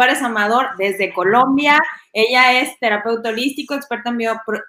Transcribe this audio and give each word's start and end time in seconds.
Suárez 0.00 0.22
Amador 0.22 0.68
desde 0.78 1.12
Colombia. 1.12 1.78
Ella 2.14 2.58
es 2.58 2.78
terapeuta 2.78 3.28
holístico, 3.28 3.74
experta 3.74 4.08
en 4.08 4.16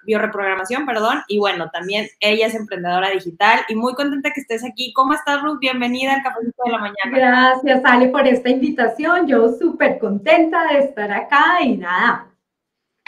bioreprogramación, 0.04 0.84
perdón, 0.84 1.22
y 1.26 1.38
bueno, 1.38 1.70
también 1.70 2.06
ella 2.20 2.48
es 2.48 2.54
emprendedora 2.54 3.08
digital 3.08 3.60
y 3.70 3.74
muy 3.74 3.94
contenta 3.94 4.30
que 4.30 4.42
estés 4.42 4.62
aquí. 4.62 4.92
¿Cómo 4.92 5.14
estás, 5.14 5.40
Ruth? 5.40 5.58
Bienvenida 5.58 6.12
al 6.12 6.22
Café 6.22 6.40
de 6.42 6.70
la 6.70 6.76
Mañana. 6.76 6.94
Gracias, 7.10 7.82
Ale, 7.82 8.08
por 8.08 8.28
esta 8.28 8.50
invitación. 8.50 9.26
Yo 9.26 9.54
súper 9.54 9.98
contenta 9.98 10.64
de 10.66 10.80
estar 10.80 11.10
acá 11.10 11.62
y 11.62 11.78
nada, 11.78 12.26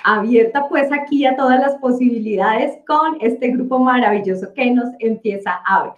abierta 0.02 0.66
pues 0.66 0.91
aquí 0.92 1.27
a 1.27 1.36
todas 1.36 1.61
las 1.61 1.75
posibilidades 1.75 2.78
con 2.86 3.19
este 3.20 3.48
grupo 3.48 3.78
maravilloso 3.80 4.50
que 4.55 4.70
nos 4.70 4.88
empieza 4.98 5.61
a 5.66 5.83
ver. 5.83 5.92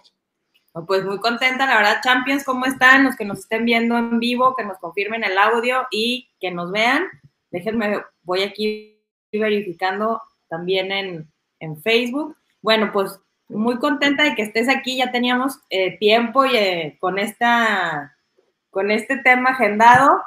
Pues 0.85 1.05
muy 1.05 1.19
contenta, 1.19 1.65
la 1.65 1.77
verdad, 1.77 2.01
Champions, 2.03 2.43
¿cómo 2.43 2.65
están? 2.65 3.05
Los 3.05 3.15
que 3.15 3.25
nos 3.25 3.39
estén 3.39 3.65
viendo 3.65 3.97
en 3.97 4.19
vivo, 4.19 4.55
que 4.55 4.65
nos 4.65 4.77
confirmen 4.79 5.23
el 5.23 5.37
audio 5.37 5.87
y 5.91 6.29
que 6.39 6.51
nos 6.51 6.71
vean. 6.71 7.07
Déjenme, 7.49 8.03
voy 8.23 8.43
aquí 8.43 9.01
verificando 9.31 10.21
también 10.49 10.91
en, 10.91 11.31
en 11.59 11.81
Facebook. 11.81 12.35
Bueno, 12.61 12.91
pues 12.91 13.19
muy 13.49 13.79
contenta 13.79 14.23
de 14.23 14.35
que 14.35 14.43
estés 14.43 14.67
aquí, 14.69 14.97
ya 14.97 15.11
teníamos 15.11 15.59
eh, 15.69 15.97
tiempo 15.97 16.45
y 16.45 16.55
eh, 16.55 16.97
con, 16.99 17.17
esta, 17.17 18.17
con 18.69 18.91
este 18.91 19.17
tema 19.17 19.51
agendado, 19.51 20.21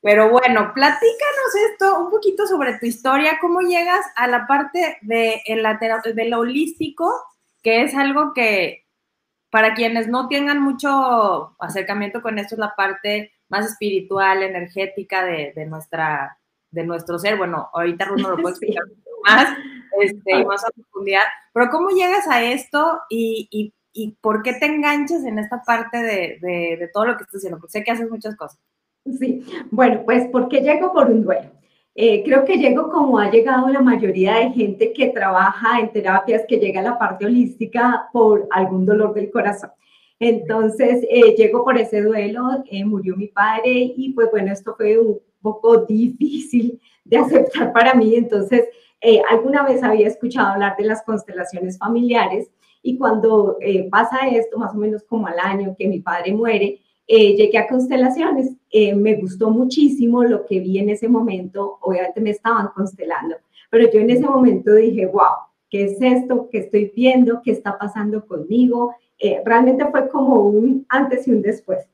pero 0.00 0.30
bueno, 0.30 0.72
platícanos 0.74 1.54
esto 1.70 2.00
un 2.00 2.10
poquito 2.10 2.46
sobre 2.46 2.78
tu 2.78 2.86
historia, 2.86 3.38
cómo 3.40 3.60
llegas 3.60 4.04
a 4.16 4.26
la 4.26 4.46
parte 4.46 4.98
de, 5.02 5.42
la, 5.56 5.78
de 5.78 6.24
lo 6.28 6.40
holístico, 6.40 7.12
que 7.62 7.82
es 7.82 7.94
algo 7.94 8.32
que, 8.32 8.81
para 9.52 9.74
quienes 9.74 10.08
no 10.08 10.28
tengan 10.28 10.62
mucho 10.62 11.54
acercamiento 11.58 12.22
con 12.22 12.38
esto, 12.38 12.54
es 12.54 12.58
la 12.58 12.74
parte 12.74 13.32
más 13.50 13.66
espiritual, 13.66 14.42
energética 14.42 15.26
de, 15.26 15.66
nuestra, 15.66 16.38
de 16.70 16.86
nuestro 16.86 17.18
ser. 17.18 17.36
Bueno, 17.36 17.68
ahorita 17.74 18.06
Runo 18.06 18.30
lo 18.30 18.36
puede 18.38 18.54
explicar 18.56 18.82
más, 19.28 19.54
este, 20.00 20.40
y 20.40 20.44
más 20.46 20.64
a 20.64 20.70
profundidad. 20.70 21.24
Pero 21.52 21.68
¿cómo 21.68 21.90
llegas 21.90 22.26
a 22.28 22.42
esto 22.42 23.02
y, 23.10 23.74
por 24.22 24.42
qué 24.42 24.54
te 24.54 24.64
enganchas 24.64 25.22
en 25.24 25.38
esta 25.38 25.62
parte 25.66 25.98
de, 25.98 26.38
de, 26.40 26.88
todo 26.90 27.04
lo 27.04 27.18
que 27.18 27.24
estás 27.24 27.40
haciendo? 27.40 27.58
Porque 27.58 27.72
sé 27.72 27.84
que 27.84 27.90
haces 27.90 28.08
muchas 28.08 28.34
cosas. 28.36 28.58
Sí, 29.04 29.44
bueno, 29.70 30.00
pues 30.06 30.28
porque 30.32 30.62
llego 30.62 30.94
por 30.94 31.10
un 31.10 31.24
duelo. 31.24 31.50
Eh, 31.94 32.22
creo 32.24 32.44
que 32.46 32.56
llego 32.56 32.88
como 32.90 33.18
ha 33.18 33.30
llegado 33.30 33.68
la 33.68 33.80
mayoría 33.80 34.36
de 34.36 34.50
gente 34.52 34.92
que 34.94 35.08
trabaja 35.08 35.78
en 35.78 35.92
terapias, 35.92 36.44
que 36.48 36.56
llega 36.56 36.80
a 36.80 36.84
la 36.84 36.98
parte 36.98 37.26
holística 37.26 38.08
por 38.12 38.48
algún 38.50 38.86
dolor 38.86 39.12
del 39.12 39.30
corazón. 39.30 39.70
Entonces, 40.18 41.04
eh, 41.10 41.34
llego 41.36 41.64
por 41.64 41.76
ese 41.76 42.00
duelo, 42.00 42.64
eh, 42.70 42.84
murió 42.84 43.16
mi 43.16 43.28
padre 43.28 43.92
y 43.96 44.12
pues 44.14 44.30
bueno, 44.30 44.52
esto 44.52 44.74
fue 44.74 44.98
un 44.98 45.20
poco 45.42 45.84
difícil 45.84 46.80
de 47.04 47.18
aceptar 47.18 47.72
para 47.72 47.94
mí. 47.94 48.14
Entonces, 48.14 48.68
alguna 49.28 49.64
vez 49.64 49.82
había 49.82 50.06
escuchado 50.06 50.52
hablar 50.52 50.76
de 50.76 50.84
las 50.84 51.02
constelaciones 51.02 51.76
familiares 51.76 52.50
y 52.82 52.96
cuando 52.96 53.58
pasa 53.90 54.28
esto, 54.28 54.58
más 54.58 54.72
o 54.74 54.78
menos 54.78 55.02
como 55.02 55.26
al 55.26 55.38
año 55.40 55.74
que 55.76 55.88
mi 55.88 56.00
padre 56.00 56.32
muere, 56.32 56.80
eh, 57.06 57.34
llegué 57.34 57.58
a 57.58 57.66
constelaciones, 57.66 58.52
eh, 58.70 58.94
me 58.94 59.16
gustó 59.16 59.50
muchísimo 59.50 60.22
lo 60.24 60.46
que 60.46 60.60
vi 60.60 60.78
en 60.78 60.88
ese 60.88 61.08
momento, 61.08 61.78
obviamente 61.80 62.20
me 62.20 62.30
estaban 62.30 62.68
constelando, 62.74 63.36
pero 63.70 63.90
yo 63.90 64.00
en 64.00 64.10
ese 64.10 64.24
momento 64.24 64.74
dije, 64.74 65.06
wow, 65.06 65.34
¿qué 65.68 65.84
es 65.84 66.00
esto? 66.00 66.48
¿Qué 66.50 66.58
estoy 66.58 66.92
viendo? 66.94 67.42
¿Qué 67.42 67.50
está 67.50 67.76
pasando 67.76 68.24
conmigo? 68.24 68.94
Eh, 69.18 69.42
realmente 69.44 69.84
fue 69.90 70.08
como 70.08 70.42
un 70.42 70.86
antes 70.88 71.26
y 71.26 71.32
un 71.32 71.42
después. 71.42 71.86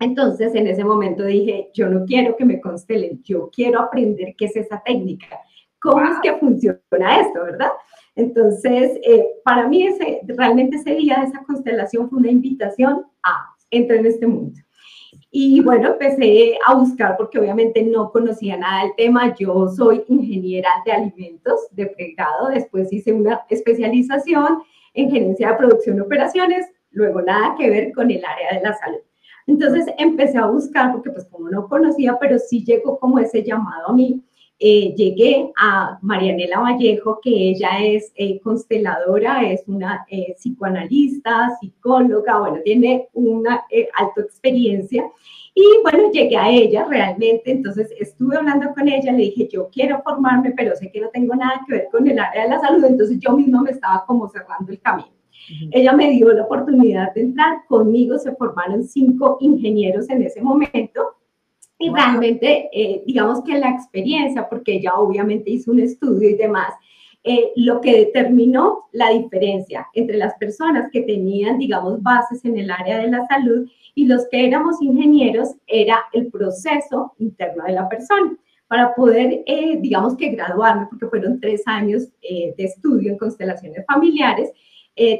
Entonces, 0.00 0.54
en 0.54 0.66
ese 0.66 0.84
momento 0.84 1.24
dije, 1.24 1.70
yo 1.74 1.88
no 1.88 2.04
quiero 2.04 2.36
que 2.36 2.44
me 2.44 2.60
constelen, 2.60 3.22
yo 3.24 3.50
quiero 3.52 3.80
aprender 3.80 4.34
qué 4.36 4.44
es 4.46 4.56
esa 4.56 4.80
técnica, 4.84 5.40
cómo 5.80 6.02
es 6.04 6.18
que 6.22 6.36
funciona 6.36 7.20
esto, 7.20 7.42
¿verdad? 7.42 7.70
Entonces, 8.14 9.00
para 9.44 9.66
mí 9.66 9.86
ese, 9.86 10.20
realmente 10.26 10.76
ese 10.76 10.94
día 10.94 11.18
de 11.20 11.26
esa 11.26 11.42
constelación 11.42 12.08
fue 12.08 12.18
una 12.18 12.30
invitación 12.30 13.06
a 13.24 13.52
entré 13.72 13.98
en 13.98 14.06
este 14.06 14.26
mundo. 14.26 14.60
Y 15.30 15.60
bueno, 15.62 15.88
empecé 15.88 16.58
a 16.66 16.74
buscar 16.74 17.16
porque 17.16 17.38
obviamente 17.38 17.82
no 17.82 18.12
conocía 18.12 18.56
nada 18.56 18.82
del 18.82 18.94
tema. 18.96 19.34
Yo 19.34 19.68
soy 19.68 20.04
ingeniera 20.08 20.68
de 20.84 20.92
alimentos 20.92 21.68
de 21.72 21.86
pregrado, 21.86 22.48
después 22.48 22.92
hice 22.92 23.12
una 23.12 23.40
especialización 23.48 24.62
en 24.94 25.10
gerencia 25.10 25.48
de 25.48 25.56
producción 25.56 25.96
y 25.96 26.00
operaciones, 26.00 26.66
luego 26.90 27.22
nada 27.22 27.54
que 27.58 27.70
ver 27.70 27.92
con 27.92 28.10
el 28.10 28.22
área 28.24 28.58
de 28.58 28.62
la 28.62 28.74
salud. 28.74 29.00
Entonces 29.46 29.86
empecé 29.98 30.38
a 30.38 30.46
buscar 30.46 30.92
porque 30.92 31.10
pues 31.10 31.24
como 31.26 31.48
no 31.48 31.66
conocía, 31.66 32.18
pero 32.20 32.38
sí 32.38 32.62
llegó 32.64 32.98
como 32.98 33.18
ese 33.18 33.42
llamado 33.42 33.88
a 33.88 33.92
mí 33.94 34.22
eh, 34.64 34.94
llegué 34.94 35.50
a 35.56 35.98
Marianela 36.02 36.60
Vallejo, 36.60 37.18
que 37.20 37.30
ella 37.30 37.84
es 37.84 38.12
eh, 38.14 38.38
consteladora, 38.38 39.42
es 39.50 39.64
una 39.66 40.06
eh, 40.08 40.36
psicoanalista, 40.38 41.50
psicóloga, 41.58 42.38
bueno, 42.38 42.58
tiene 42.62 43.08
una 43.12 43.64
alta 43.98 44.20
experiencia. 44.20 45.10
Y 45.52 45.64
bueno, 45.82 46.12
llegué 46.12 46.36
a 46.36 46.48
ella 46.48 46.86
realmente, 46.88 47.50
entonces 47.50 47.90
estuve 47.98 48.36
hablando 48.36 48.72
con 48.72 48.86
ella, 48.86 49.10
le 49.10 49.24
dije, 49.24 49.48
yo 49.50 49.68
quiero 49.68 50.00
formarme, 50.04 50.52
pero 50.56 50.76
sé 50.76 50.92
que 50.92 51.00
no 51.00 51.08
tengo 51.08 51.34
nada 51.34 51.60
que 51.66 51.72
ver 51.72 51.88
con 51.90 52.06
el 52.06 52.20
área 52.20 52.44
de 52.44 52.50
la 52.50 52.60
salud, 52.60 52.84
entonces 52.84 53.18
yo 53.18 53.36
misma 53.36 53.62
me 53.62 53.72
estaba 53.72 54.04
como 54.06 54.28
cerrando 54.28 54.70
el 54.70 54.80
camino. 54.80 55.08
Ella 55.72 55.92
me 55.92 56.08
dio 56.10 56.32
la 56.32 56.44
oportunidad 56.44 57.12
de 57.14 57.22
entrar, 57.22 57.66
conmigo 57.66 58.16
se 58.16 58.32
formaron 58.36 58.84
cinco 58.84 59.38
ingenieros 59.40 60.08
en 60.08 60.22
ese 60.22 60.40
momento, 60.40 61.16
y 61.82 61.90
realmente, 61.90 62.70
eh, 62.72 63.02
digamos 63.04 63.42
que 63.42 63.58
la 63.58 63.70
experiencia, 63.70 64.48
porque 64.48 64.74
ella 64.74 64.94
obviamente 64.94 65.50
hizo 65.50 65.72
un 65.72 65.80
estudio 65.80 66.30
y 66.30 66.34
demás, 66.34 66.72
eh, 67.24 67.50
lo 67.56 67.80
que 67.80 67.96
determinó 67.96 68.84
la 68.92 69.10
diferencia 69.10 69.88
entre 69.92 70.16
las 70.16 70.34
personas 70.34 70.90
que 70.92 71.02
tenían, 71.02 71.58
digamos, 71.58 72.00
bases 72.00 72.44
en 72.44 72.56
el 72.56 72.70
área 72.70 72.98
de 72.98 73.08
la 73.08 73.26
salud 73.26 73.68
y 73.96 74.06
los 74.06 74.28
que 74.28 74.46
éramos 74.46 74.80
ingenieros 74.80 75.56
era 75.66 75.98
el 76.12 76.28
proceso 76.28 77.14
interno 77.18 77.64
de 77.64 77.72
la 77.72 77.88
persona. 77.88 78.36
Para 78.68 78.94
poder, 78.94 79.42
eh, 79.44 79.78
digamos 79.80 80.16
que 80.16 80.30
graduarme, 80.30 80.86
porque 80.88 81.08
fueron 81.08 81.40
tres 81.40 81.62
años 81.66 82.08
de 82.22 82.54
estudio 82.58 83.10
en 83.10 83.18
constelaciones 83.18 83.84
familiares, 83.86 84.50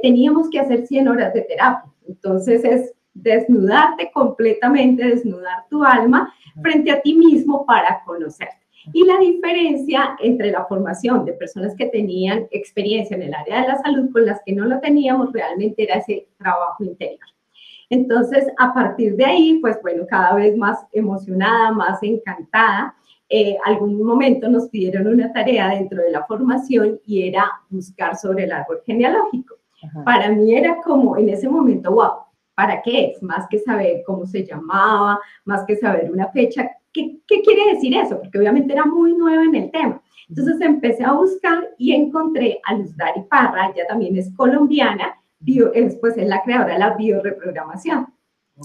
teníamos 0.01 0.49
que 0.49 0.61
hacer 0.61 0.87
100 0.87 1.09
horas 1.09 1.35
de 1.35 1.43
terapia. 1.43 1.93
Entonces 2.07 2.65
es 2.65 2.95
desnudarte 3.15 4.11
completamente, 4.13 5.05
desnudar 5.05 5.67
tu 5.69 5.85
alma 5.85 6.33
frente 6.61 6.91
a 6.91 7.01
ti 7.01 7.15
mismo 7.15 7.65
para 7.67 8.03
conocerte. 8.05 8.63
Y 8.93 9.05
la 9.05 9.19
diferencia 9.19 10.17
entre 10.21 10.51
la 10.51 10.65
formación 10.65 11.25
de 11.25 11.35
personas 11.35 11.75
que 11.77 11.87
tenían 11.87 12.49
experiencia 12.51 13.17
en 13.17 13.23
el 13.23 13.35
área 13.35 13.63
de 13.63 13.69
la 13.69 13.77
salud 13.77 14.11
con 14.13 14.27
las 14.27 14.41
que 14.45 14.53
no 14.53 14.65
lo 14.65 14.81
teníamos 14.81 15.33
realmente 15.33 15.85
era 15.85 15.97
ese 15.97 16.27
trabajo 16.37 16.83
interior. 16.83 17.21
Entonces, 17.91 18.47
a 18.59 18.73
partir 18.73 19.17
de 19.17 19.25
ahí, 19.25 19.59
pues 19.61 19.79
bueno, 19.83 20.05
cada 20.09 20.35
vez 20.35 20.57
más 20.57 20.85
emocionada, 20.93 21.73
más 21.73 22.03
encantada. 22.03 22.95
Eh, 23.29 23.57
algún 23.65 24.03
momento 24.03 24.49
nos 24.49 24.69
pidieron 24.69 25.07
una 25.07 25.33
tarea 25.33 25.69
dentro 25.69 26.03
de 26.03 26.11
la 26.11 26.25
formación 26.25 27.01
y 27.07 27.29
era 27.29 27.51
buscar 27.71 28.17
sobre 28.17 28.45
el 28.45 28.53
árbol 28.53 28.81
genealógico. 28.85 29.57
Para 30.05 30.31
mí 30.31 30.55
era 30.55 30.77
como 30.83 31.17
en 31.17 31.29
ese 31.29 31.49
momento, 31.49 31.93
wow, 31.93 32.13
¿Para 32.55 32.83
qué 32.83 33.07
es? 33.07 33.23
Más 33.23 33.47
que 33.49 33.59
saber 33.59 34.03
cómo 34.07 34.27
se 34.27 34.45
llamaba, 34.45 35.19
más 35.45 35.65
que 35.67 35.77
saber 35.77 36.11
una 36.11 36.29
fecha. 36.29 36.71
¿Qué, 36.93 37.21
quiere 37.27 37.75
decir 37.75 37.97
eso? 37.97 38.19
Porque 38.19 38.39
obviamente 38.39 38.73
era 38.73 38.85
muy 38.85 39.15
nueva 39.15 39.45
en 39.45 39.55
el 39.55 39.71
tema. 39.71 40.03
Entonces 40.29 40.61
empecé 40.61 41.05
a 41.05 41.13
buscar 41.13 41.71
y 41.79 41.93
encontré 41.93 42.61
a 42.65 42.75
Luz 42.75 42.97
Dari 42.97 43.23
Parra, 43.29 43.71
ella 43.75 43.87
también 43.87 44.17
es 44.17 44.31
colombiana, 44.35 45.15
bio, 45.41 45.73
es, 45.75 45.97
pues 45.97 46.17
es 46.17 46.27
la 46.27 46.43
creadora 46.43 46.75
de 46.75 46.79
la 46.79 46.95
bioreprogramación. 46.95 48.07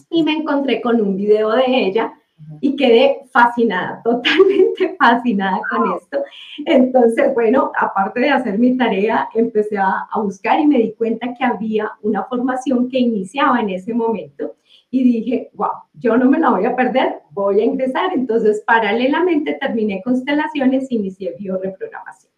Y 0.10 0.24
me 0.24 0.33
encontré 0.33 0.81
con 0.81 1.01
un 1.01 1.16
video 1.16 1.51
de 1.51 1.63
ella 1.68 2.13
y 2.62 2.75
quedé 2.75 3.22
fascinada, 3.31 4.01
totalmente 4.04 4.95
fascinada 4.98 5.60
con 5.69 5.94
esto. 5.95 6.24
Entonces, 6.66 7.34
bueno, 7.34 7.72
aparte 7.78 8.22
de 8.22 8.30
hacer 8.30 8.60
mi 8.60 8.78
tarea, 8.78 9.30
empecé 9.34 9.78
a, 9.78 10.07
buscar 10.16 10.60
y 10.60 10.68
me 10.68 10.80
di 10.80 10.94
cuenta 10.94 11.34
que 11.34 11.44
había 11.44 11.92
una 12.01 12.24
formación 12.25 12.89
que 12.89 13.00
iniciaba 13.00 13.62
en 13.62 13.69
ese 13.69 13.94
momento 13.94 14.56
y 14.89 15.04
dije, 15.04 15.50
wow, 15.54 15.69
yo 15.94 16.18
no 16.18 16.30
me 16.30 16.39
la 16.39 16.50
voy 16.50 16.66
a 16.66 16.75
perder, 16.75 17.22
voy 17.31 17.60
a 17.60 17.66
ingresar. 17.66 18.12
Entonces, 18.13 18.63
paralelamente 18.66 19.54
terminé 19.54 20.01
constelaciones, 20.04 20.92
inicié 20.92 21.36
bioreprogramación. 21.38 22.37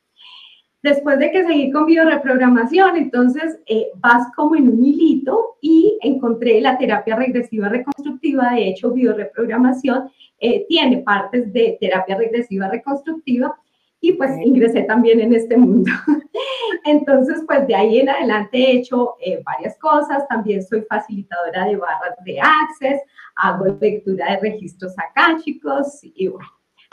Después 0.82 1.20
de 1.20 1.30
que 1.32 1.46
seguí 1.46 1.72
con 1.72 1.86
bioreprogramación, 1.86 2.96
entonces 2.96 3.60
eh, 3.66 3.88
vas 3.96 4.28
como 4.36 4.56
en 4.56 4.70
un 4.70 4.86
hilito 4.86 5.58
y 5.60 5.98
encontré 6.02 6.62
la 6.62 6.78
terapia 6.78 7.18
regresiva 7.18 7.68
reconstructiva. 7.68 8.54
De 8.54 8.70
hecho, 8.70 8.92
bioreprogramación 8.92 10.10
eh, 10.40 10.66
tiene 10.70 11.00
partes 11.00 11.52
de 11.52 11.78
terapia 11.82 12.16
regresiva 12.16 12.70
reconstructiva 12.70 13.60
y 14.00 14.14
pues 14.14 14.32
ingresé 14.42 14.84
también 14.84 15.20
en 15.20 15.34
este 15.34 15.58
mundo. 15.58 15.92
Entonces, 16.86 17.44
pues 17.46 17.68
de 17.68 17.76
ahí 17.76 18.00
en 18.00 18.08
adelante 18.08 18.58
he 18.58 18.78
hecho 18.78 19.16
eh, 19.20 19.42
varias 19.44 19.78
cosas. 19.80 20.26
También 20.30 20.64
soy 20.64 20.84
facilitadora 20.84 21.66
de 21.66 21.76
barras 21.76 22.16
de 22.24 22.40
Access, 22.40 23.02
hago 23.36 23.66
lectura 23.82 24.32
de 24.32 24.40
registros 24.40 24.96
chicos 25.44 26.00
y 26.04 26.30
bueno, 26.30 26.48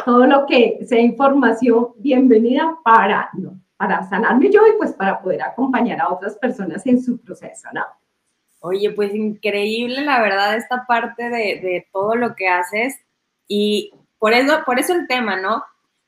todo 0.04 0.26
lo 0.26 0.44
que 0.46 0.80
sea 0.84 1.00
información, 1.00 1.88
bienvenida 1.98 2.76
para, 2.84 3.30
no, 3.34 3.60
para 3.76 4.08
sanarme 4.08 4.50
yo 4.50 4.66
y 4.66 4.76
pues 4.78 4.92
para 4.92 5.20
poder 5.20 5.42
acompañar 5.42 6.00
a 6.00 6.12
otras 6.12 6.36
personas 6.36 6.86
en 6.86 7.02
su 7.02 7.18
proceso, 7.18 7.68
¿no? 7.72 7.84
Oye, 8.60 8.90
pues 8.90 9.14
increíble 9.14 10.00
la 10.02 10.20
verdad 10.20 10.56
esta 10.56 10.86
parte 10.86 11.24
de, 11.24 11.60
de 11.60 11.86
todo 11.92 12.16
lo 12.16 12.34
que 12.34 12.48
haces 12.48 12.96
y 13.46 13.92
por 14.18 14.32
eso, 14.32 14.62
por 14.64 14.78
eso 14.78 14.94
el 14.94 15.06
tema, 15.06 15.36
¿no? 15.36 15.62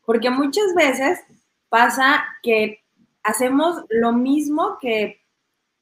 Porque 0.05 0.31
muchas 0.31 0.75
veces 0.75 1.21
pasa 1.69 2.25
que 2.43 2.83
hacemos 3.23 3.85
lo 3.91 4.13
mismo 4.13 4.79
que 4.81 5.21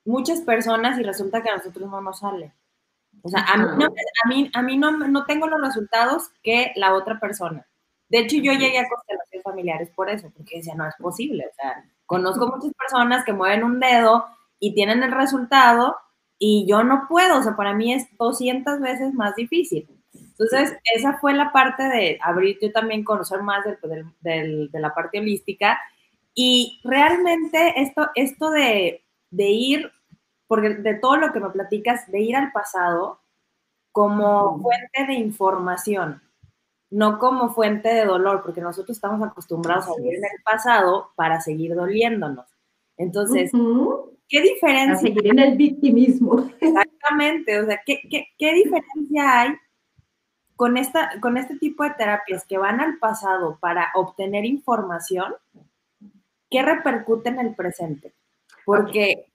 muchas 0.05 0.41
personas 0.41 0.99
y 0.99 1.03
resulta 1.03 1.43
que 1.43 1.51
a 1.51 1.57
nosotros 1.57 1.89
no 1.91 2.01
nos 2.01 2.21
sale. 2.21 2.53
O 3.23 3.29
sea, 3.29 3.41
a 3.41 3.57
mí, 3.57 3.65
no, 3.77 3.87
a 3.87 4.29
mí, 4.29 4.51
a 4.53 4.63
mí 4.63 4.77
no, 4.77 4.91
no 4.93 5.25
tengo 5.25 5.47
los 5.47 5.61
resultados 5.61 6.31
que 6.43 6.73
la 6.77 6.95
otra 6.95 7.19
persona. 7.19 7.67
De 8.09 8.19
hecho, 8.19 8.37
yo 8.37 8.53
llegué 8.53 8.79
a 8.79 8.89
constelaciones 8.89 9.43
familiares 9.43 9.91
por 9.95 10.09
eso, 10.09 10.31
porque 10.37 10.59
decía, 10.59 10.75
no 10.75 10.87
es 10.87 10.95
posible. 10.97 11.47
O 11.51 11.55
sea, 11.55 11.85
conozco 12.07 12.47
muchas 12.49 12.73
personas 12.75 13.25
que 13.25 13.33
mueven 13.33 13.65
un 13.65 13.81
dedo 13.81 14.27
y 14.61 14.75
tienen 14.75 15.03
el 15.03 15.13
resultado 15.13 15.97
y 16.39 16.67
yo 16.69 16.85
no 16.85 17.07
puedo. 17.09 17.39
O 17.39 17.43
sea, 17.43 17.57
para 17.57 17.75
mí 17.75 17.93
es 17.93 18.07
200 18.19 18.81
veces 18.81 19.13
más 19.15 19.35
difícil. 19.35 19.89
Entonces, 20.13 20.79
esa 20.95 21.19
fue 21.19 21.35
la 21.35 21.51
parte 21.51 21.83
de 21.83 22.19
abrir, 22.23 22.59
yo 22.61 22.71
también 22.71 23.05
conocer 23.05 23.43
más 23.43 23.65
de 24.21 24.69
la 24.73 24.95
parte 24.95 25.19
holística. 25.19 25.79
Y 26.35 26.81
realmente 26.85 27.81
esto, 27.81 28.11
esto 28.15 28.51
de, 28.51 29.05
de 29.31 29.49
ir, 29.49 29.91
porque 30.47 30.71
de 30.71 30.95
todo 30.95 31.17
lo 31.17 31.33
que 31.33 31.41
me 31.41 31.51
platicas, 31.51 32.11
de 32.11 32.21
ir 32.21 32.37
al 32.37 32.53
pasado 32.53 33.21
como 33.91 34.61
fuente 34.61 35.07
de 35.07 35.15
información 35.15 36.23
no 36.91 37.19
como 37.19 37.51
fuente 37.51 37.89
de 37.89 38.05
dolor, 38.05 38.43
porque 38.43 38.61
nosotros 38.61 38.97
estamos 38.97 39.27
acostumbrados 39.27 39.87
a 39.87 39.95
vivir 39.97 40.15
en 40.15 40.25
el 40.25 40.43
pasado 40.45 41.13
para 41.17 41.41
seguir 41.41 41.75
doliéndonos. 41.75 42.47
Entonces, 42.97 43.51
¿qué 44.29 44.41
diferencia? 44.41 44.95
Para 44.95 45.15
seguir 45.15 45.27
en 45.27 45.39
el 45.39 45.57
victimismo. 45.57 46.49
Exactamente, 46.61 47.61
o 47.61 47.67
sea, 47.67 47.81
¿qué, 47.85 48.01
qué, 48.11 48.55
diferencia 48.55 49.41
hay 49.41 49.55
con, 50.55 50.77
esta, 50.77 51.21
con 51.21 51.37
este 51.37 51.57
tipo 51.59 51.85
de 51.85 51.91
terapias 51.91 52.45
que 52.47 52.59
van 52.59 52.81
al 52.81 52.99
pasado 52.99 53.59
para 53.61 53.91
obtener 53.95 54.45
información? 54.45 55.35
¿Qué 56.49 56.63
repercute 56.63 57.29
en 57.29 57.41
el 57.41 57.55
presente? 57.55 58.15
Porque 58.65 59.27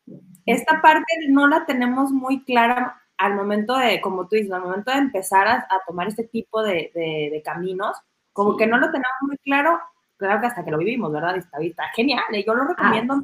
esta 0.45 0.81
parte 0.81 1.13
no 1.29 1.47
la 1.47 1.65
tenemos 1.65 2.11
muy 2.11 2.43
clara 2.43 3.00
al 3.21 3.35
momento 3.35 3.77
de, 3.77 4.01
como 4.01 4.27
tú 4.27 4.35
dices, 4.35 4.51
al 4.51 4.63
momento 4.63 4.91
de 4.91 4.97
empezar 4.97 5.47
a, 5.47 5.67
tomar 5.85 6.07
este 6.07 6.23
tipo 6.23 6.63
de, 6.63 7.41
caminos, 7.45 7.95
como 8.33 8.57
que 8.57 8.65
no 8.65 8.77
lo 8.77 8.87
tenemos 8.87 9.21
muy 9.21 9.37
claro, 9.37 9.79
claro 10.17 10.41
que 10.41 10.47
hasta 10.47 10.65
que 10.65 10.71
lo 10.71 10.79
vivimos, 10.79 11.11
¿verdad? 11.11 11.37
Está, 11.37 11.59
está 11.59 11.83
genial, 11.95 12.23
yo 12.45 12.55
lo 12.55 12.65
recomiendo, 12.65 13.21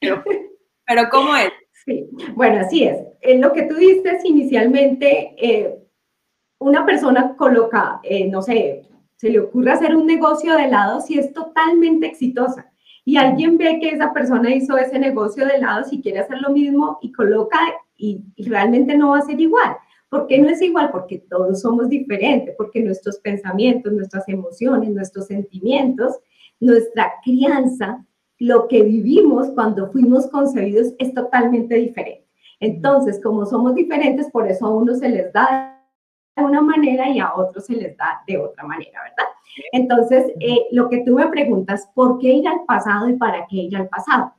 pero, 0.00 0.24
pero 0.86 1.08
¿cómo 1.10 1.36
es? 1.36 1.50
Sí, 1.84 2.08
bueno, 2.34 2.60
así 2.60 2.84
es. 2.84 2.98
En 3.20 3.42
lo 3.42 3.52
que 3.52 3.64
tú 3.64 3.74
dices 3.74 4.24
inicialmente, 4.24 5.34
eh, 5.36 5.86
una 6.58 6.86
persona 6.86 7.36
coloca, 7.36 8.00
eh, 8.04 8.28
no 8.28 8.40
sé, 8.40 8.88
se 9.16 9.28
le 9.28 9.40
ocurre 9.40 9.72
hacer 9.72 9.94
un 9.94 10.06
negocio 10.06 10.56
de 10.56 10.64
helados 10.64 11.10
y 11.10 11.18
es 11.18 11.34
totalmente 11.34 12.06
exitosa. 12.06 12.72
Y 13.04 13.18
alguien 13.18 13.58
ve 13.58 13.80
que 13.80 13.90
esa 13.90 14.14
persona 14.14 14.50
hizo 14.54 14.78
ese 14.78 14.98
negocio 14.98 15.44
de 15.44 15.56
helados 15.56 15.92
y 15.92 16.00
quiere 16.00 16.20
hacer 16.20 16.40
lo 16.40 16.50
mismo 16.50 16.98
y 17.02 17.12
coloca 17.12 17.58
y, 17.96 18.24
realmente 18.48 18.96
no 18.96 19.10
va 19.10 19.18
a 19.18 19.22
ser 19.22 19.40
igual. 19.40 19.76
¿Por 20.08 20.26
qué 20.26 20.38
no 20.38 20.48
es 20.48 20.62
igual? 20.62 20.90
Porque 20.90 21.18
todos 21.18 21.60
somos 21.60 21.88
diferentes, 21.88 22.54
porque 22.56 22.82
nuestros 22.82 23.18
pensamientos, 23.18 23.92
nuestras 23.92 24.28
emociones, 24.28 24.90
nuestros 24.90 25.26
sentimientos, 25.26 26.16
nuestra 26.60 27.12
crianza, 27.24 28.04
lo 28.38 28.68
que 28.68 28.82
vivimos 28.82 29.48
cuando 29.50 29.90
fuimos 29.90 30.26
concebidos 30.28 30.92
es 30.98 31.12
totalmente 31.12 31.74
diferente. 31.74 32.26
Entonces, 32.60 33.20
como 33.22 33.44
somos 33.46 33.74
diferentes, 33.74 34.30
por 34.30 34.48
eso 34.48 34.66
a 34.66 34.74
uno 34.74 34.94
se 34.94 35.08
les 35.08 35.32
da 35.32 35.76
de 36.36 36.44
una 36.44 36.60
manera 36.60 37.08
y 37.08 37.18
a 37.18 37.34
otros 37.34 37.66
se 37.66 37.74
les 37.74 37.96
da 37.96 38.22
de 38.26 38.38
otra 38.38 38.64
manera, 38.64 39.00
¿verdad? 39.02 39.30
Entonces, 39.72 40.32
eh, 40.40 40.66
lo 40.72 40.88
que 40.88 41.02
tú 41.04 41.14
me 41.14 41.26
preguntas, 41.28 41.88
¿por 41.94 42.18
qué 42.18 42.28
ir 42.28 42.48
al 42.48 42.64
pasado 42.66 43.08
y 43.08 43.16
para 43.16 43.46
qué 43.48 43.56
ir 43.56 43.76
al 43.76 43.88
pasado? 43.88 44.32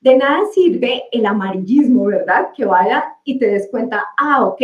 De 0.00 0.16
nada 0.16 0.40
sirve 0.52 1.04
el 1.12 1.26
amarillismo, 1.26 2.04
¿verdad? 2.06 2.48
Que 2.56 2.64
vaya 2.64 3.04
y 3.24 3.38
te 3.38 3.48
des 3.48 3.68
cuenta, 3.70 4.06
ah, 4.18 4.46
ok, 4.46 4.62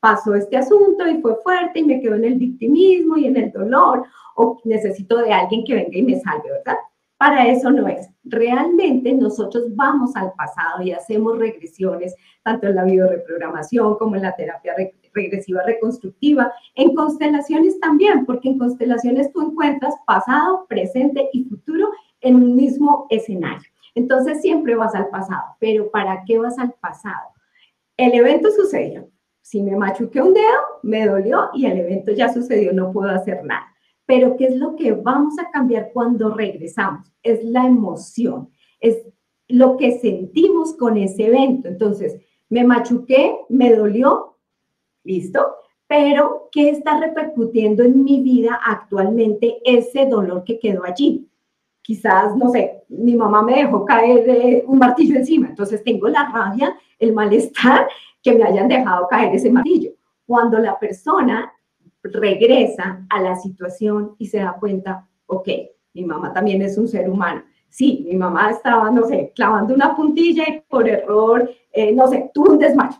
pasó 0.00 0.34
este 0.34 0.56
asunto 0.56 1.06
y 1.06 1.20
fue 1.20 1.36
fuerte 1.42 1.80
y 1.80 1.84
me 1.84 2.00
quedo 2.00 2.14
en 2.14 2.24
el 2.24 2.34
victimismo 2.36 3.18
y 3.18 3.26
en 3.26 3.36
el 3.36 3.52
dolor, 3.52 4.04
o 4.36 4.58
necesito 4.64 5.18
de 5.18 5.32
alguien 5.32 5.64
que 5.64 5.74
venga 5.74 5.98
y 5.98 6.02
me 6.02 6.20
salve, 6.20 6.50
¿verdad? 6.50 6.76
Para 7.18 7.48
eso 7.48 7.70
no 7.70 7.88
es. 7.88 8.08
Realmente 8.24 9.12
nosotros 9.12 9.64
vamos 9.74 10.14
al 10.14 10.32
pasado 10.34 10.82
y 10.82 10.92
hacemos 10.92 11.36
regresiones, 11.36 12.14
tanto 12.44 12.68
en 12.68 12.76
la 12.76 12.84
bioreprogramación 12.84 13.98
como 13.98 14.16
en 14.16 14.22
la 14.22 14.36
terapia 14.36 14.74
regresiva 15.12 15.62
reconstructiva, 15.64 16.52
en 16.76 16.94
constelaciones 16.94 17.78
también, 17.80 18.24
porque 18.24 18.50
en 18.50 18.58
constelaciones 18.58 19.32
tú 19.32 19.42
encuentras 19.42 19.96
pasado, 20.06 20.64
presente 20.68 21.28
y 21.32 21.44
futuro 21.44 21.90
en 22.20 22.36
un 22.36 22.54
mismo 22.54 23.06
escenario. 23.10 23.68
Entonces 23.94 24.40
siempre 24.40 24.74
vas 24.74 24.94
al 24.94 25.08
pasado, 25.08 25.56
pero 25.58 25.90
¿para 25.90 26.22
qué 26.26 26.38
vas 26.38 26.58
al 26.58 26.72
pasado? 26.80 27.32
El 27.96 28.14
evento 28.14 28.50
sucedió. 28.50 29.10
Si 29.42 29.62
me 29.62 29.76
machuqué 29.76 30.20
un 30.20 30.34
dedo, 30.34 30.60
me 30.82 31.06
dolió 31.06 31.50
y 31.54 31.66
el 31.66 31.78
evento 31.78 32.12
ya 32.12 32.32
sucedió, 32.32 32.72
no 32.72 32.92
puedo 32.92 33.10
hacer 33.10 33.44
nada. 33.44 33.66
Pero 34.06 34.36
¿qué 34.36 34.46
es 34.46 34.56
lo 34.56 34.76
que 34.76 34.92
vamos 34.92 35.38
a 35.38 35.50
cambiar 35.50 35.90
cuando 35.92 36.34
regresamos? 36.34 37.12
Es 37.22 37.42
la 37.44 37.66
emoción, 37.66 38.50
es 38.80 39.02
lo 39.48 39.76
que 39.76 39.98
sentimos 39.98 40.74
con 40.74 40.96
ese 40.96 41.26
evento. 41.26 41.68
Entonces, 41.68 42.20
me 42.48 42.64
machuqué, 42.64 43.36
me 43.48 43.74
dolió, 43.74 44.36
listo, 45.04 45.56
pero 45.86 46.48
¿qué 46.52 46.70
está 46.70 47.00
repercutiendo 47.00 47.82
en 47.82 48.04
mi 48.04 48.22
vida 48.22 48.60
actualmente 48.64 49.58
ese 49.64 50.06
dolor 50.06 50.44
que 50.44 50.58
quedó 50.58 50.84
allí? 50.84 51.28
Quizás, 51.82 52.36
no 52.36 52.50
sé, 52.50 52.82
mi 52.88 53.16
mamá 53.16 53.42
me 53.42 53.56
dejó 53.56 53.84
caer 53.84 54.28
eh, 54.28 54.64
un 54.66 54.78
martillo 54.78 55.16
encima, 55.16 55.48
entonces 55.48 55.82
tengo 55.82 56.08
la 56.08 56.30
rabia, 56.30 56.76
el 56.98 57.12
malestar 57.12 57.88
que 58.22 58.34
me 58.34 58.44
hayan 58.44 58.68
dejado 58.68 59.06
caer 59.08 59.34
ese 59.34 59.50
martillo. 59.50 59.92
Cuando 60.26 60.58
la 60.58 60.78
persona 60.78 61.52
regresa 62.02 63.06
a 63.08 63.20
la 63.20 63.36
situación 63.36 64.14
y 64.18 64.26
se 64.26 64.38
da 64.38 64.56
cuenta, 64.58 65.08
ok, 65.26 65.48
mi 65.94 66.04
mamá 66.04 66.32
también 66.32 66.60
es 66.62 66.76
un 66.76 66.88
ser 66.88 67.08
humano. 67.08 67.42
Sí, 67.70 68.04
mi 68.08 68.16
mamá 68.16 68.50
estaba, 68.50 68.90
no 68.90 69.04
sé, 69.04 69.32
clavando 69.34 69.74
una 69.74 69.94
puntilla 69.94 70.44
y 70.46 70.60
por 70.68 70.88
error, 70.88 71.50
eh, 71.72 71.92
no 71.92 72.06
sé, 72.06 72.30
tuvo 72.32 72.52
un 72.52 72.58
desmayo. 72.58 72.98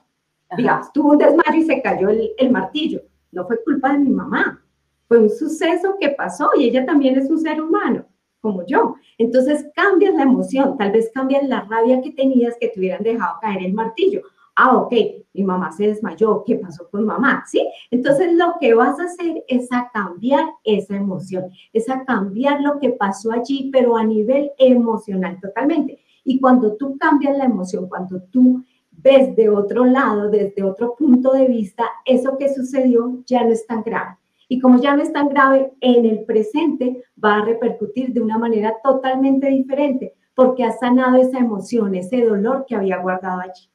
Digamos, 0.56 0.92
tuvo 0.92 1.10
un 1.10 1.18
desmayo 1.18 1.58
y 1.58 1.64
se 1.64 1.82
cayó 1.82 2.08
el, 2.08 2.30
el 2.38 2.50
martillo. 2.50 3.02
No 3.32 3.46
fue 3.46 3.62
culpa 3.62 3.92
de 3.92 3.98
mi 3.98 4.10
mamá, 4.10 4.62
fue 5.06 5.18
un 5.18 5.28
suceso 5.28 5.96
que 6.00 6.10
pasó 6.10 6.50
y 6.56 6.64
ella 6.64 6.86
también 6.86 7.18
es 7.18 7.28
un 7.28 7.38
ser 7.38 7.60
humano 7.60 8.06
como 8.40 8.64
yo. 8.66 8.96
Entonces 9.18 9.66
cambias 9.74 10.14
la 10.14 10.22
emoción, 10.22 10.76
tal 10.76 10.92
vez 10.92 11.10
cambias 11.12 11.46
la 11.46 11.62
rabia 11.62 12.00
que 12.00 12.12
tenías 12.12 12.56
que 12.60 12.68
te 12.68 12.78
hubieran 12.78 13.02
dejado 13.02 13.38
caer 13.40 13.64
el 13.64 13.74
martillo. 13.74 14.22
Ah, 14.56 14.76
ok, 14.76 14.92
mi 15.34 15.44
mamá 15.44 15.70
se 15.70 15.86
desmayó, 15.86 16.42
¿qué 16.44 16.56
pasó 16.56 16.88
con 16.90 17.04
mamá? 17.04 17.44
¿Sí? 17.46 17.64
Entonces 17.92 18.32
lo 18.32 18.54
que 18.60 18.74
vas 18.74 18.98
a 18.98 19.04
hacer 19.04 19.44
es 19.46 19.70
a 19.70 19.88
cambiar 19.92 20.46
esa 20.64 20.96
emoción, 20.96 21.44
es 21.72 21.88
a 21.88 22.04
cambiar 22.04 22.60
lo 22.60 22.80
que 22.80 22.90
pasó 22.90 23.30
allí, 23.30 23.70
pero 23.72 23.96
a 23.96 24.02
nivel 24.02 24.50
emocional 24.58 25.38
totalmente. 25.40 26.00
Y 26.24 26.40
cuando 26.40 26.76
tú 26.76 26.98
cambias 26.98 27.38
la 27.38 27.44
emoción, 27.44 27.88
cuando 27.88 28.20
tú 28.32 28.64
ves 28.90 29.36
de 29.36 29.48
otro 29.48 29.84
lado, 29.84 30.28
desde 30.28 30.64
otro 30.64 30.96
punto 30.96 31.32
de 31.32 31.46
vista, 31.46 31.84
eso 32.04 32.36
que 32.36 32.52
sucedió 32.52 33.22
ya 33.26 33.44
no 33.44 33.52
es 33.52 33.64
tan 33.64 33.84
grave 33.84 34.18
y 34.48 34.60
como 34.60 34.80
ya 34.80 34.96
no 34.96 35.02
es 35.02 35.12
tan 35.12 35.28
grave, 35.28 35.72
en 35.80 36.06
el 36.06 36.24
presente 36.24 37.04
va 37.22 37.36
a 37.36 37.44
repercutir 37.44 38.12
de 38.12 38.22
una 38.22 38.38
manera 38.38 38.74
totalmente 38.82 39.48
diferente, 39.48 40.14
porque 40.34 40.64
ha 40.64 40.72
sanado 40.72 41.20
esa 41.20 41.38
emoción, 41.38 41.94
ese 41.94 42.24
dolor 42.24 42.64
que 42.66 42.74
había 42.74 42.96
guardado 42.96 43.40
allí. 43.40 43.70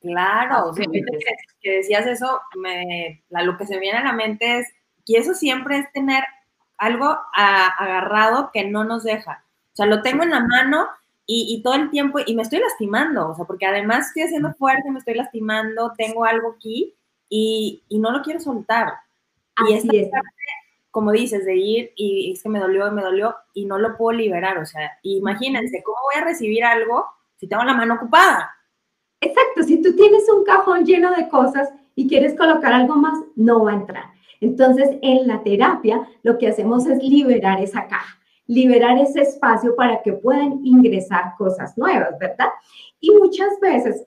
Claro, 0.00 0.72
que, 0.74 1.70
decías 1.70 2.06
eso, 2.06 2.40
me, 2.56 3.24
lo 3.30 3.56
que 3.56 3.66
se 3.66 3.78
viene 3.78 3.98
a 3.98 4.04
la 4.04 4.12
mente 4.12 4.58
es 4.58 4.68
que 5.06 5.16
eso 5.16 5.34
siempre 5.34 5.78
es 5.78 5.90
tener 5.92 6.22
algo 6.76 7.16
agarrado 7.34 8.50
que 8.52 8.68
no 8.68 8.84
nos 8.84 9.02
deja. 9.02 9.44
O 9.72 9.76
sea, 9.76 9.86
lo 9.86 10.02
tengo 10.02 10.22
en 10.22 10.30
la 10.30 10.40
mano 10.40 10.86
y, 11.26 11.62
todo 11.64 11.74
el 11.74 11.90
tiempo, 11.90 12.18
y 12.24 12.36
me 12.36 12.42
estoy 12.42 12.60
lastimando, 12.60 13.30
o 13.30 13.34
sea, 13.34 13.46
porque 13.46 13.66
además 13.66 14.08
estoy 14.08 14.24
haciendo 14.24 14.52
fuerte, 14.52 14.90
me 14.90 14.98
estoy 14.98 15.14
lastimando, 15.14 15.94
tengo 15.96 16.26
algo 16.26 16.52
aquí 16.56 16.94
y, 17.30 17.82
y 17.88 17.98
no 17.98 18.12
lo 18.12 18.22
quiero 18.22 18.40
soltar. 18.40 18.92
Y 19.68 19.74
esta 19.74 20.20
parte 20.20 20.34
como 20.94 21.10
dices, 21.10 21.44
de 21.44 21.56
ir 21.56 21.92
y 21.96 22.30
es 22.30 22.44
que 22.44 22.48
me 22.48 22.60
dolió, 22.60 22.88
me 22.92 23.02
dolió 23.02 23.34
y 23.52 23.66
no 23.66 23.78
lo 23.78 23.96
puedo 23.96 24.16
liberar. 24.16 24.58
O 24.58 24.64
sea, 24.64 24.92
imagínense, 25.02 25.82
¿cómo 25.82 25.96
voy 26.04 26.22
a 26.22 26.24
recibir 26.24 26.62
algo 26.62 27.06
si 27.34 27.48
tengo 27.48 27.64
la 27.64 27.74
mano 27.74 27.94
ocupada? 27.94 28.52
Exacto, 29.20 29.64
si 29.64 29.82
tú 29.82 29.96
tienes 29.96 30.22
un 30.28 30.44
cajón 30.44 30.84
lleno 30.86 31.12
de 31.12 31.28
cosas 31.28 31.68
y 31.96 32.06
quieres 32.06 32.34
colocar 32.34 32.72
algo 32.72 32.94
más, 32.94 33.18
no 33.34 33.64
va 33.64 33.72
a 33.72 33.74
entrar. 33.74 34.04
Entonces, 34.40 34.88
en 35.02 35.26
la 35.26 35.42
terapia, 35.42 36.08
lo 36.22 36.38
que 36.38 36.46
hacemos 36.46 36.86
es 36.86 37.02
liberar 37.02 37.60
esa 37.60 37.88
caja, 37.88 38.20
liberar 38.46 38.96
ese 38.96 39.22
espacio 39.22 39.74
para 39.74 40.00
que 40.00 40.12
puedan 40.12 40.64
ingresar 40.64 41.34
cosas 41.36 41.76
nuevas, 41.76 42.16
¿verdad? 42.20 42.50
Y 43.00 43.10
muchas 43.10 43.58
veces, 43.60 44.06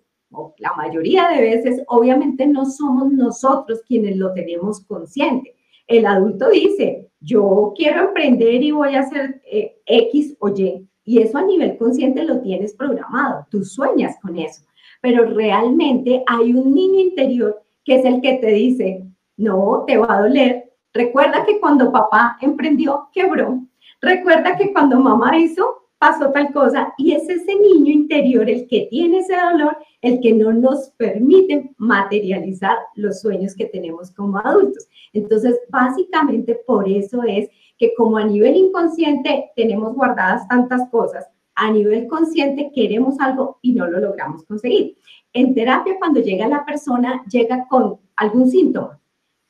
la 0.57 0.74
mayoría 0.75 1.29
de 1.29 1.41
veces, 1.41 1.84
obviamente 1.88 2.46
no 2.48 2.65
somos 2.65 3.12
nosotros 3.12 3.81
quienes 3.88 4.17
lo 4.17 4.34
tenemos 4.34 4.81
consciente. 4.86 5.55
El 5.88 6.05
adulto 6.05 6.50
dice, 6.50 7.10
yo 7.19 7.74
quiero 7.75 8.10
emprender 8.10 8.62
y 8.62 8.72
voy 8.72 8.96
a 8.96 9.01
hacer 9.01 9.41
eh, 9.50 9.77
X 9.86 10.36
o 10.39 10.50
Y, 10.50 10.88
y 11.05 11.19
eso 11.19 11.38
a 11.38 11.43
nivel 11.43 11.77
consciente 11.77 12.24
lo 12.24 12.41
tienes 12.41 12.74
programado, 12.74 13.48
tú 13.50 13.63
sueñas 13.63 14.17
con 14.22 14.38
eso, 14.38 14.63
pero 15.01 15.24
realmente 15.24 16.24
hay 16.27 16.53
un 16.53 16.74
niño 16.74 17.00
interior 17.00 17.62
que 17.86 17.96
es 17.96 18.05
el 18.05 18.19
que 18.19 18.34
te 18.34 18.48
dice, 18.48 19.07
no, 19.38 19.86
te 19.88 19.98
va 19.98 20.13
a 20.13 20.22
doler. 20.24 20.74
Recuerda 20.93 21.46
que 21.46 21.60
cuando 21.62 21.91
papá 21.91 22.38
emprendió, 22.41 23.07
quebró. 23.13 23.62
Recuerda 24.01 24.57
que 24.57 24.74
cuando 24.74 25.00
mamá 25.00 25.38
hizo, 25.38 25.87
pasó 25.98 26.32
tal 26.32 26.51
cosa. 26.54 26.94
Y 26.98 27.13
es 27.13 27.27
ese 27.30 27.56
niño 27.56 27.92
interior 27.92 28.50
el 28.50 28.68
que 28.68 28.88
tiene 28.89 29.20
ese 29.20 29.36
dolor, 29.36 29.77
el 30.01 30.20
que 30.20 30.34
no 30.34 30.51
nos 30.54 30.89
permite 30.98 31.72
materializar 31.77 32.77
los 32.96 33.22
sueños 33.22 33.56
que 33.56 33.66
tenemos 33.66 34.12
como 34.12 34.38
adultos. 34.39 34.88
Entonces, 35.13 35.60
básicamente 35.70 36.60
por 36.66 36.88
eso 36.88 37.24
es 37.24 37.50
que 37.77 37.94
como 37.96 38.18
a 38.18 38.25
nivel 38.25 38.56
inconsciente 38.56 39.51
tenemos 39.56 39.94
guardadas 39.94 40.48
tantas 40.48 40.89
cosas, 40.89 41.25
a 41.56 41.72
nivel 41.72 42.08
consciente 42.08 42.72
queremos 42.74 43.20
algo 43.20 43.60
y 43.62 43.74
no 43.74 43.88
lo 43.88 44.00
logramos 44.00 44.44
conseguir. 44.44 44.98
En 45.34 45.54
terapia, 45.54 45.96
cuando 46.00 46.20
llega 46.20 46.48
la 46.48 46.66
persona, 46.66 47.24
llega 47.30 47.68
con 47.68 47.98
algún 48.16 48.50
síntoma 48.50 49.00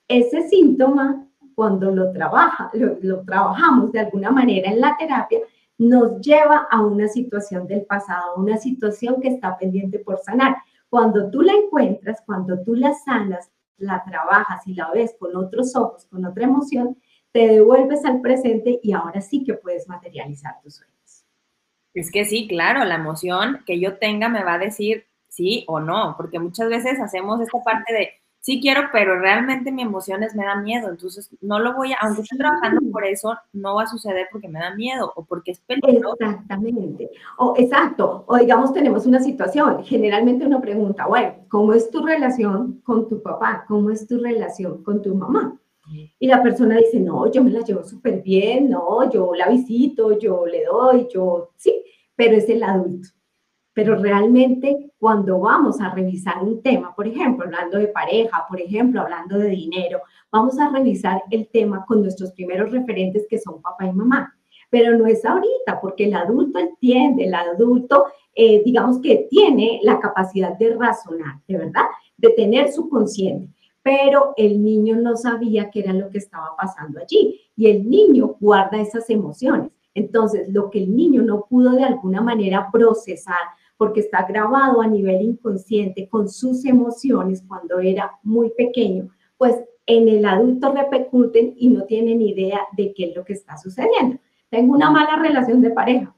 ese 0.07 0.47
síntoma, 0.47 1.23
cuando 1.55 1.91
lo, 1.91 2.11
trabaja, 2.11 2.69
lo, 2.73 3.21
trabajamos 3.21 3.91
de 3.91 3.99
alguna 3.99 4.31
manera 4.31 4.69
en 4.69 4.79
la 4.79 4.95
terapia, 4.97 5.39
nos 5.77 6.21
lleva 6.21 6.67
a 6.69 6.81
una 6.81 7.07
situación 7.07 7.67
del 7.67 7.85
pasado, 7.85 8.35
una 8.35 8.57
situación 8.57 9.21
que 9.21 9.29
está 9.29 9.57
pendiente 9.57 9.99
por 9.99 10.19
sanar. 10.19 10.57
Cuando 10.89 11.29
tú 11.29 11.41
la 11.41 11.53
encuentras, 11.53 12.21
cuando 12.25 12.61
tú 12.63 12.75
la 12.75 12.93
sanas, 12.93 13.51
la 13.77 14.03
trabajas 14.03 14.65
y 14.67 14.73
la 14.73 14.89
ves 14.91 15.15
con 15.19 15.35
otros 15.35 15.75
ojos, 15.75 16.05
con 16.05 16.25
otra 16.25 16.45
emoción, 16.45 16.97
te 17.31 17.47
devuelves 17.47 18.03
al 18.05 18.21
presente 18.21 18.79
y 18.81 18.93
ahora 18.93 19.21
sí 19.21 19.43
que 19.43 19.53
puedes 19.53 19.87
materializar 19.87 20.59
tus 20.61 20.75
sueños. 20.75 21.25
Es 21.93 22.11
que 22.11 22.25
sí, 22.25 22.47
claro, 22.47 22.83
la 22.85 22.95
emoción 22.95 23.63
que 23.65 23.79
yo 23.79 23.97
tenga 23.97 24.29
me 24.29 24.43
va 24.43 24.55
a 24.55 24.59
decir 24.59 25.05
sí 25.27 25.63
o 25.67 25.79
no, 25.79 26.15
porque 26.17 26.39
muchas 26.39 26.69
veces 26.69 26.99
hacemos 26.99 27.41
esta 27.41 27.59
parte 27.63 27.93
de 27.93 28.09
sí 28.39 28.59
quiero, 28.61 28.83
pero 28.91 29.19
realmente 29.19 29.71
mi 29.71 29.81
emociones 29.81 30.35
me 30.35 30.45
da 30.45 30.55
miedo, 30.55 30.89
entonces 30.89 31.29
no 31.41 31.59
lo 31.59 31.75
voy 31.75 31.93
a, 31.93 31.97
aunque 32.01 32.21
esté 32.21 32.37
trabajando 32.37 32.81
por 32.91 33.05
eso, 33.05 33.35
no 33.53 33.75
va 33.75 33.83
a 33.83 33.87
suceder 33.87 34.27
porque 34.31 34.47
me 34.47 34.59
da 34.59 34.75
miedo 34.75 35.11
o 35.15 35.25
porque 35.25 35.51
es 35.51 35.59
peligroso. 35.61 36.17
Exactamente, 36.19 37.09
o 37.37 37.53
exacto, 37.57 38.23
o 38.27 38.37
digamos 38.37 38.73
tenemos 38.73 39.05
una 39.05 39.19
situación, 39.19 39.83
generalmente 39.83 40.45
uno 40.45 40.61
pregunta, 40.61 41.07
bueno, 41.07 41.35
¿cómo 41.49 41.73
es 41.73 41.89
tu 41.89 42.05
relación 42.05 42.81
con 42.83 43.07
tu 43.07 43.21
papá? 43.21 43.65
¿Cómo 43.67 43.89
es 43.89 44.07
tu 44.07 44.19
relación 44.19 44.83
con 44.83 45.01
tu 45.01 45.15
mamá? 45.15 45.59
Y 46.19 46.27
la 46.27 46.43
persona 46.43 46.75
dice, 46.75 46.99
no, 46.99 47.31
yo 47.31 47.41
me 47.43 47.49
la 47.49 47.61
llevo 47.61 47.83
súper 47.83 48.21
bien, 48.21 48.69
no, 48.69 49.09
yo 49.09 49.33
la 49.33 49.47
visito, 49.47 50.19
yo 50.19 50.45
le 50.45 50.65
doy, 50.65 51.07
yo, 51.13 51.51
sí, 51.55 51.81
pero 52.15 52.35
es 52.35 52.49
el 52.49 52.61
adulto 52.63 53.09
pero 53.77 53.95
realmente 53.95 54.89
cuando 54.97 55.39
vamos 55.39 55.79
a 55.79 55.93
revisar 55.93 56.41
un 56.41 56.63
tema, 56.63 56.95
por 56.95 57.07
ejemplo, 57.07 57.45
hablando 57.45 57.77
de 57.77 57.89
pareja, 57.89 58.43
por 58.49 58.59
ejemplo, 58.59 59.01
hablando 59.01 59.37
de 59.37 59.49
dinero, 59.49 60.01
vamos 60.31 60.57
a 60.57 60.71
revisar 60.71 61.21
el 61.29 61.47
tema 61.49 61.85
con 61.85 62.01
nuestros 62.01 62.31
primeros 62.31 62.71
referentes 62.71 63.27
que 63.29 63.37
son 63.37 63.61
papá 63.61 63.85
y 63.85 63.93
mamá. 63.93 64.33
Pero 64.71 64.97
no 64.97 65.05
es 65.05 65.23
ahorita, 65.23 65.79
porque 65.79 66.05
el 66.05 66.15
adulto 66.15 66.57
entiende, 66.57 67.25
el 67.25 67.35
adulto, 67.35 68.05
eh, 68.33 68.63
digamos 68.65 68.99
que 68.99 69.27
tiene 69.29 69.79
la 69.83 69.99
capacidad 69.99 70.57
de 70.57 70.75
razonar, 70.75 71.35
de 71.47 71.57
verdad, 71.59 71.85
de 72.17 72.29
tener 72.31 72.71
su 72.71 72.89
consciente. 72.89 73.53
Pero 73.83 74.33
el 74.37 74.63
niño 74.63 74.95
no 74.95 75.15
sabía 75.15 75.69
qué 75.69 75.81
era 75.81 75.93
lo 75.93 76.09
que 76.09 76.17
estaba 76.17 76.55
pasando 76.57 76.99
allí 76.99 77.41
y 77.55 77.69
el 77.69 77.87
niño 77.87 78.37
guarda 78.39 78.81
esas 78.81 79.07
emociones. 79.11 79.69
Entonces, 79.93 80.49
lo 80.49 80.71
que 80.71 80.79
el 80.79 80.95
niño 80.95 81.21
no 81.21 81.45
pudo 81.47 81.73
de 81.73 81.83
alguna 81.83 82.21
manera 82.21 82.69
procesar 82.71 83.37
porque 83.77 84.01
está 84.01 84.25
grabado 84.27 84.81
a 84.81 84.87
nivel 84.87 85.21
inconsciente 85.21 86.09
con 86.09 86.27
sus 86.27 86.65
emociones 86.65 87.43
cuando 87.47 87.79
era 87.79 88.11
muy 88.23 88.49
pequeño, 88.49 89.09
pues 89.37 89.55
en 89.85 90.09
el 90.09 90.25
adulto 90.25 90.73
repercuten 90.73 91.53
y 91.55 91.69
no 91.69 91.83
tienen 91.83 92.21
idea 92.21 92.61
de 92.75 92.93
qué 92.93 93.09
es 93.09 93.15
lo 93.15 93.23
que 93.23 93.33
está 93.33 93.55
sucediendo. 93.57 94.17
Tengo 94.49 94.73
una 94.73 94.89
mala 94.89 95.15
relación 95.17 95.61
de 95.61 95.69
pareja. 95.69 96.13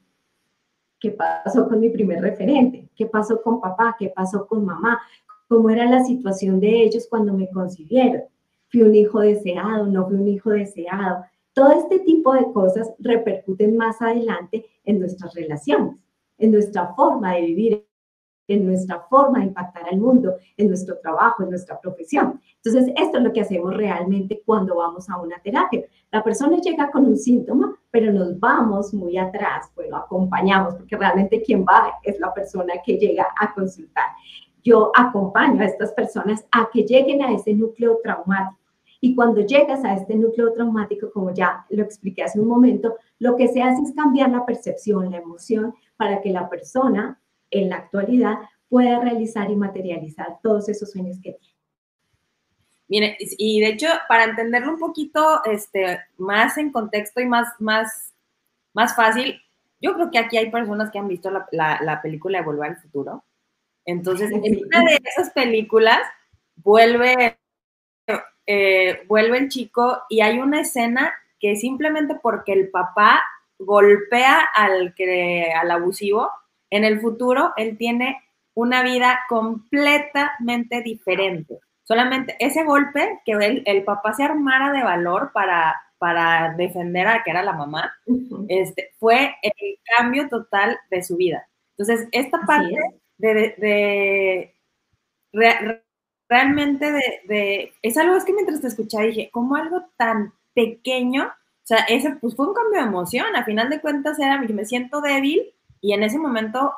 ¿Qué 0.98 1.12
pasó 1.12 1.68
con 1.68 1.80
mi 1.80 1.90
primer 1.90 2.20
referente? 2.20 2.88
¿Qué 2.96 3.06
pasó 3.06 3.40
con 3.42 3.60
papá? 3.60 3.96
¿Qué 3.98 4.08
pasó 4.08 4.46
con 4.46 4.64
mamá? 4.64 5.00
¿Cómo 5.48 5.70
era 5.70 5.84
la 5.86 6.04
situación 6.04 6.60
de 6.60 6.82
ellos 6.82 7.06
cuando 7.08 7.32
me 7.32 7.48
concibieron? 7.50 8.22
¿Fui 8.68 8.82
un 8.82 8.94
hijo 8.94 9.20
deseado? 9.20 9.86
¿No 9.86 10.06
fui 10.06 10.16
un 10.16 10.28
hijo 10.28 10.50
deseado? 10.50 11.24
Todo 11.52 11.72
este 11.72 12.00
tipo 12.00 12.34
de 12.34 12.52
cosas 12.52 12.92
repercuten 12.98 13.76
más 13.76 14.00
adelante 14.00 14.66
en 14.84 15.00
nuestras 15.00 15.34
relaciones 15.34 15.96
en 16.40 16.52
nuestra 16.52 16.92
forma 16.94 17.34
de 17.34 17.42
vivir, 17.42 17.86
en 18.48 18.66
nuestra 18.66 19.00
forma 19.08 19.38
de 19.38 19.46
impactar 19.46 19.84
al 19.88 19.98
mundo, 19.98 20.34
en 20.56 20.68
nuestro 20.68 20.98
trabajo, 20.98 21.44
en 21.44 21.50
nuestra 21.50 21.80
profesión. 21.80 22.40
Entonces, 22.56 22.92
esto 22.96 23.18
es 23.18 23.24
lo 23.24 23.32
que 23.32 23.42
hacemos 23.42 23.76
realmente 23.76 24.42
cuando 24.44 24.76
vamos 24.76 25.08
a 25.08 25.18
una 25.18 25.38
terapia. 25.38 25.84
La 26.10 26.24
persona 26.24 26.58
llega 26.58 26.90
con 26.90 27.06
un 27.06 27.16
síntoma, 27.16 27.78
pero 27.90 28.12
nos 28.12 28.38
vamos 28.40 28.92
muy 28.92 29.16
atrás, 29.16 29.70
bueno, 29.76 29.96
acompañamos, 29.96 30.74
porque 30.74 30.96
realmente 30.96 31.42
quien 31.42 31.64
va 31.64 31.94
es 32.02 32.18
la 32.18 32.34
persona 32.34 32.74
que 32.84 32.96
llega 32.96 33.28
a 33.38 33.54
consultar. 33.54 34.06
Yo 34.62 34.90
acompaño 34.94 35.62
a 35.62 35.66
estas 35.66 35.92
personas 35.92 36.44
a 36.50 36.68
que 36.72 36.82
lleguen 36.82 37.22
a 37.22 37.32
ese 37.32 37.54
núcleo 37.54 38.00
traumático. 38.02 38.58
Y 39.00 39.14
cuando 39.14 39.40
llegas 39.40 39.82
a 39.84 39.94
este 39.94 40.14
núcleo 40.14 40.52
traumático, 40.52 41.10
como 41.10 41.32
ya 41.32 41.64
lo 41.70 41.82
expliqué 41.82 42.24
hace 42.24 42.38
un 42.38 42.48
momento, 42.48 42.96
lo 43.18 43.34
que 43.36 43.48
se 43.48 43.62
hace 43.62 43.82
es 43.82 43.94
cambiar 43.94 44.30
la 44.30 44.44
percepción, 44.44 45.10
la 45.10 45.18
emoción, 45.18 45.74
para 46.00 46.22
que 46.22 46.30
la 46.30 46.48
persona 46.48 47.20
en 47.50 47.68
la 47.68 47.76
actualidad 47.76 48.38
pueda 48.70 49.00
realizar 49.00 49.50
y 49.50 49.54
materializar 49.54 50.38
todos 50.42 50.66
esos 50.70 50.90
sueños 50.90 51.18
que 51.22 51.32
tiene. 51.32 51.54
Mire, 52.88 53.18
y 53.20 53.60
de 53.60 53.66
hecho, 53.66 53.86
para 54.08 54.24
entenderlo 54.24 54.72
un 54.72 54.78
poquito 54.78 55.44
este, 55.44 56.00
más 56.16 56.56
en 56.56 56.72
contexto 56.72 57.20
y 57.20 57.26
más, 57.26 57.48
más, 57.58 58.14
más 58.72 58.96
fácil, 58.96 59.42
yo 59.78 59.92
creo 59.92 60.10
que 60.10 60.18
aquí 60.18 60.38
hay 60.38 60.50
personas 60.50 60.90
que 60.90 60.98
han 60.98 61.06
visto 61.06 61.30
la, 61.30 61.78
la, 61.82 62.00
película 62.00 62.38
de 62.38 62.46
Volver 62.46 62.70
al 62.70 62.80
Futuro. 62.80 63.22
Entonces, 63.84 64.30
en 64.32 64.64
una 64.64 64.80
de 64.80 65.00
esas 65.04 65.30
películas 65.34 66.00
vuelve, 66.56 67.38
eh, 68.46 69.04
vuelve 69.06 69.36
el 69.36 69.48
chico 69.50 70.04
y 70.08 70.22
hay 70.22 70.38
una 70.38 70.62
escena 70.62 71.12
que 71.38 71.56
simplemente 71.56 72.14
porque 72.22 72.54
el 72.54 72.70
papá 72.70 73.20
golpea 73.60 74.40
al, 74.54 74.94
que, 74.94 75.52
al 75.52 75.70
abusivo, 75.70 76.30
en 76.70 76.84
el 76.84 77.00
futuro 77.00 77.52
él 77.56 77.76
tiene 77.78 78.18
una 78.54 78.82
vida 78.82 79.20
completamente 79.28 80.82
diferente. 80.82 81.60
Solamente 81.84 82.36
ese 82.38 82.64
golpe, 82.64 83.20
que 83.24 83.32
el, 83.32 83.62
el 83.66 83.84
papá 83.84 84.12
se 84.12 84.24
armara 84.24 84.72
de 84.72 84.82
valor 84.82 85.30
para, 85.32 85.76
para 86.00 86.54
defender 86.56 87.06
a 87.06 87.22
que 87.22 87.30
era 87.30 87.42
la 87.42 87.52
mamá, 87.52 87.92
este, 88.48 88.94
fue 88.98 89.36
el 89.42 89.78
cambio 89.96 90.28
total 90.28 90.78
de 90.90 91.02
su 91.02 91.16
vida. 91.16 91.46
Entonces, 91.76 92.08
esta 92.12 92.40
parte 92.46 92.74
de, 93.18 94.54
realmente 96.28 96.92
de, 97.26 97.72
es 97.82 97.96
algo 97.98 98.16
es 98.16 98.24
que 98.24 98.32
mientras 98.32 98.62
te 98.62 98.68
escuchaba 98.68 99.04
dije, 99.04 99.30
como 99.30 99.56
algo 99.56 99.90
tan 99.98 100.32
pequeño 100.54 101.30
sea, 101.76 101.84
ese 101.88 102.16
pues 102.16 102.34
fue 102.34 102.48
un 102.48 102.54
cambio 102.54 102.80
de 102.80 102.86
emoción. 102.88 103.36
A 103.36 103.44
final 103.44 103.70
de 103.70 103.80
cuentas 103.80 104.18
era, 104.18 104.40
me 104.40 104.64
siento 104.64 105.00
débil 105.00 105.52
y 105.80 105.92
en 105.92 106.02
ese 106.02 106.18
momento 106.18 106.72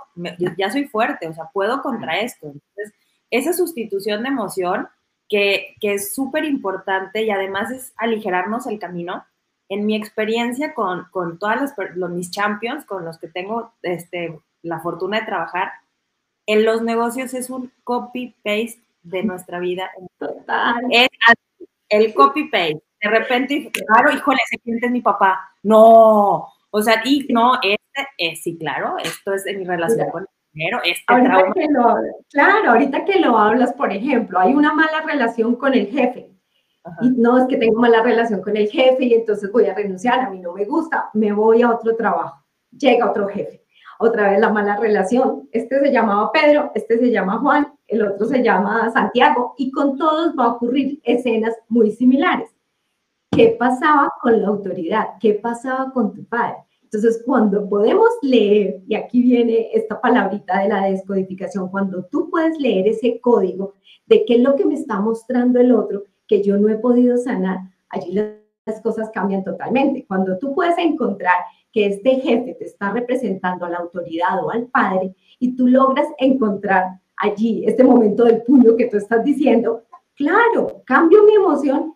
ya 0.57 0.71
soy 0.71 0.85
fuerte, 0.85 1.27
o 1.27 1.33
sea, 1.33 1.45
puedo 1.53 1.83
contra 1.83 2.21
esto. 2.21 2.47
Entonces, 2.47 2.93
esa 3.31 3.53
sustitución 3.53 4.23
de 4.23 4.29
emoción 4.29 4.89
que, 5.29 5.75
que 5.81 5.95
es 5.95 6.15
súper 6.15 6.45
importante 6.45 7.23
y 7.23 7.31
además 7.31 7.71
es 7.71 7.93
aligerarnos 7.97 8.67
el 8.67 8.79
camino. 8.79 9.25
En 9.69 9.87
mi 9.87 9.97
experiencia 9.97 10.75
con, 10.75 11.07
con 11.11 11.39
todas 11.39 11.73
los, 11.95 12.11
mis 12.11 12.31
champions, 12.31 12.85
con 12.85 13.07
los 13.07 13.19
que 13.19 13.29
tengo 13.29 13.73
este, 13.81 14.39
la 14.61 14.81
fortuna 14.81 15.21
de 15.21 15.27
trabajar, 15.27 15.73
en 16.47 16.65
los 16.67 16.83
negocios 16.83 17.33
es 17.33 17.49
un 17.49 17.73
copy-paste 17.83 18.83
de 19.03 19.23
nuestra 19.23 19.59
vida. 19.59 19.91
Total. 20.19 20.83
Es 20.91 21.09
el 21.89 22.13
copy-paste 22.13 22.83
de 23.03 23.11
repente, 23.11 23.71
claro, 23.73 24.13
híjole, 24.13 24.39
ese 24.47 24.63
cliente 24.63 24.87
es 24.87 24.93
mi 24.93 25.01
papá. 25.03 25.51
No, 25.65 26.49
o 26.71 26.83
sea, 26.83 27.03
y 27.05 27.27
no, 27.31 27.55
este 27.63 28.09
es, 28.17 28.43
sí, 28.43 28.57
claro, 28.57 28.97
esto 29.03 29.35
es 29.35 29.45
de 29.45 29.57
mi 29.57 29.65
relación 29.65 30.09
con 30.11 30.23
el 30.23 30.29
dinero, 30.53 30.81
este 30.85 31.05
trauma. 31.05 31.53
claro, 32.31 32.71
ahorita 32.71 33.05
que 33.05 33.19
lo 33.19 33.37
hablas, 33.37 33.73
por 33.73 33.93
ejemplo, 33.93 34.39
hay 34.39 34.55
una 34.55 34.73
mala 34.73 35.03
relación 35.05 35.57
con 35.57 35.75
el 35.75 35.89
jefe. 35.89 36.31
Y 37.01 37.11
no, 37.11 37.39
es 37.39 37.47
que 37.47 37.57
tengo 37.57 37.81
mala 37.81 38.03
relación 38.03 38.41
con 38.41 38.57
el 38.57 38.69
jefe 38.69 39.05
y 39.05 39.15
entonces 39.15 39.51
voy 39.53 39.67
a 39.67 39.75
renunciar, 39.75 40.21
a 40.21 40.31
mí 40.31 40.39
no 40.39 40.53
me 40.53 40.65
gusta, 40.65 41.11
me 41.13 41.33
voy 41.33 41.63
a 41.63 41.71
otro 41.71 41.97
trabajo. 41.97 42.45
Llega 42.71 43.11
otro 43.11 43.29
jefe, 43.29 43.65
otra 43.99 44.31
vez 44.31 44.41
la 44.41 44.51
mala 44.51 44.77
relación. 44.77 45.49
Este 45.53 45.79
se 45.81 45.93
llamaba 45.93 46.33
Pedro, 46.33 46.71
este 46.75 46.99
se 46.99 47.11
llama 47.11 47.39
Juan, 47.39 47.73
el 47.87 48.03
otro 48.03 48.27
se 48.27 48.43
llama 48.43 48.91
Santiago 48.91 49.55
y 49.59 49.71
con 49.71 49.97
todos 49.97 50.35
va 50.37 50.45
a 50.45 50.53
ocurrir 50.53 51.01
escenas 51.05 51.55
muy 51.69 51.91
similares. 51.91 52.51
¿Qué 53.35 53.57
pasaba 53.59 54.13
con 54.21 54.43
la 54.43 54.49
autoridad? 54.49 55.07
¿Qué 55.19 55.33
pasaba 55.33 55.91
con 55.91 56.13
tu 56.13 56.23
padre? 56.27 56.57
Entonces, 56.83 57.23
cuando 57.25 57.67
podemos 57.67 58.11
leer, 58.21 58.83
y 58.87 58.95
aquí 58.95 59.23
viene 59.23 59.71
esta 59.73 59.99
palabrita 59.99 60.61
de 60.61 60.69
la 60.69 60.85
descodificación, 60.85 61.71
cuando 61.71 62.05
tú 62.05 62.29
puedes 62.29 62.59
leer 62.59 62.89
ese 62.89 63.19
código 63.23 63.73
de 64.05 64.27
qué 64.27 64.35
es 64.35 64.43
lo 64.43 64.55
que 64.55 64.67
me 64.67 64.75
está 64.75 65.01
mostrando 65.01 65.59
el 65.59 65.73
otro 65.73 66.05
que 66.29 66.43
yo 66.43 66.59
no 66.59 66.69
he 66.69 66.77
podido 66.77 67.17
sanar, 67.17 67.61
allí 67.89 68.13
las 68.13 68.83
cosas 68.83 69.09
cambian 69.09 69.43
totalmente. 69.43 70.05
Cuando 70.07 70.37
tú 70.37 70.55
puedes 70.55 70.77
encontrar 70.77 71.37
que 71.73 71.87
este 71.87 72.17
jefe 72.17 72.55
te 72.59 72.67
está 72.67 72.93
representando 72.93 73.65
a 73.65 73.71
la 73.71 73.79
autoridad 73.79 74.45
o 74.45 74.51
al 74.51 74.67
padre 74.67 75.15
y 75.39 75.57
tú 75.57 75.69
logras 75.69 76.09
encontrar 76.19 77.01
allí 77.17 77.65
este 77.67 77.83
momento 77.83 78.25
del 78.25 78.43
puño 78.43 78.77
que 78.77 78.89
tú 78.89 78.99
estás 78.99 79.25
diciendo, 79.25 79.85
claro, 80.17 80.83
cambio 80.85 81.25
mi 81.25 81.35
emoción 81.35 81.95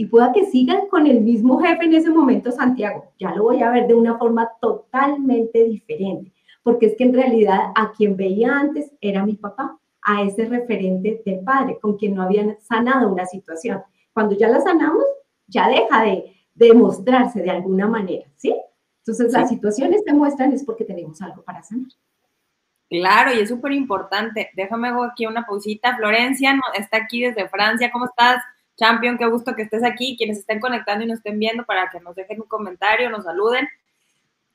y 0.00 0.06
pueda 0.06 0.32
que 0.32 0.46
sigan 0.46 0.86
con 0.86 1.08
el 1.08 1.22
mismo 1.22 1.58
jefe 1.58 1.86
en 1.86 1.94
ese 1.94 2.08
momento, 2.08 2.52
Santiago. 2.52 3.12
Ya 3.18 3.34
lo 3.34 3.42
voy 3.42 3.62
a 3.62 3.70
ver 3.70 3.88
de 3.88 3.94
una 3.94 4.16
forma 4.16 4.48
totalmente 4.60 5.64
diferente, 5.64 6.32
porque 6.62 6.86
es 6.86 6.96
que 6.96 7.02
en 7.02 7.14
realidad 7.14 7.72
a 7.74 7.90
quien 7.90 8.16
veía 8.16 8.56
antes 8.60 8.92
era 9.00 9.26
mi 9.26 9.34
papá, 9.34 9.76
a 10.02 10.22
ese 10.22 10.44
referente 10.44 11.20
del 11.26 11.40
padre, 11.40 11.80
con 11.80 11.96
quien 11.96 12.14
no 12.14 12.22
habían 12.22 12.56
sanado 12.60 13.12
una 13.12 13.26
situación. 13.26 13.82
Cuando 14.12 14.36
ya 14.36 14.48
la 14.48 14.60
sanamos, 14.60 15.02
ya 15.48 15.68
deja 15.68 16.04
de, 16.04 16.32
demostrarse 16.54 17.40
de 17.40 17.50
alguna 17.50 17.86
manera, 17.88 18.26
¿sí? 18.36 18.54
Entonces 19.00 19.32
las 19.32 19.48
situaciones 19.48 20.02
se 20.04 20.12
muestran 20.12 20.52
es 20.52 20.64
porque 20.64 20.84
tenemos 20.84 21.20
algo 21.22 21.42
para 21.42 21.62
sanar. 21.62 21.90
Claro, 22.88 23.34
y 23.34 23.40
es 23.40 23.48
súper 23.48 23.72
importante. 23.72 24.50
Déjame 24.54 24.88
hago 24.88 25.04
aquí 25.04 25.26
una 25.26 25.44
pausita. 25.44 25.96
Florencia 25.96 26.58
está 26.76 26.96
aquí 26.96 27.22
desde 27.22 27.48
Francia. 27.48 27.90
¿Cómo 27.92 28.06
estás? 28.06 28.42
Champion, 28.78 29.18
qué 29.18 29.26
gusto 29.26 29.54
que 29.54 29.62
estés 29.62 29.82
aquí, 29.82 30.16
quienes 30.16 30.38
estén 30.38 30.60
conectando 30.60 31.04
y 31.04 31.08
nos 31.08 31.18
estén 31.18 31.38
viendo 31.38 31.64
para 31.64 31.90
que 31.90 32.00
nos 32.00 32.14
dejen 32.14 32.40
un 32.40 32.46
comentario, 32.46 33.10
nos 33.10 33.24
saluden. 33.24 33.68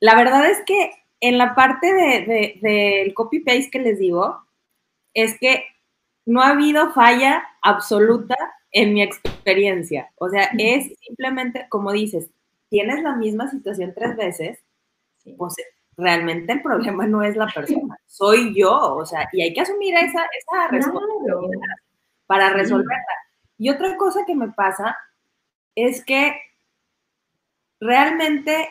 La 0.00 0.16
verdad 0.16 0.46
es 0.46 0.62
que 0.64 0.90
en 1.20 1.38
la 1.38 1.54
parte 1.54 1.92
del 1.92 2.26
de, 2.26 2.58
de, 2.60 3.12
copy-paste 3.14 3.70
que 3.70 3.78
les 3.78 3.98
digo, 3.98 4.42
es 5.12 5.38
que 5.38 5.64
no 6.26 6.40
ha 6.40 6.50
habido 6.50 6.92
falla 6.92 7.44
absoluta 7.62 8.34
en 8.70 8.94
mi 8.94 9.02
experiencia. 9.02 10.10
O 10.16 10.28
sea, 10.28 10.50
es 10.58 10.98
simplemente, 11.00 11.66
como 11.68 11.92
dices, 11.92 12.30
tienes 12.68 13.02
la 13.02 13.14
misma 13.14 13.50
situación 13.50 13.92
tres 13.94 14.16
veces, 14.16 14.58
pues 15.36 15.54
realmente 15.96 16.52
el 16.52 16.62
problema 16.62 17.06
no 17.06 17.22
es 17.22 17.36
la 17.36 17.46
persona, 17.46 17.96
soy 18.06 18.58
yo. 18.58 18.96
O 18.96 19.06
sea, 19.06 19.28
y 19.32 19.42
hay 19.42 19.52
que 19.52 19.60
asumir 19.60 19.94
esa, 19.94 20.24
esa 20.24 20.68
responsabilidad 20.68 21.76
para 22.26 22.50
resolverla. 22.50 23.23
Y 23.64 23.70
otra 23.70 23.96
cosa 23.96 24.26
que 24.26 24.34
me 24.34 24.48
pasa 24.48 24.94
es 25.74 26.04
que 26.04 26.38
realmente 27.80 28.68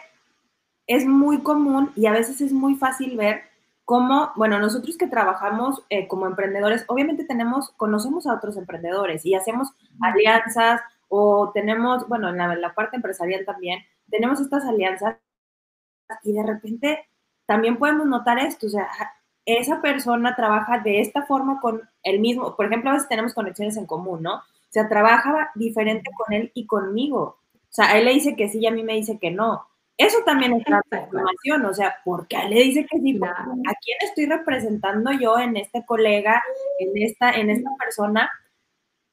es 0.85 1.07
muy 1.07 1.41
común 1.41 1.91
y 1.95 2.05
a 2.05 2.11
veces 2.11 2.41
es 2.41 2.53
muy 2.53 2.75
fácil 2.75 3.17
ver 3.17 3.41
cómo, 3.85 4.31
bueno, 4.35 4.59
nosotros 4.59 4.95
que 4.95 5.07
trabajamos 5.07 5.83
eh, 5.89 6.07
como 6.07 6.27
emprendedores, 6.27 6.85
obviamente 6.89 7.25
tenemos, 7.25 7.71
conocemos 7.71 8.27
a 8.27 8.35
otros 8.35 8.55
emprendedores 8.55 9.25
y 9.25 9.33
hacemos 9.33 9.69
alianzas 9.99 10.81
o 11.09 11.49
tenemos, 11.55 12.07
bueno, 12.07 12.29
en 12.29 12.37
la, 12.37 12.53
la 12.55 12.75
parte 12.75 12.95
empresarial 12.97 13.45
también, 13.45 13.79
tenemos 14.11 14.39
estas 14.41 14.63
alianzas 14.63 15.17
y 16.21 16.33
de 16.33 16.43
repente 16.43 17.07
también 17.47 17.77
podemos 17.77 18.05
notar 18.05 18.37
esto, 18.37 18.67
o 18.67 18.69
sea, 18.69 18.87
esa 19.47 19.81
persona 19.81 20.35
trabaja 20.35 20.77
de 20.77 21.01
esta 21.01 21.23
forma 21.23 21.59
con 21.59 21.81
el 22.03 22.19
mismo, 22.19 22.55
por 22.55 22.67
ejemplo, 22.67 22.91
a 22.91 22.93
veces 22.93 23.09
tenemos 23.09 23.33
conexiones 23.33 23.75
en 23.75 23.87
común, 23.87 24.21
¿no? 24.21 24.43
O 24.73 24.79
sea, 24.81 24.89
trabaja 24.89 25.51
diferente 25.53 26.09
con 26.17 26.33
él 26.33 26.51
y 26.55 26.65
conmigo. 26.65 27.37
O 27.53 27.67
sea, 27.69 27.91
a 27.91 27.99
él 27.99 28.05
le 28.05 28.13
dice 28.13 28.35
que 28.35 28.49
sí 28.49 28.57
y 28.57 28.65
a 28.65 28.71
mí 28.71 28.81
me 28.81 28.95
dice 28.95 29.19
que 29.19 29.29
no. 29.29 29.67
Eso 29.99 30.17
también 30.25 30.53
es 30.53 30.65
transformación, 30.65 31.63
o 31.63 31.73
sea, 31.75 31.97
porque 32.03 32.37
a 32.37 32.45
él 32.45 32.55
le 32.55 32.63
dice 32.63 32.83
que 32.89 32.99
sí, 32.99 33.19
¿a 33.21 33.73
quién 33.83 33.97
estoy 34.01 34.25
representando 34.25 35.11
yo 35.11 35.37
en 35.37 35.57
este 35.57 35.85
colega, 35.85 36.41
en 36.79 36.89
esta, 37.03 37.33
en 37.33 37.51
esta 37.51 37.69
persona? 37.77 38.31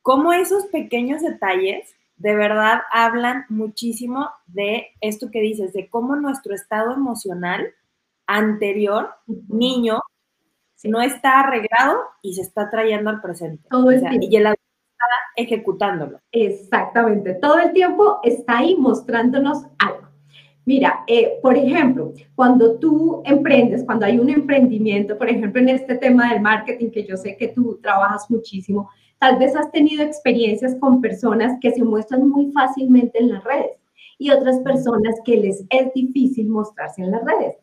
Cómo 0.00 0.32
esos 0.32 0.64
pequeños 0.68 1.20
detalles 1.20 1.94
de 2.16 2.34
verdad 2.34 2.80
hablan 2.90 3.44
muchísimo 3.50 4.30
de 4.46 4.86
esto 5.02 5.30
que 5.30 5.42
dices, 5.42 5.74
de 5.74 5.90
cómo 5.90 6.16
nuestro 6.16 6.54
estado 6.54 6.94
emocional 6.94 7.74
anterior, 8.26 9.10
niño, 9.26 10.00
no 10.84 11.02
está 11.02 11.40
arreglado 11.40 12.00
y 12.22 12.32
se 12.32 12.40
está 12.40 12.70
trayendo 12.70 13.10
al 13.10 13.20
presente. 13.20 13.68
Todo 13.68 13.92
y 13.92 14.36
el 14.36 14.46
ejecutándolo. 15.36 16.20
Exactamente, 16.32 17.34
todo 17.34 17.58
el 17.58 17.72
tiempo 17.72 18.20
está 18.22 18.58
ahí 18.58 18.76
mostrándonos 18.76 19.64
algo. 19.78 20.08
Mira, 20.66 21.04
eh, 21.06 21.38
por 21.42 21.56
ejemplo, 21.56 22.12
cuando 22.34 22.78
tú 22.78 23.22
emprendes, 23.24 23.82
cuando 23.84 24.06
hay 24.06 24.18
un 24.18 24.28
emprendimiento, 24.28 25.16
por 25.16 25.28
ejemplo, 25.28 25.60
en 25.60 25.70
este 25.70 25.96
tema 25.96 26.32
del 26.32 26.42
marketing, 26.42 26.90
que 26.90 27.04
yo 27.04 27.16
sé 27.16 27.36
que 27.36 27.48
tú 27.48 27.78
trabajas 27.82 28.30
muchísimo, 28.30 28.88
tal 29.18 29.38
vez 29.38 29.56
has 29.56 29.70
tenido 29.72 30.02
experiencias 30.02 30.76
con 30.76 31.00
personas 31.00 31.58
que 31.60 31.72
se 31.72 31.82
muestran 31.82 32.28
muy 32.28 32.52
fácilmente 32.52 33.18
en 33.18 33.30
las 33.30 33.42
redes 33.42 33.78
y 34.18 34.30
otras 34.30 34.60
personas 34.60 35.16
que 35.24 35.38
les 35.38 35.64
es 35.70 35.92
difícil 35.94 36.48
mostrarse 36.48 37.02
en 37.02 37.10
las 37.10 37.24
redes. 37.24 37.56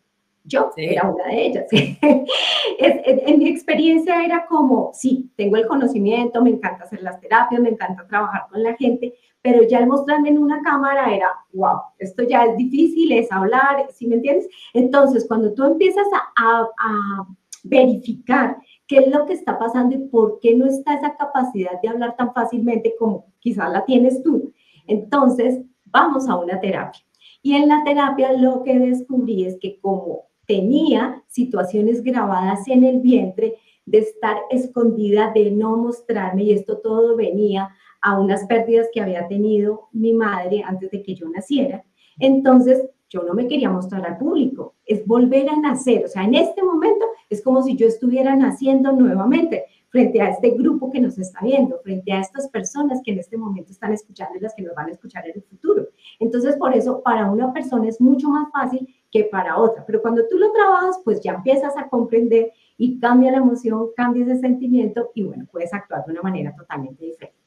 Yo 0.47 0.71
era 0.77 1.09
una 1.09 1.25
de 1.25 1.45
ellas. 1.45 1.65
en 1.71 3.39
mi 3.39 3.49
experiencia 3.49 4.23
era 4.23 4.45
como, 4.47 4.91
sí, 4.93 5.29
tengo 5.35 5.57
el 5.57 5.67
conocimiento, 5.67 6.41
me 6.41 6.51
encanta 6.51 6.85
hacer 6.85 7.03
las 7.03 7.19
terapias, 7.19 7.61
me 7.61 7.69
encanta 7.69 8.07
trabajar 8.07 8.47
con 8.49 8.63
la 8.63 8.75
gente, 8.75 9.13
pero 9.41 9.63
ya 9.63 9.79
el 9.79 9.87
mostrarme 9.87 10.29
en 10.29 10.37
una 10.37 10.61
cámara 10.61 11.13
era, 11.13 11.29
wow, 11.53 11.79
esto 11.99 12.23
ya 12.23 12.45
es 12.45 12.55
difícil, 12.55 13.11
es 13.11 13.31
hablar, 13.31 13.87
¿sí 13.91 14.07
me 14.07 14.15
entiendes? 14.15 14.47
Entonces, 14.73 15.25
cuando 15.27 15.53
tú 15.53 15.65
empiezas 15.65 16.07
a, 16.37 16.61
a 16.61 17.27
verificar 17.63 18.57
qué 18.87 18.99
es 18.99 19.07
lo 19.07 19.25
que 19.25 19.33
está 19.33 19.59
pasando 19.59 19.95
y 19.95 20.07
por 20.07 20.39
qué 20.39 20.55
no 20.55 20.65
está 20.65 20.93
esa 20.93 21.15
capacidad 21.17 21.81
de 21.81 21.89
hablar 21.89 22.15
tan 22.15 22.33
fácilmente 22.33 22.95
como 22.97 23.25
quizás 23.39 23.69
la 23.71 23.83
tienes 23.83 24.23
tú, 24.23 24.53
entonces 24.87 25.59
vamos 25.85 26.29
a 26.29 26.37
una 26.37 26.59
terapia. 26.59 27.01
Y 27.41 27.55
en 27.55 27.67
la 27.67 27.83
terapia 27.83 28.33
lo 28.33 28.63
que 28.63 28.79
descubrí 28.79 29.45
es 29.45 29.57
que 29.59 29.79
como 29.79 30.26
tenía 30.47 31.23
situaciones 31.27 32.01
grabadas 32.01 32.67
en 32.67 32.83
el 32.83 33.01
vientre 33.01 33.55
de 33.85 33.99
estar 33.99 34.37
escondida, 34.49 35.31
de 35.33 35.51
no 35.51 35.77
mostrarme 35.77 36.43
y 36.43 36.51
esto 36.51 36.79
todo 36.79 37.15
venía 37.15 37.69
a 38.01 38.19
unas 38.19 38.45
pérdidas 38.45 38.87
que 38.93 39.01
había 39.01 39.27
tenido 39.27 39.89
mi 39.91 40.13
madre 40.13 40.63
antes 40.65 40.91
de 40.91 41.03
que 41.03 41.15
yo 41.15 41.29
naciera. 41.29 41.83
Entonces, 42.19 42.89
yo 43.09 43.23
no 43.23 43.33
me 43.33 43.47
quería 43.47 43.69
mostrar 43.69 44.05
al 44.05 44.17
público, 44.17 44.75
es 44.85 45.05
volver 45.05 45.49
a 45.49 45.57
nacer, 45.57 46.03
o 46.05 46.07
sea, 46.09 46.25
en 46.25 46.35
este 46.35 46.61
momento 46.61 47.05
es 47.29 47.41
como 47.41 47.63
si 47.63 47.77
yo 47.77 47.87
estuviera 47.87 48.35
naciendo 48.35 48.91
nuevamente 48.91 49.63
frente 49.89 50.21
a 50.21 50.29
este 50.29 50.51
grupo 50.51 50.91
que 50.91 50.99
nos 50.99 51.17
está 51.17 51.39
viendo, 51.41 51.79
frente 51.79 52.11
a 52.11 52.19
estas 52.19 52.49
personas 52.49 53.01
que 53.03 53.11
en 53.11 53.19
este 53.19 53.37
momento 53.37 53.71
están 53.71 53.93
escuchando 53.93 54.37
y 54.37 54.41
las 54.41 54.53
que 54.53 54.63
nos 54.63 54.75
van 54.75 54.87
a 54.87 54.91
escuchar 54.91 55.25
en 55.25 55.35
el 55.35 55.43
futuro. 55.43 55.87
Entonces, 56.19 56.57
por 56.57 56.75
eso, 56.75 57.01
para 57.01 57.31
una 57.31 57.53
persona 57.53 57.87
es 57.87 58.01
mucho 58.01 58.29
más 58.29 58.51
fácil 58.51 58.87
que 59.11 59.25
para 59.25 59.57
otra. 59.57 59.85
Pero 59.85 60.01
cuando 60.01 60.27
tú 60.27 60.37
lo 60.37 60.51
trabajas, 60.51 60.99
pues 61.03 61.21
ya 61.21 61.33
empiezas 61.33 61.75
a 61.77 61.87
comprender 61.89 62.51
y 62.77 62.99
cambia 62.99 63.31
la 63.31 63.37
emoción, 63.37 63.87
cambia 63.95 64.23
ese 64.23 64.39
sentimiento 64.39 65.11
y 65.15 65.23
bueno, 65.23 65.45
puedes 65.51 65.73
actuar 65.73 66.05
de 66.05 66.11
una 66.11 66.21
manera 66.21 66.53
totalmente 66.55 67.05
diferente. 67.05 67.37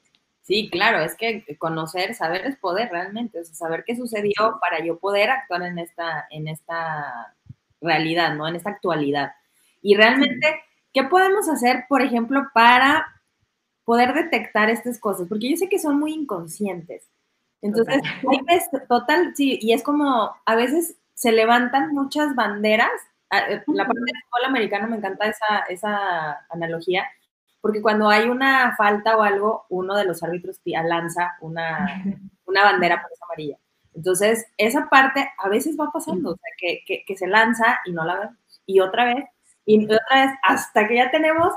Sí, 0.41 0.69
claro, 0.69 0.99
es 0.99 1.15
que 1.15 1.45
conocer, 1.57 2.13
saber 2.15 2.45
es 2.45 2.57
poder 2.57 2.89
realmente, 2.89 3.39
o 3.39 3.43
sea, 3.43 3.53
saber 3.53 3.83
qué 3.85 3.95
sucedió 3.95 4.57
para 4.59 4.83
yo 4.83 4.97
poder 4.99 5.29
actuar 5.29 5.61
en 5.61 5.77
esta, 5.77 6.25
en 6.29 6.47
esta 6.47 7.35
realidad, 7.79 8.35
¿no? 8.35 8.47
En 8.47 8.55
esta 8.55 8.71
actualidad. 8.71 9.31
Y 9.81 9.95
realmente, 9.95 10.47
¿qué 10.93 11.03
podemos 11.03 11.47
hacer, 11.47 11.85
por 11.87 12.01
ejemplo, 12.01 12.47
para 12.53 13.21
poder 13.85 14.13
detectar 14.13 14.69
estas 14.69 14.99
cosas? 14.99 15.27
Porque 15.29 15.49
yo 15.49 15.57
sé 15.57 15.69
que 15.69 15.79
son 15.79 15.99
muy 15.99 16.11
inconscientes. 16.13 17.07
Entonces, 17.61 18.01
total, 18.21 18.87
total 18.89 19.33
sí, 19.35 19.59
y 19.61 19.73
es 19.73 19.83
como, 19.83 20.31
a 20.45 20.55
veces 20.55 20.97
se 21.13 21.31
levantan 21.31 21.93
muchas 21.93 22.35
banderas. 22.35 22.89
Ah, 23.29 23.39
eh, 23.49 23.63
la 23.67 23.85
parte 23.85 24.01
del 24.01 24.23
fútbol 24.23 24.45
americano 24.45 24.87
me 24.87 24.97
encanta 24.97 25.27
esa, 25.27 25.59
esa 25.69 26.45
analogía, 26.49 27.05
porque 27.61 27.81
cuando 27.81 28.09
hay 28.09 28.27
una 28.27 28.75
falta 28.75 29.15
o 29.17 29.21
algo, 29.21 29.65
uno 29.69 29.95
de 29.95 30.05
los 30.05 30.21
árbitros 30.23 30.59
lanza 30.65 31.37
una, 31.41 32.03
una 32.45 32.63
bandera 32.63 33.01
por 33.01 33.11
esa 33.11 33.25
amarilla. 33.25 33.57
Entonces, 33.93 34.45
esa 34.57 34.89
parte 34.89 35.31
a 35.37 35.49
veces 35.49 35.77
va 35.79 35.91
pasando, 35.91 36.31
o 36.31 36.35
sea, 36.35 36.51
que, 36.57 37.03
que, 37.05 37.17
se 37.17 37.27
lanza 37.27 37.79
y 37.85 37.91
no 37.91 38.05
la 38.05 38.19
vemos. 38.19 38.37
Y 38.65 38.79
otra 38.79 39.05
vez, 39.05 39.25
y 39.65 39.83
otra 39.83 40.25
vez, 40.25 40.31
hasta 40.43 40.87
que 40.87 40.95
ya 40.95 41.11
tenemos 41.11 41.53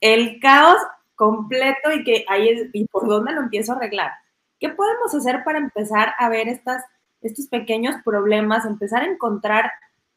el 0.00 0.40
caos 0.40 0.78
completo 1.14 1.92
y 1.92 2.04
que 2.04 2.24
ahí 2.28 2.48
es, 2.48 2.70
y 2.72 2.86
por 2.86 3.08
dónde 3.08 3.32
lo 3.32 3.40
empiezo 3.40 3.72
a 3.72 3.76
arreglar. 3.76 4.12
¿Qué 4.58 4.68
podemos 4.70 5.14
hacer 5.14 5.44
para 5.44 5.58
empezar 5.58 6.14
a 6.18 6.28
ver 6.28 6.48
estas, 6.48 6.84
estos 7.20 7.48
pequeños 7.48 7.96
problemas, 8.04 8.64
empezar 8.64 9.02
a 9.02 9.10
encontrar 9.10 9.72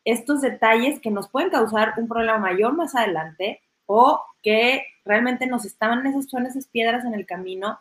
estos 0.06 0.42
detalles 0.42 1.00
que 1.00 1.12
nos 1.12 1.30
pueden 1.30 1.50
causar 1.50 1.94
un 1.98 2.08
problema 2.08 2.38
mayor 2.38 2.74
más 2.74 2.96
adelante 2.96 3.62
o 3.86 4.22
que 4.42 4.84
realmente 5.06 5.48
nos 5.48 5.66
estaban 5.66 6.06
esas, 6.06 6.30
son 6.30 6.46
esas 6.46 6.68
piedras 6.68 7.06
en 7.06 7.14
el 7.14 7.26
camino 7.26 7.80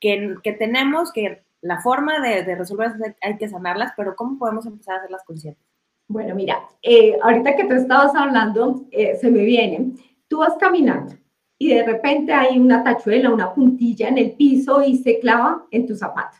que, 0.00 0.36
que 0.42 0.52
tenemos 0.52 1.12
que 1.12 1.42
la 1.62 1.80
forma 1.80 2.20
de, 2.20 2.54
resolverlas 2.54 3.14
hay 3.20 3.36
que 3.36 3.48
sanarlas, 3.48 3.92
pero 3.96 4.16
¿cómo 4.16 4.38
podemos 4.38 4.64
empezar 4.66 4.94
a 4.94 4.98
hacerlas 4.98 5.24
conscientes? 5.24 5.62
Bueno, 6.08 6.34
mira, 6.34 6.60
eh, 6.82 7.18
ahorita 7.22 7.54
que 7.54 7.64
tú 7.64 7.74
estabas 7.74 8.14
hablando, 8.14 8.86
eh, 8.90 9.16
se 9.20 9.30
me 9.30 9.44
viene, 9.44 9.92
tú 10.26 10.38
vas 10.38 10.56
caminando 10.58 11.14
y 11.58 11.74
de 11.74 11.84
repente 11.84 12.32
hay 12.32 12.58
una 12.58 12.82
tachuela, 12.82 13.30
una 13.30 13.54
puntilla 13.54 14.08
en 14.08 14.18
el 14.18 14.32
piso 14.32 14.82
y 14.82 14.96
se 14.96 15.20
clava 15.20 15.66
en 15.70 15.86
tu 15.86 15.94
zapato. 15.94 16.38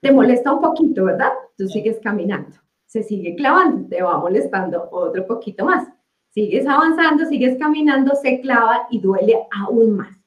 Te 0.00 0.12
molesta 0.12 0.52
un 0.52 0.60
poquito, 0.60 1.04
¿verdad? 1.04 1.32
Tú 1.56 1.66
sigues 1.68 1.98
caminando, 2.02 2.56
se 2.86 3.02
sigue 3.02 3.34
clavando, 3.34 3.88
te 3.88 4.02
va 4.02 4.18
molestando 4.18 4.88
otro 4.90 5.26
poquito 5.26 5.64
más. 5.64 5.88
Sigues 6.30 6.66
avanzando, 6.66 7.24
sigues 7.24 7.58
caminando, 7.58 8.14
se 8.14 8.40
clava 8.40 8.86
y 8.90 9.00
duele 9.00 9.46
aún 9.52 9.96
más. 9.96 10.20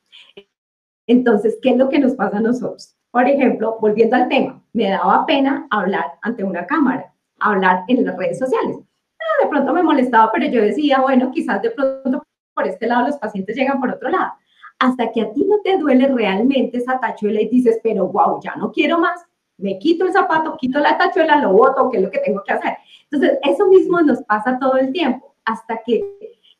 Entonces, 1.05 1.57
¿qué 1.61 1.71
es 1.71 1.77
lo 1.77 1.89
que 1.89 1.99
nos 1.99 2.13
pasa 2.13 2.37
a 2.37 2.41
nosotros? 2.41 2.95
Por 3.11 3.27
ejemplo, 3.27 3.77
volviendo 3.79 4.15
al 4.15 4.27
tema, 4.27 4.63
me 4.73 4.89
daba 4.89 5.25
pena 5.25 5.67
hablar 5.71 6.05
ante 6.21 6.43
una 6.43 6.65
cámara, 6.65 7.13
hablar 7.39 7.83
en 7.87 8.05
las 8.05 8.17
redes 8.17 8.39
sociales. 8.39 8.77
Ah, 9.19 9.43
de 9.43 9.49
pronto 9.49 9.73
me 9.73 9.83
molestaba, 9.83 10.31
pero 10.31 10.45
yo 10.47 10.61
decía, 10.61 11.01
bueno, 11.01 11.31
quizás 11.31 11.61
de 11.61 11.71
pronto 11.71 12.23
por 12.53 12.67
este 12.67 12.87
lado 12.87 13.07
los 13.07 13.17
pacientes 13.17 13.55
llegan 13.55 13.79
por 13.79 13.89
otro 13.89 14.09
lado. 14.09 14.33
Hasta 14.79 15.11
que 15.11 15.21
a 15.21 15.31
ti 15.31 15.45
no 15.45 15.59
te 15.63 15.77
duele 15.77 16.07
realmente 16.07 16.77
esa 16.77 16.99
tachuela 16.99 17.41
y 17.41 17.49
dices, 17.49 17.79
pero 17.83 18.07
wow, 18.07 18.39
ya 18.41 18.55
no 18.55 18.71
quiero 18.71 18.99
más, 18.99 19.25
me 19.59 19.77
quito 19.77 20.05
el 20.05 20.13
zapato, 20.13 20.57
quito 20.57 20.79
la 20.79 20.97
tachuela, 20.97 21.41
lo 21.41 21.53
boto, 21.53 21.89
¿qué 21.89 21.97
es 21.97 22.03
lo 22.03 22.11
que 22.11 22.19
tengo 22.19 22.41
que 22.45 22.53
hacer? 22.53 22.73
Entonces, 23.09 23.39
eso 23.43 23.67
mismo 23.67 24.01
nos 24.01 24.21
pasa 24.23 24.57
todo 24.59 24.77
el 24.77 24.91
tiempo, 24.91 25.35
hasta 25.45 25.81
que 25.85 26.03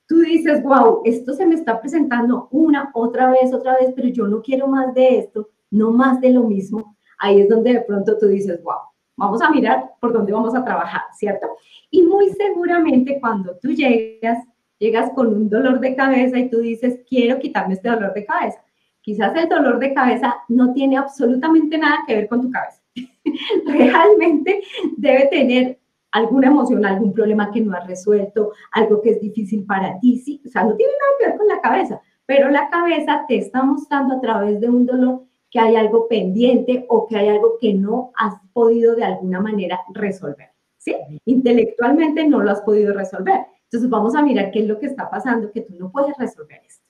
tú 0.08 0.20
dices, 0.20 0.64
wow, 0.64 1.02
esto 1.06 1.34
se 1.34 1.46
me 1.46 1.56
está 1.56 1.80
presentando 1.80 2.48
una, 2.52 2.92
otra 2.94 3.32
vez, 3.32 3.54
otra 3.54 3.78
vez, 3.78 3.94
pero 3.96 4.08
yo 4.10 4.28
no 4.28 4.42
quiero 4.42 4.68
más 4.68 4.94
de 4.94 5.20
esto 5.20 5.50
no 5.72 5.92
más 5.92 6.20
de 6.22 6.32
lo 6.32 6.44
mismo, 6.44 6.96
ahí 7.18 7.42
es 7.42 7.50
donde 7.50 7.74
de 7.74 7.82
pronto 7.82 8.18
tú 8.18 8.28
dices, 8.28 8.62
wow, 8.64 8.80
vamos 9.16 9.42
a 9.42 9.50
mirar 9.50 9.92
por 10.00 10.14
dónde 10.14 10.32
vamos 10.32 10.56
a 10.56 10.64
trabajar, 10.64 11.02
¿cierto? 11.16 11.48
Y 11.92 12.04
muy 12.04 12.30
seguramente 12.30 13.20
cuando 13.20 13.58
tú 13.58 13.70
llegas, 13.70 14.46
llegas 14.78 15.12
con 15.12 15.28
un 15.28 15.50
dolor 15.50 15.80
de 15.80 15.96
cabeza 15.96 16.40
y 16.40 16.50
tú 16.50 16.60
dices, 16.60 17.02
quiero 17.08 17.40
quitarme 17.40 17.74
este 17.74 17.90
dolor 17.90 18.14
de 18.14 18.26
cabeza. 18.26 18.64
Quizás 19.02 19.36
el 19.36 19.50
dolor 19.50 19.80
de 19.80 19.94
cabeza 19.94 20.36
no 20.48 20.74
tiene 20.74 20.98
absolutamente 20.98 21.78
nada 21.78 22.00
que 22.08 22.16
ver 22.16 22.28
con 22.28 22.42
tu 22.42 22.52
cabeza. 22.52 22.79
Realmente 23.66 24.62
debe 24.98 25.28
tener 25.28 25.80
alguna 26.12 26.48
emoción, 26.48 26.86
algún 26.86 27.14
problema 27.14 27.52
que 27.52 27.62
no 27.62 27.76
has 27.76 27.88
resuelto, 27.88 28.52
algo 28.72 29.02
que 29.02 29.12
es 29.12 29.22
difícil 29.22 29.66
para 29.66 30.00
ti, 30.00 30.18
sí, 30.18 30.42
o 30.46 30.50
sea, 30.50 30.64
no 30.64 30.76
tiene 30.76 30.92
nada 30.94 31.12
que 31.20 31.28
ver 31.28 31.38
con 31.38 31.48
la 31.48 31.62
cabeza, 31.62 32.02
pero 32.26 32.50
la 32.50 32.70
cabeza 32.70 33.26
te 33.28 33.38
está 33.38 33.64
mostrando 33.64 34.16
a 34.16 34.22
través 34.22 34.60
de 34.60 34.70
un 34.70 34.86
dolor 34.86 35.24
que 35.50 35.60
hay 35.60 35.76
algo 35.76 36.08
pendiente 36.08 36.86
o 36.90 37.08
que 37.08 37.18
hay 37.18 37.28
algo 37.28 37.58
que 37.60 37.74
no 37.74 38.12
has 38.16 38.36
podido 38.54 38.96
de 38.96 39.04
alguna 39.04 39.42
manera 39.42 39.80
resolver. 39.94 40.50
¿sí? 40.78 40.96
Intelectualmente 41.26 42.28
no 42.28 42.40
lo 42.40 42.52
has 42.52 42.62
podido 42.62 42.94
resolver. 42.94 43.46
Entonces 43.64 43.90
vamos 43.90 44.16
a 44.16 44.22
mirar 44.22 44.52
qué 44.52 44.60
es 44.60 44.68
lo 44.68 44.80
que 44.80 44.88
está 44.88 45.10
pasando, 45.10 45.52
que 45.52 45.62
tú 45.62 45.74
no 45.78 45.92
puedes 45.92 46.16
resolver 46.18 46.62
esto. 46.66 46.86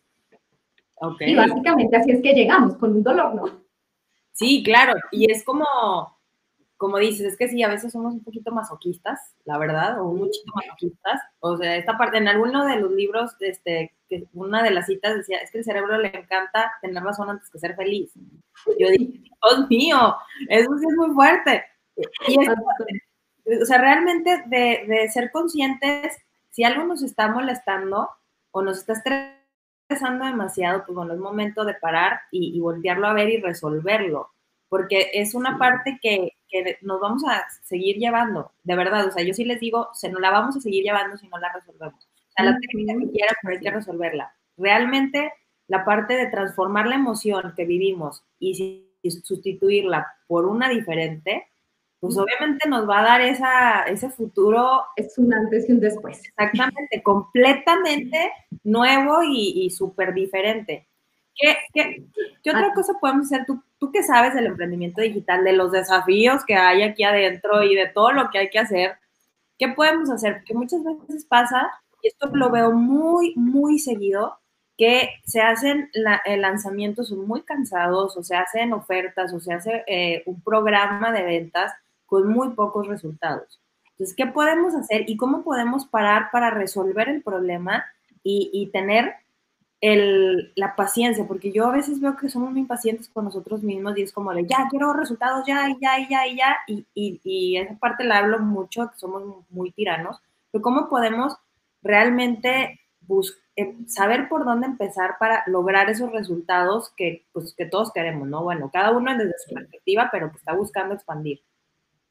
Okay. 1.02 1.32
Y 1.32 1.36
básicamente 1.36 1.96
así 1.96 2.12
es 2.12 2.22
que 2.22 2.34
llegamos 2.34 2.76
con 2.76 2.94
un 2.94 3.04
dolor, 3.04 3.36
¿no? 3.36 3.44
Sí, 4.40 4.64
claro. 4.64 4.94
Y 5.12 5.30
es 5.30 5.44
como, 5.44 5.66
como 6.78 6.98
dices, 6.98 7.34
es 7.34 7.38
que 7.38 7.50
sí, 7.50 7.62
a 7.62 7.68
veces 7.68 7.92
somos 7.92 8.14
un 8.14 8.24
poquito 8.24 8.54
masoquistas, 8.54 9.36
la 9.44 9.58
verdad, 9.58 10.00
o 10.00 10.06
un 10.06 10.20
muchito 10.20 10.50
masoquistas. 10.56 11.22
O 11.42 11.58
sea, 11.58 11.76
esta 11.76 11.98
parte, 11.98 12.20
en 12.20 12.30
alguno 12.30 12.66
de 12.66 12.78
los 12.78 12.90
libros, 12.92 13.36
este, 13.42 13.94
que 14.08 14.30
una 14.32 14.64
de 14.64 14.72
las 14.72 14.86
citas 14.86 15.18
decía, 15.18 15.40
es 15.40 15.52
que 15.52 15.58
el 15.58 15.66
cerebro 15.66 15.98
le 15.98 16.08
encanta 16.18 16.72
tener 16.82 17.04
razón 17.04 17.30
antes 17.30 17.50
que 17.50 17.60
ser 17.60 17.76
feliz. 17.76 18.14
Yo 18.80 18.88
dije, 18.88 19.24
Dios 19.24 19.70
mío, 19.70 20.16
eso 20.48 20.70
sí 20.78 20.86
es 20.90 20.96
muy 20.96 21.14
fuerte. 21.14 21.66
Y 22.30 22.42
es, 22.42 23.62
o 23.62 23.66
sea, 23.66 23.78
realmente 23.78 24.44
de, 24.46 24.86
de, 24.88 25.10
ser 25.10 25.32
conscientes, 25.32 26.18
si 26.50 26.64
algo 26.64 26.86
nos 26.86 27.04
está 27.04 27.28
molestando 27.28 28.10
o 28.52 28.62
nos 28.62 28.78
está 28.78 28.94
estresando 28.94 29.39
demasiado, 29.90 30.84
pues 30.86 30.96
bueno, 30.96 31.14
es 31.14 31.20
momento 31.20 31.66
de 31.66 31.74
parar 31.74 32.22
y, 32.32 32.56
y 32.56 32.60
voltearlo 32.60 33.08
a 33.08 33.14
ver 33.14 33.30
y 33.30 33.42
resolverlo 33.42 34.32
porque 34.70 35.10
es 35.14 35.34
una 35.34 35.58
parte 35.58 36.00
que, 36.02 36.38
que, 36.48 36.78
nos 36.82 37.02
vamos 37.02 37.24
a 37.28 37.44
seguir 37.64 37.98
llevando, 37.98 38.52
de 38.64 38.76
verdad, 38.76 39.08
o 39.08 39.12
sea, 39.12 39.24
yo 39.24 39.34
sí 39.34 39.44
les 39.44 39.60
digo, 39.60 39.90
se 39.94 40.10
nos 40.10 40.22
la 40.22 40.30
vamos 40.30 40.56
a 40.56 40.62
seguir 40.62 40.84
llevando 40.84 41.18
si 41.18 41.28
no 41.28 41.40
la 41.40 41.52
resolvemos. 41.52 42.06
O 42.06 42.32
sea, 42.36 42.46
la 42.46 42.58
técnica 42.60 42.94
que 42.94 43.12
quieran, 43.12 43.36
pero 43.42 43.56
hay 43.56 43.60
que 43.60 43.72
resolverla. 43.72 44.34
Realmente, 44.58 45.34
la 45.68 45.84
parte 45.84 46.16
de 46.16 46.28
transformar 46.28 46.88
la 46.88 46.96
emoción 46.96 47.54
que 47.56 47.66
vivimos 47.66 48.24
y, 48.40 48.86
sustituirla 49.04 50.08
por 50.28 50.46
una 50.46 50.70
diferente, 50.70 51.48
pues 52.02 52.18
obviamente 52.18 52.68
nos 52.68 52.88
va 52.88 53.00
a 53.00 53.04
dar 53.04 53.22
esa, 53.22 53.84
ese 53.84 54.10
futuro. 54.10 54.84
Es 54.96 55.18
un 55.18 55.34
antes 55.34 55.68
y 55.68 55.72
un 55.72 55.80
después. 55.80 56.22
Exactamente, 56.26 57.02
completamente 57.02 58.32
nuevo 58.64 59.24
y, 59.24 59.66
y 59.66 59.70
súper 59.70 60.14
diferente. 60.14 60.88
¿Qué, 61.36 61.58
qué, 61.74 62.04
qué 62.44 62.50
otra 62.50 62.68
ah. 62.68 62.74
cosa 62.74 62.94
podemos 63.00 63.28
hacer? 63.28 63.46
¿Tú, 63.46 63.62
¿Tú 63.80 63.92
qué 63.92 64.04
sabes 64.04 64.34
del 64.34 64.48
emprendimiento 64.48 65.02
digital, 65.02 65.44
de 65.44 65.54
los 65.54 65.72
desafíos 65.72 66.44
que 66.46 66.56
hay 66.56 66.84
aquí 66.84 67.04
adentro 67.04 67.64
y 67.64 67.76
de 67.76 67.88
todo 67.88 68.12
lo 68.12 68.30
que 68.30 68.40
hay 68.40 68.50
que 68.50 68.60
hacer? 68.60 68.98
¿Qué 69.58 69.70
podemos 69.70 70.10
hacer? 70.10 70.38
Porque 70.38 70.54
muchas 70.54 70.82
veces 70.84 71.26
pasa, 71.26 71.72
y 72.02 72.08
esto 72.08 72.30
lo 72.34 72.50
veo 72.50 72.72
muy, 72.72 73.34
muy 73.36 73.80
seguido, 73.80 74.38
que 74.78 75.10
se 75.26 75.42
hacen 75.42 75.90
la, 75.94 76.22
eh, 76.26 76.38
lanzamientos 76.38 77.12
muy 77.12 77.42
cansados 77.42 78.16
o 78.16 78.24
se 78.24 78.36
hacen 78.38 78.72
ofertas 78.72 79.34
o 79.34 79.40
se 79.42 79.54
hace 79.54 79.84
eh, 79.88 80.24
un 80.26 80.42
programa 80.42 81.12
de 81.12 81.24
ventas 81.24 81.74
con 82.06 82.28
muy 82.30 82.52
pocos 82.52 82.88
resultados. 82.88 83.60
Entonces, 83.92 84.16
¿qué 84.16 84.26
podemos 84.26 84.76
hacer 84.76 85.10
y 85.10 85.18
cómo 85.18 85.44
podemos 85.44 85.86
parar 85.86 86.30
para 86.32 86.50
resolver 86.50 87.10
el 87.10 87.22
problema 87.22 87.86
y, 88.24 88.50
y 88.54 88.68
tener 88.68 89.16
el, 89.82 90.52
la 90.56 90.76
paciencia, 90.76 91.26
porque 91.26 91.52
yo 91.52 91.68
a 91.68 91.72
veces 91.72 92.02
veo 92.02 92.18
que 92.18 92.30
somos 92.30 92.52
muy 92.52 92.62
impacientes 92.62 93.10
con 93.10 93.26
nosotros 93.26 93.64
mismos 93.64 93.98
y 93.98 94.02
es 94.02 94.12
como 94.12 94.34
de 94.34 94.46
ya, 94.46 94.68
quiero 94.70 94.94
resultados 94.94 95.46
ya, 95.48 95.70
y 95.70 95.78
ya, 95.80 96.00
y 96.00 96.10
ya, 96.10 96.28
y 96.28 96.38
ya, 96.38 96.58
y, 96.68 96.86
y, 96.94 97.22
y 97.24 97.58
esa 97.58 97.76
parte 97.76 98.04
la 98.04 98.18
hablo 98.18 98.40
mucho, 98.40 98.90
que 98.92 98.98
somos 98.98 99.46
muy 99.50 99.72
tiranos, 99.72 100.22
pero 100.52 100.62
cómo 100.62 100.90
podemos 100.90 101.38
realmente 101.82 102.80
eh, 103.56 103.76
saber 103.88 104.30
por 104.30 104.46
dónde 104.46 104.68
empezar 104.68 105.16
para 105.20 105.44
lograr 105.48 105.90
esos 105.90 106.12
resultados 106.12 106.92
que, 106.96 107.26
pues, 107.32 107.54
que 107.58 107.66
todos 107.66 107.92
queremos, 107.92 108.28
¿no? 108.28 108.44
Bueno, 108.44 108.70
cada 108.72 108.92
uno 108.92 109.18
desde 109.18 109.34
su 109.46 109.54
perspectiva, 109.54 110.10
pero 110.12 110.32
que 110.32 110.38
está 110.38 110.54
buscando 110.54 110.94
expandir. 110.94 111.42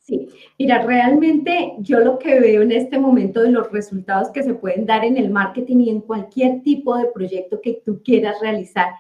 Sí, 0.09 0.27
mira, 0.59 0.81
realmente 0.81 1.75
yo 1.81 2.01
lo 2.01 2.19
que 2.19 2.41
veo 2.41 2.63
en 2.63 2.73
este 2.73 2.99
momento 2.99 3.43
de 3.43 3.51
los 3.51 3.71
resultados 3.71 4.31
que 4.31 4.43
se 4.43 4.55
pueden 4.55 4.87
dar 4.87 5.05
en 5.05 5.19
el 5.19 5.29
marketing 5.29 5.81
y 5.81 5.91
en 5.91 6.01
cualquier 6.01 6.63
tipo 6.63 6.97
de 6.97 7.09
proyecto 7.13 7.61
que 7.61 7.83
tú 7.85 8.03
quieras 8.03 8.41
realizar, 8.41 8.95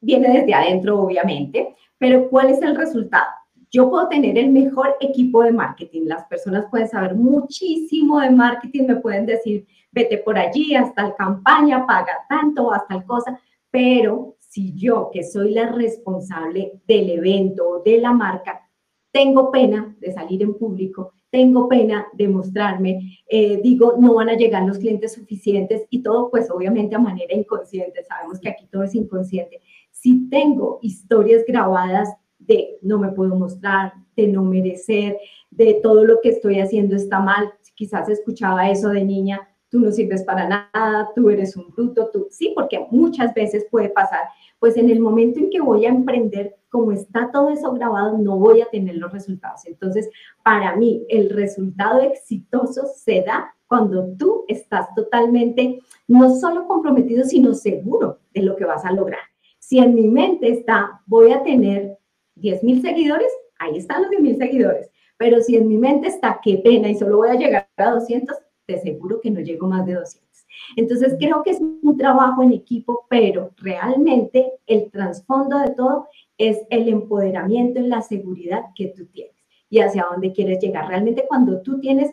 viene 0.00 0.28
desde 0.28 0.54
adentro, 0.54 1.00
obviamente, 1.00 1.74
pero 1.98 2.28
¿cuál 2.30 2.50
es 2.50 2.62
el 2.62 2.76
resultado? 2.76 3.26
Yo 3.72 3.90
puedo 3.90 4.06
tener 4.06 4.38
el 4.38 4.50
mejor 4.50 4.94
equipo 5.00 5.42
de 5.42 5.50
marketing, 5.50 6.02
las 6.04 6.24
personas 6.26 6.66
pueden 6.70 6.86
saber 6.86 7.16
muchísimo 7.16 8.20
de 8.20 8.30
marketing, 8.30 8.84
me 8.86 8.96
pueden 8.96 9.26
decir, 9.26 9.66
vete 9.90 10.18
por 10.18 10.38
allí, 10.38 10.76
hasta 10.76 11.08
la 11.08 11.16
campaña, 11.16 11.84
paga 11.84 12.12
tanto, 12.28 12.72
hasta 12.72 12.94
el 12.94 13.04
cosa, 13.06 13.40
pero 13.72 14.36
si 14.38 14.72
yo, 14.76 15.10
que 15.12 15.24
soy 15.24 15.50
la 15.50 15.72
responsable 15.72 16.80
del 16.86 17.10
evento 17.10 17.68
o 17.68 17.82
de 17.82 17.98
la 17.98 18.12
marca, 18.12 18.67
tengo 19.10 19.50
pena 19.50 19.96
de 20.00 20.12
salir 20.12 20.42
en 20.42 20.54
público, 20.54 21.14
tengo 21.30 21.68
pena 21.68 22.06
de 22.14 22.28
mostrarme, 22.28 23.20
eh, 23.28 23.60
digo, 23.62 23.96
no 23.98 24.14
van 24.14 24.30
a 24.30 24.36
llegar 24.36 24.66
los 24.66 24.78
clientes 24.78 25.12
suficientes 25.12 25.84
y 25.90 26.02
todo 26.02 26.30
pues 26.30 26.50
obviamente 26.50 26.96
a 26.96 26.98
manera 26.98 27.34
inconsciente, 27.34 28.04
sabemos 28.04 28.40
que 28.40 28.48
aquí 28.48 28.66
todo 28.70 28.84
es 28.84 28.94
inconsciente. 28.94 29.60
Si 29.90 30.28
tengo 30.28 30.78
historias 30.82 31.44
grabadas 31.46 32.08
de 32.38 32.78
no 32.82 32.98
me 32.98 33.12
puedo 33.12 33.34
mostrar, 33.34 33.92
de 34.16 34.28
no 34.28 34.42
merecer, 34.42 35.18
de 35.50 35.74
todo 35.82 36.04
lo 36.04 36.20
que 36.22 36.30
estoy 36.30 36.60
haciendo 36.60 36.96
está 36.96 37.20
mal, 37.20 37.52
quizás 37.74 38.08
escuchaba 38.08 38.70
eso 38.70 38.88
de 38.88 39.04
niña, 39.04 39.48
tú 39.70 39.80
no 39.80 39.90
sirves 39.90 40.22
para 40.22 40.48
nada, 40.48 41.10
tú 41.14 41.30
eres 41.30 41.56
un 41.56 41.70
bruto, 41.70 42.10
tú 42.12 42.28
sí, 42.30 42.52
porque 42.54 42.86
muchas 42.90 43.34
veces 43.34 43.66
puede 43.70 43.88
pasar 43.90 44.22
pues 44.58 44.76
en 44.76 44.90
el 44.90 45.00
momento 45.00 45.38
en 45.38 45.50
que 45.50 45.60
voy 45.60 45.86
a 45.86 45.90
emprender, 45.90 46.56
como 46.68 46.92
está 46.92 47.30
todo 47.32 47.50
eso 47.50 47.72
grabado, 47.72 48.18
no 48.18 48.38
voy 48.38 48.60
a 48.60 48.66
tener 48.66 48.96
los 48.96 49.12
resultados. 49.12 49.64
Entonces, 49.66 50.10
para 50.42 50.74
mí, 50.76 51.04
el 51.08 51.30
resultado 51.30 52.00
exitoso 52.00 52.86
se 52.94 53.22
da 53.22 53.54
cuando 53.66 54.16
tú 54.16 54.44
estás 54.48 54.92
totalmente, 54.94 55.78
no 56.08 56.34
solo 56.34 56.66
comprometido, 56.66 57.24
sino 57.24 57.54
seguro 57.54 58.18
de 58.32 58.42
lo 58.42 58.56
que 58.56 58.64
vas 58.64 58.84
a 58.84 58.92
lograr. 58.92 59.20
Si 59.58 59.78
en 59.78 59.94
mi 59.94 60.08
mente 60.08 60.50
está, 60.50 61.02
voy 61.06 61.32
a 61.32 61.42
tener 61.42 61.98
10 62.36 62.64
mil 62.64 62.80
seguidores, 62.80 63.30
ahí 63.58 63.76
están 63.76 64.02
los 64.02 64.10
10 64.10 64.22
mil 64.22 64.38
seguidores. 64.38 64.90
Pero 65.18 65.40
si 65.40 65.56
en 65.56 65.68
mi 65.68 65.76
mente 65.76 66.08
está, 66.08 66.40
qué 66.42 66.58
pena, 66.58 66.88
y 66.88 66.94
solo 66.94 67.18
voy 67.18 67.28
a 67.28 67.34
llegar 67.34 67.68
a 67.76 67.90
200, 67.90 68.36
te 68.68 68.78
seguro 68.78 69.20
que 69.20 69.30
no 69.30 69.40
llego 69.40 69.66
más 69.66 69.86
de 69.86 69.94
200. 69.94 70.28
Entonces 70.76 71.16
creo 71.18 71.42
que 71.42 71.52
es 71.52 71.60
un 71.60 71.96
trabajo 71.96 72.42
en 72.42 72.52
equipo, 72.52 73.06
pero 73.08 73.52
realmente 73.56 74.52
el 74.66 74.90
trasfondo 74.90 75.58
de 75.58 75.70
todo 75.70 76.08
es 76.36 76.58
el 76.68 76.88
empoderamiento 76.88 77.80
y 77.80 77.86
la 77.86 78.02
seguridad 78.02 78.66
que 78.74 78.88
tú 78.88 79.06
tienes 79.06 79.34
y 79.70 79.80
hacia 79.80 80.06
dónde 80.10 80.32
quieres 80.32 80.60
llegar. 80.60 80.86
Realmente 80.86 81.24
cuando 81.26 81.62
tú 81.62 81.80
tienes 81.80 82.12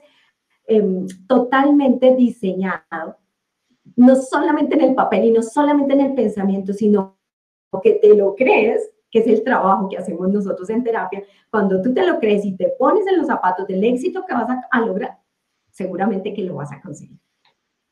em, 0.65 1.06
totalmente 1.28 2.15
diseñado, 2.15 3.18
no 3.98 4.15
solamente 4.15 4.76
en 4.76 4.82
el 4.82 4.96
papel 4.96 5.26
y 5.26 5.32
no 5.32 5.44
solamente 5.44 5.94
en 5.94 6.02
el 6.02 6.15
pensamiento, 6.15 6.72
sino 6.72 7.18
que 7.84 7.94
te 7.96 8.15
lo 8.15 8.34
crees, 8.34 8.89
que 9.12 9.20
es 9.20 9.28
el 9.28 9.44
trabajo 9.44 9.89
que 9.89 9.98
hacemos 9.98 10.30
nosotros 10.30 10.70
en 10.70 10.84
terapia, 10.84 11.22
cuando 11.52 11.82
tú 11.82 11.94
te 11.94 12.06
lo 12.06 12.18
crees 12.20 12.46
y 12.46 12.56
te 12.56 12.70
pones 12.80 13.06
en 13.08 13.18
los 13.18 13.28
zapatos 13.28 13.68
del 13.68 13.84
éxito 13.84 14.26
que 14.26 14.34
vas 14.34 14.48
a 14.72 14.82
lograr, 14.82 15.18
seguramente 15.75 16.33
que 16.33 16.41
lo 16.41 16.55
vas 16.55 16.71
a 16.71 16.81
conseguir. 16.81 17.19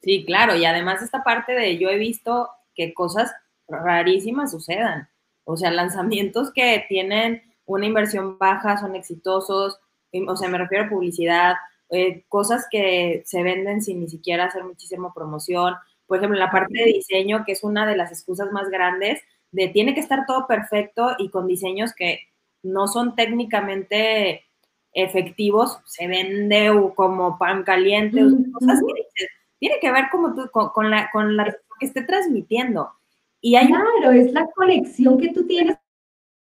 Sí, 0.01 0.25
claro, 0.25 0.55
y 0.55 0.65
además 0.65 1.01
esta 1.01 1.23
parte 1.23 1.51
de 1.53 1.77
yo 1.77 1.89
he 1.89 1.97
visto 1.97 2.49
que 2.75 2.93
cosas 2.93 3.31
rarísimas 3.67 4.51
sucedan. 4.51 5.09
O 5.43 5.57
sea, 5.57 5.69
lanzamientos 5.69 6.51
que 6.53 6.85
tienen 6.87 7.43
una 7.65 7.85
inversión 7.85 8.37
baja 8.37 8.77
son 8.77 8.95
exitosos, 8.95 9.79
o 10.27 10.35
sea, 10.35 10.49
me 10.49 10.57
refiero 10.57 10.85
a 10.85 10.89
publicidad, 10.89 11.55
eh, 11.89 12.23
cosas 12.29 12.67
que 12.71 13.23
se 13.25 13.43
venden 13.43 13.81
sin 13.81 13.99
ni 13.99 14.07
siquiera 14.07 14.45
hacer 14.45 14.63
muchísima 14.63 15.13
promoción. 15.13 15.75
Por 16.07 16.17
ejemplo, 16.17 16.39
la 16.39 16.51
parte 16.51 16.79
de 16.79 16.85
diseño, 16.85 17.43
que 17.45 17.51
es 17.51 17.63
una 17.63 17.85
de 17.85 17.97
las 17.97 18.11
excusas 18.11 18.51
más 18.51 18.69
grandes, 18.69 19.21
de 19.51 19.67
tiene 19.67 19.93
que 19.93 19.99
estar 19.99 20.25
todo 20.25 20.47
perfecto 20.47 21.15
y 21.17 21.29
con 21.29 21.47
diseños 21.47 21.93
que 21.93 22.21
no 22.63 22.87
son 22.87 23.15
técnicamente 23.15 24.45
efectivos, 24.93 25.79
se 25.85 26.07
vende 26.07 26.71
como 26.95 27.37
pan 27.37 27.63
caliente, 27.63 28.21
cosas 28.53 28.79
que 28.79 29.27
tiene 29.59 29.79
que 29.79 29.91
ver 29.91 30.05
como 30.11 30.33
tú, 30.35 30.49
con, 30.51 30.89
la, 30.89 31.09
con 31.11 31.35
la 31.35 31.45
que 31.79 31.85
esté 31.85 32.03
transmitiendo. 32.03 32.91
Y 33.41 33.55
hay 33.55 33.67
claro, 33.67 34.11
es 34.11 34.31
la 34.31 34.47
conexión 34.55 35.17
que 35.17 35.33
tú 35.33 35.45
tienes 35.45 35.77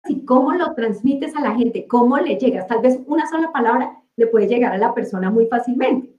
y 0.08 0.24
cómo 0.24 0.52
lo 0.52 0.74
transmites 0.74 1.34
a 1.36 1.40
la 1.40 1.54
gente, 1.54 1.86
cómo 1.86 2.18
le 2.18 2.36
llegas. 2.36 2.66
Tal 2.66 2.80
vez 2.82 2.98
una 3.06 3.28
sola 3.28 3.52
palabra 3.52 3.96
le 4.16 4.26
puede 4.26 4.48
llegar 4.48 4.72
a 4.72 4.78
la 4.78 4.94
persona 4.94 5.30
muy 5.30 5.46
fácilmente, 5.46 6.10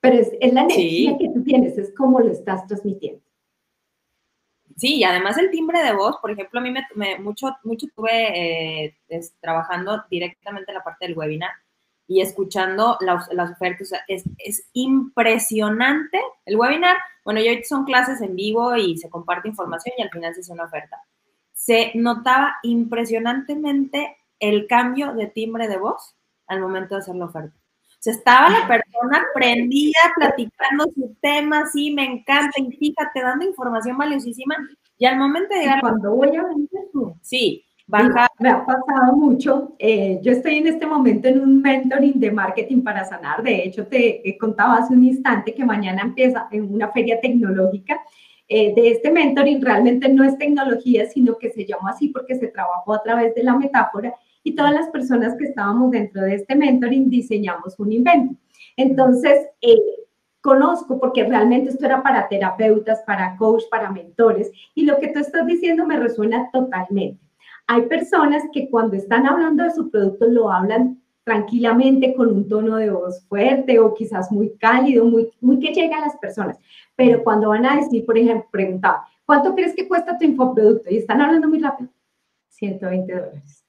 pero 0.00 0.16
es, 0.16 0.32
es 0.40 0.52
la 0.52 0.62
energía 0.62 1.16
que 1.18 1.30
tú 1.30 1.42
tienes, 1.42 1.78
es 1.78 1.94
cómo 1.94 2.20
lo 2.20 2.30
estás 2.30 2.66
transmitiendo. 2.66 3.22
Sí, 4.76 4.96
y 4.96 5.04
además 5.04 5.38
el 5.38 5.50
timbre 5.50 5.82
de 5.82 5.92
voz, 5.92 6.16
por 6.18 6.30
ejemplo, 6.30 6.60
a 6.60 6.62
mí 6.62 6.72
me, 6.94 7.18
mucho, 7.18 7.56
mucho 7.64 7.86
estuve 7.86 8.86
eh, 8.86 8.98
trabajando 9.40 10.04
directamente 10.10 10.70
en 10.70 10.76
la 10.76 10.84
parte 10.84 11.06
del 11.06 11.16
webinar 11.16 11.50
y 12.06 12.20
escuchando 12.20 12.98
las, 13.00 13.28
ofertas. 13.28 13.92
es, 14.08 14.68
impresionante 14.72 16.20
el 16.44 16.56
webinar. 16.56 16.96
Bueno, 17.24 17.40
yo 17.40 17.52
son 17.64 17.84
clases 17.84 18.20
en 18.20 18.36
vivo 18.36 18.76
y 18.76 18.98
se 18.98 19.08
comparte 19.08 19.48
información 19.48 19.94
y 19.96 20.02
al 20.02 20.10
final 20.10 20.34
se 20.34 20.40
hace 20.40 20.52
una 20.52 20.64
oferta. 20.64 20.98
Se 21.52 21.92
notaba 21.94 22.56
impresionantemente 22.62 24.16
el 24.40 24.66
cambio 24.66 25.14
de 25.14 25.28
timbre 25.28 25.68
de 25.68 25.78
voz 25.78 26.16
al 26.46 26.60
momento 26.60 26.94
de 26.94 27.00
hacer 27.00 27.14
la 27.14 27.26
oferta. 27.26 27.61
O 28.02 28.04
sea, 28.04 28.14
estaba 28.14 28.50
la 28.50 28.66
persona 28.66 29.24
prendida, 29.32 29.92
platicando 30.16 30.86
su 30.92 31.14
tema, 31.20 31.70
sí, 31.72 31.92
me 31.92 32.04
encanta, 32.04 32.50
y 32.56 32.72
fíjate, 32.72 33.22
dando 33.22 33.44
información 33.44 33.96
valiosísima, 33.96 34.56
y 34.98 35.06
al 35.06 35.18
momento 35.18 35.54
de 35.54 35.60
llegar... 35.60 35.80
Cuando 35.80 36.16
voy 36.16 36.34
a 36.34 36.42
vender, 36.42 36.82
sí, 37.20 37.64
me 37.86 38.50
ha 38.50 38.66
pasado 38.66 39.16
mucho. 39.16 39.76
Eh, 39.78 40.18
yo 40.20 40.32
estoy 40.32 40.56
en 40.56 40.66
este 40.66 40.84
momento 40.84 41.28
en 41.28 41.42
un 41.42 41.62
mentoring 41.62 42.18
de 42.18 42.32
marketing 42.32 42.82
para 42.82 43.04
sanar. 43.04 43.40
De 43.40 43.62
hecho, 43.62 43.86
te 43.86 44.28
he 44.28 44.36
contado 44.36 44.72
hace 44.72 44.94
un 44.94 45.04
instante 45.04 45.54
que 45.54 45.64
mañana 45.64 46.02
empieza 46.02 46.48
en 46.50 46.74
una 46.74 46.90
feria 46.90 47.20
tecnológica. 47.20 48.00
Eh, 48.48 48.74
de 48.74 48.90
este 48.90 49.12
mentoring 49.12 49.62
realmente 49.62 50.08
no 50.08 50.24
es 50.24 50.36
tecnología, 50.38 51.06
sino 51.06 51.38
que 51.38 51.50
se 51.50 51.64
llama 51.64 51.90
así 51.90 52.08
porque 52.08 52.34
se 52.34 52.48
trabajó 52.48 52.94
a 52.94 53.02
través 53.04 53.32
de 53.36 53.44
la 53.44 53.56
metáfora 53.56 54.12
y 54.42 54.54
todas 54.54 54.72
las 54.72 54.88
personas 54.88 55.36
que 55.36 55.44
estábamos 55.44 55.90
dentro 55.90 56.22
de 56.22 56.36
este 56.36 56.54
mentoring 56.54 57.10
diseñamos 57.10 57.78
un 57.78 57.92
invento. 57.92 58.34
Entonces, 58.76 59.48
eh, 59.60 59.76
conozco 60.40 60.98
porque 60.98 61.24
realmente 61.24 61.70
esto 61.70 61.86
era 61.86 62.02
para 62.02 62.28
terapeutas, 62.28 63.02
para 63.06 63.36
coach, 63.36 63.62
para 63.70 63.90
mentores 63.90 64.50
y 64.74 64.84
lo 64.84 64.98
que 64.98 65.08
tú 65.08 65.20
estás 65.20 65.46
diciendo 65.46 65.86
me 65.86 65.98
resuena 65.98 66.50
totalmente. 66.52 67.20
Hay 67.68 67.82
personas 67.82 68.42
que 68.52 68.68
cuando 68.68 68.96
están 68.96 69.26
hablando 69.26 69.62
de 69.62 69.70
su 69.70 69.90
producto 69.90 70.26
lo 70.26 70.50
hablan 70.50 71.00
tranquilamente 71.24 72.14
con 72.14 72.28
un 72.28 72.48
tono 72.48 72.76
de 72.76 72.90
voz 72.90 73.24
fuerte 73.28 73.78
o 73.78 73.94
quizás 73.94 74.32
muy 74.32 74.56
cálido, 74.56 75.04
muy, 75.04 75.30
que 75.60 75.72
llega 75.72 75.98
a 75.98 76.06
las 76.06 76.16
personas. 76.16 76.58
Pero 76.96 77.22
cuando 77.22 77.50
van 77.50 77.64
a 77.64 77.76
decir, 77.76 78.04
por 78.04 78.18
ejemplo, 78.18 78.48
preguntaba, 78.50 79.06
¿cuánto 79.24 79.54
crees 79.54 79.74
que 79.74 79.86
cuesta 79.86 80.18
tu 80.18 80.24
infoproducto? 80.24 80.90
Y 80.90 80.98
están 80.98 81.20
hablando 81.20 81.48
muy 81.48 81.60
rápido. 81.60 81.90
120 82.48 83.12
dólares. 83.12 83.61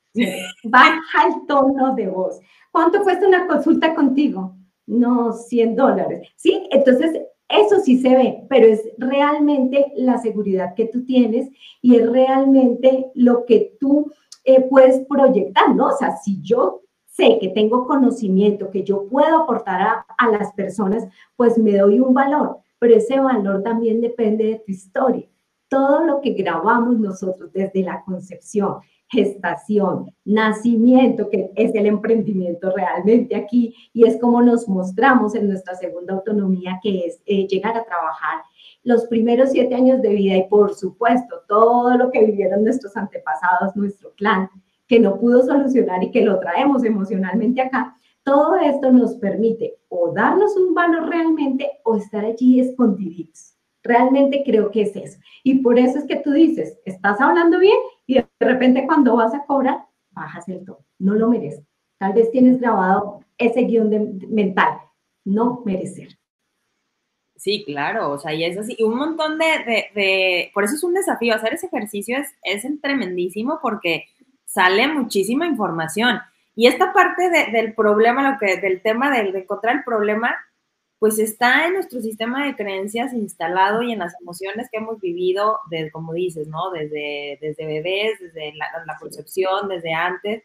Baja 0.63 1.27
el 1.27 1.45
tono 1.47 1.95
de 1.95 2.07
voz. 2.07 2.39
¿Cuánto 2.71 3.03
cuesta 3.03 3.27
una 3.27 3.47
consulta 3.47 3.93
contigo? 3.95 4.55
No, 4.85 5.33
100 5.33 5.75
dólares. 5.75 6.27
Sí, 6.35 6.67
entonces 6.71 7.21
eso 7.49 7.79
sí 7.81 7.99
se 7.99 8.09
ve, 8.09 8.45
pero 8.49 8.67
es 8.67 8.81
realmente 8.97 9.91
la 9.95 10.17
seguridad 10.17 10.73
que 10.75 10.85
tú 10.85 11.05
tienes 11.05 11.49
y 11.81 11.95
es 11.95 12.09
realmente 12.09 13.11
lo 13.15 13.45
que 13.45 13.75
tú 13.79 14.11
eh, 14.43 14.61
puedes 14.69 15.05
proyectar, 15.07 15.73
¿no? 15.75 15.87
O 15.87 15.97
sea, 15.97 16.17
si 16.17 16.41
yo 16.41 16.81
sé 17.05 17.37
que 17.39 17.49
tengo 17.49 17.85
conocimiento, 17.85 18.71
que 18.71 18.83
yo 18.83 19.07
puedo 19.07 19.43
aportar 19.43 19.81
a, 19.81 20.05
a 20.17 20.29
las 20.29 20.51
personas, 20.53 21.07
pues 21.35 21.57
me 21.57 21.77
doy 21.77 21.99
un 21.99 22.13
valor, 22.13 22.57
pero 22.79 22.95
ese 22.95 23.19
valor 23.19 23.61
también 23.61 24.01
depende 24.01 24.45
de 24.45 24.63
tu 24.65 24.71
historia. 24.71 25.27
Todo 25.67 26.03
lo 26.03 26.21
que 26.21 26.31
grabamos 26.31 26.99
nosotros 26.99 27.51
desde 27.53 27.83
la 27.83 28.03
concepción, 28.03 28.79
gestación, 29.13 30.11
nacimiento, 30.25 31.29
que 31.29 31.51
es 31.55 31.73
el 31.75 31.85
emprendimiento 31.85 32.71
realmente 32.75 33.35
aquí, 33.35 33.75
y 33.93 34.05
es 34.05 34.19
como 34.19 34.41
nos 34.41 34.67
mostramos 34.67 35.35
en 35.35 35.47
nuestra 35.47 35.75
segunda 35.75 36.15
autonomía, 36.15 36.79
que 36.81 37.05
es 37.05 37.21
eh, 37.25 37.47
llegar 37.47 37.77
a 37.77 37.85
trabajar 37.85 38.41
los 38.83 39.05
primeros 39.05 39.51
siete 39.51 39.75
años 39.75 40.01
de 40.01 40.09
vida 40.09 40.35
y 40.35 40.49
por 40.49 40.73
supuesto 40.73 41.41
todo 41.47 41.95
lo 41.95 42.11
que 42.11 42.25
vivieron 42.25 42.63
nuestros 42.63 42.97
antepasados, 42.97 43.75
nuestro 43.75 44.11
clan, 44.15 44.49
que 44.87 44.99
no 44.99 45.19
pudo 45.19 45.43
solucionar 45.43 46.03
y 46.03 46.11
que 46.11 46.25
lo 46.25 46.39
traemos 46.39 46.83
emocionalmente 46.83 47.61
acá, 47.61 47.95
todo 48.23 48.55
esto 48.57 48.91
nos 48.91 49.15
permite 49.15 49.77
o 49.89 50.11
darnos 50.11 50.57
un 50.57 50.73
valor 50.73 51.07
realmente 51.07 51.69
o 51.83 51.95
estar 51.95 52.25
allí 52.25 52.59
escondiditos. 52.59 53.52
Realmente 53.83 54.43
creo 54.45 54.71
que 54.71 54.83
es 54.83 54.95
eso. 54.95 55.19
Y 55.43 55.55
por 55.59 55.77
eso 55.77 55.99
es 55.99 56.05
que 56.05 56.17
tú 56.17 56.31
dices, 56.31 56.79
estás 56.85 57.19
hablando 57.19 57.59
bien 57.59 57.77
y 58.07 58.15
de 58.15 58.25
repente 58.39 58.85
cuando 58.85 59.15
vas 59.15 59.33
a 59.33 59.45
cobrar, 59.45 59.85
bajas 60.11 60.47
el 60.47 60.63
tono. 60.63 60.85
No 60.99 61.13
lo 61.13 61.29
mereces. 61.29 61.65
Tal 61.97 62.13
vez 62.13 62.31
tienes 62.31 62.59
grabado 62.59 63.19
ese 63.37 63.63
guion 63.63 64.19
mental. 64.29 64.79
No 65.25 65.61
merecer. 65.65 66.17
Sí, 67.35 67.63
claro, 67.65 68.11
o 68.11 68.17
sea, 68.17 68.33
y 68.33 68.45
es 68.45 68.57
así, 68.57 68.73
y 68.77 68.83
un 68.83 68.95
montón 68.95 69.37
de, 69.37 69.89
de, 69.93 70.51
por 70.53 70.63
eso 70.63 70.75
es 70.75 70.83
un 70.83 70.93
desafío, 70.93 71.35
hacer 71.35 71.53
ese 71.53 71.65
ejercicio 71.65 72.17
es, 72.17 72.29
es 72.41 72.65
tremendísimo 72.81 73.59
porque 73.61 74.05
sale 74.45 74.87
muchísima 74.87 75.45
información. 75.45 76.19
Y 76.55 76.67
esta 76.67 76.93
parte 76.93 77.29
del 77.51 77.73
problema, 77.73 78.31
lo 78.31 78.37
que, 78.37 78.57
del 78.61 78.81
tema 78.81 79.11
de 79.11 79.37
encontrar 79.37 79.75
el 79.75 79.83
problema, 79.83 80.35
pues 81.03 81.19
está 81.19 81.67
en 81.67 81.73
nuestro 81.73 81.99
sistema 81.99 82.45
de 82.45 82.55
creencias 82.55 83.11
instalado 83.11 83.81
y 83.81 83.91
en 83.91 83.99
las 83.99 84.13
emociones 84.21 84.69
que 84.71 84.77
hemos 84.77 85.01
vivido, 85.01 85.59
desde, 85.69 85.91
como 85.91 86.13
dices, 86.13 86.47
¿no? 86.47 86.71
Desde, 86.71 87.37
desde 87.41 87.65
bebés, 87.65 88.21
desde 88.21 88.53
la, 88.55 88.97
concepción, 88.97 89.67
desde 89.67 89.93
antes. 89.93 90.43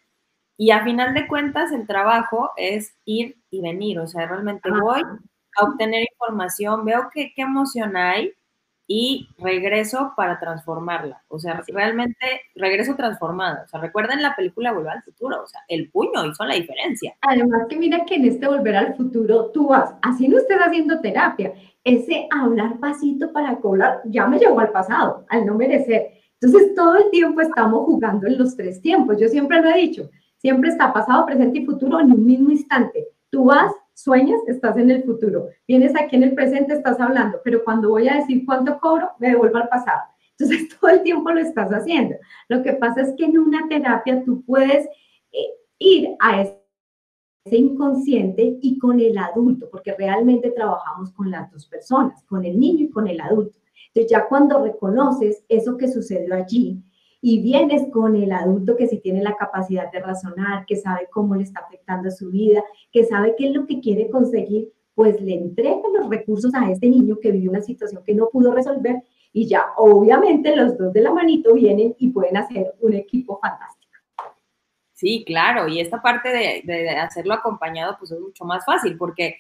Y 0.57 0.73
a 0.73 0.83
final 0.83 1.15
de 1.15 1.29
cuentas, 1.29 1.71
el 1.71 1.87
trabajo 1.87 2.51
es 2.57 2.93
ir 3.05 3.37
y 3.51 3.61
venir. 3.61 4.01
O 4.01 4.09
sea, 4.09 4.27
realmente 4.27 4.69
voy 4.69 5.01
a 5.01 5.65
obtener 5.65 6.09
información, 6.11 6.85
veo 6.85 7.09
qué, 7.15 7.33
qué 7.37 7.43
emoción 7.43 7.97
hay, 7.97 8.33
y 8.91 9.29
regreso 9.39 10.15
para 10.17 10.41
transformarla. 10.41 11.23
O 11.29 11.39
sea, 11.39 11.63
realmente 11.69 12.17
regreso 12.57 12.97
transformada. 12.97 13.65
O 13.67 13.69
sea, 13.69 13.81
recuerden 13.81 14.23
la 14.23 14.35
película 14.35 14.73
Volver 14.73 14.93
al 14.93 15.03
Futuro. 15.03 15.43
O 15.45 15.47
sea, 15.47 15.61
el 15.69 15.91
puño 15.91 16.25
hizo 16.25 16.45
la 16.45 16.55
diferencia. 16.55 17.15
Además 17.21 17.67
que 17.69 17.77
mira 17.77 18.07
que 18.07 18.15
en 18.15 18.25
este 18.25 18.49
Volver 18.49 18.75
al 18.75 18.97
Futuro 18.97 19.51
tú 19.53 19.69
vas, 19.69 19.95
así 20.01 20.27
no 20.27 20.39
estés 20.39 20.59
haciendo 20.59 21.01
terapia, 21.01 21.53
ese 21.85 22.27
hablar 22.31 22.81
pasito 22.81 23.31
para 23.33 23.57
cobrar 23.57 24.01
ya 24.07 24.27
me 24.27 24.39
llevó 24.39 24.61
al 24.61 24.71
pasado, 24.71 25.27
al 25.29 25.45
no 25.45 25.55
merecer. 25.55 26.13
Entonces, 26.41 26.75
todo 26.75 26.97
el 26.97 27.11
tiempo 27.11 27.41
estamos 27.43 27.85
jugando 27.85 28.27
en 28.27 28.39
los 28.39 28.57
tres 28.57 28.81
tiempos. 28.81 29.21
Yo 29.21 29.29
siempre 29.29 29.61
lo 29.61 29.69
he 29.69 29.79
dicho, 29.79 30.09
siempre 30.39 30.71
está 30.71 30.93
pasado, 30.93 31.27
presente 31.27 31.59
y 31.59 31.67
futuro 31.67 32.01
en 32.01 32.13
un 32.13 32.25
mismo 32.25 32.51
instante. 32.51 33.09
Tú 33.29 33.47
vas, 33.47 33.73
sueñas, 33.99 34.41
estás 34.47 34.77
en 34.77 34.91
el 34.91 35.03
futuro. 35.03 35.49
Vienes 35.67 35.93
aquí 35.97 36.17
en 36.17 36.23
el 36.23 36.35
presente, 36.35 36.73
estás 36.73 37.01
hablando, 37.01 37.41
pero 37.43 37.65
cuando 37.65 37.89
voy 37.91 38.09
a 38.09 38.15
decir 38.15 38.45
cuánto 38.47 38.79
cobro, 38.79 39.11
me 39.19 39.31
devuelvo 39.31 39.59
al 39.59 39.69
pasado. 39.69 40.03
Entonces, 40.39 40.69
todo 40.81 40.91
el 40.91 41.03
tiempo 41.03 41.31
lo 41.31 41.41
estás 41.41 41.71
haciendo. 41.71 42.15
Lo 42.49 42.63
que 42.63 42.75
pasa 42.75 43.03
es 43.03 43.13
que 43.17 43.25
en 43.25 43.39
una 43.39 43.67
terapia 43.69 44.23
tú 44.25 44.45
puedes 44.45 44.87
eh, 45.33 45.49
ir 45.79 46.11
a 46.21 46.43
ese 46.43 46.57
inconsciente 47.57 48.59
y 48.63 48.79
con 48.79 49.01
el 49.01 49.19
adulto, 49.19 49.69
porque 49.71 49.95
realmente 49.95 50.51
trabajamos 50.51 51.11
con 51.13 51.31
las 51.31 51.51
dos 51.51 51.67
personas, 51.67 52.23
con 52.25 52.45
el 52.45 52.59
niño 52.59 52.85
y 52.85 52.91
con 52.91 53.09
el 53.09 53.21
adulto. 53.21 53.59
Entonces, 53.89 54.11
ya 54.13 54.29
cuando 54.29 54.63
reconoces 54.63 55.45
eso 55.49 55.77
que 55.77 55.89
sucedió 55.89 56.37
allí, 56.37 56.81
y 57.21 57.43
vienes 57.43 57.91
con 57.93 58.15
el 58.15 58.33
adulto 58.33 58.77
que 58.77 58.87
sí 58.87 58.99
tiene 58.99 59.23
la 59.23 59.35
capacidad 59.37 59.91
de 59.91 60.01
razonar, 60.01 60.65
que 60.67 60.77
sabe 60.77 61.09
cómo 61.11 61.35
le 61.35 61.43
está 61.43 61.61
afectando 61.61 62.11
su 62.11 62.31
vida, 62.31 62.63
que 62.93 63.05
sabe 63.05 63.35
qué 63.37 63.49
es 63.49 63.55
lo 63.55 63.67
que 63.67 63.81
quiere 63.81 64.09
conseguir, 64.09 64.73
pues 64.95 65.21
le 65.21 65.35
entrega 65.35 65.83
los 65.97 66.09
recursos 66.09 66.55
a 66.55 66.71
este 66.71 66.89
niño 66.89 67.19
que 67.21 67.33
vivió 67.33 67.51
una 67.51 67.63
situación 67.63 68.03
que 68.05 68.15
no 68.15 68.29
pudo 68.31 68.53
resolver 68.53 69.03
y 69.33 69.47
ya 69.47 69.67
obviamente 69.77 70.55
los 70.57 70.77
dos 70.79 70.93
de 70.93 71.03
la 71.03 71.13
manito 71.13 71.55
vienen 71.55 71.95
y 71.99 72.11
pueden 72.11 72.37
hacer 72.37 72.75
un 72.81 72.95
equipo 72.95 73.39
fantástico. 73.41 73.93
Sí, 74.93 75.25
claro, 75.25 75.69
y 75.69 75.81
esta 75.81 76.03
parte 76.03 76.31
de, 76.31 76.63
de 76.65 76.91
hacerlo 76.91 77.35
acompañado 77.35 77.97
pues 77.99 78.11
es 78.11 78.21
mucho 78.21 78.45
más 78.45 78.65
fácil 78.65 78.97
porque 78.97 79.37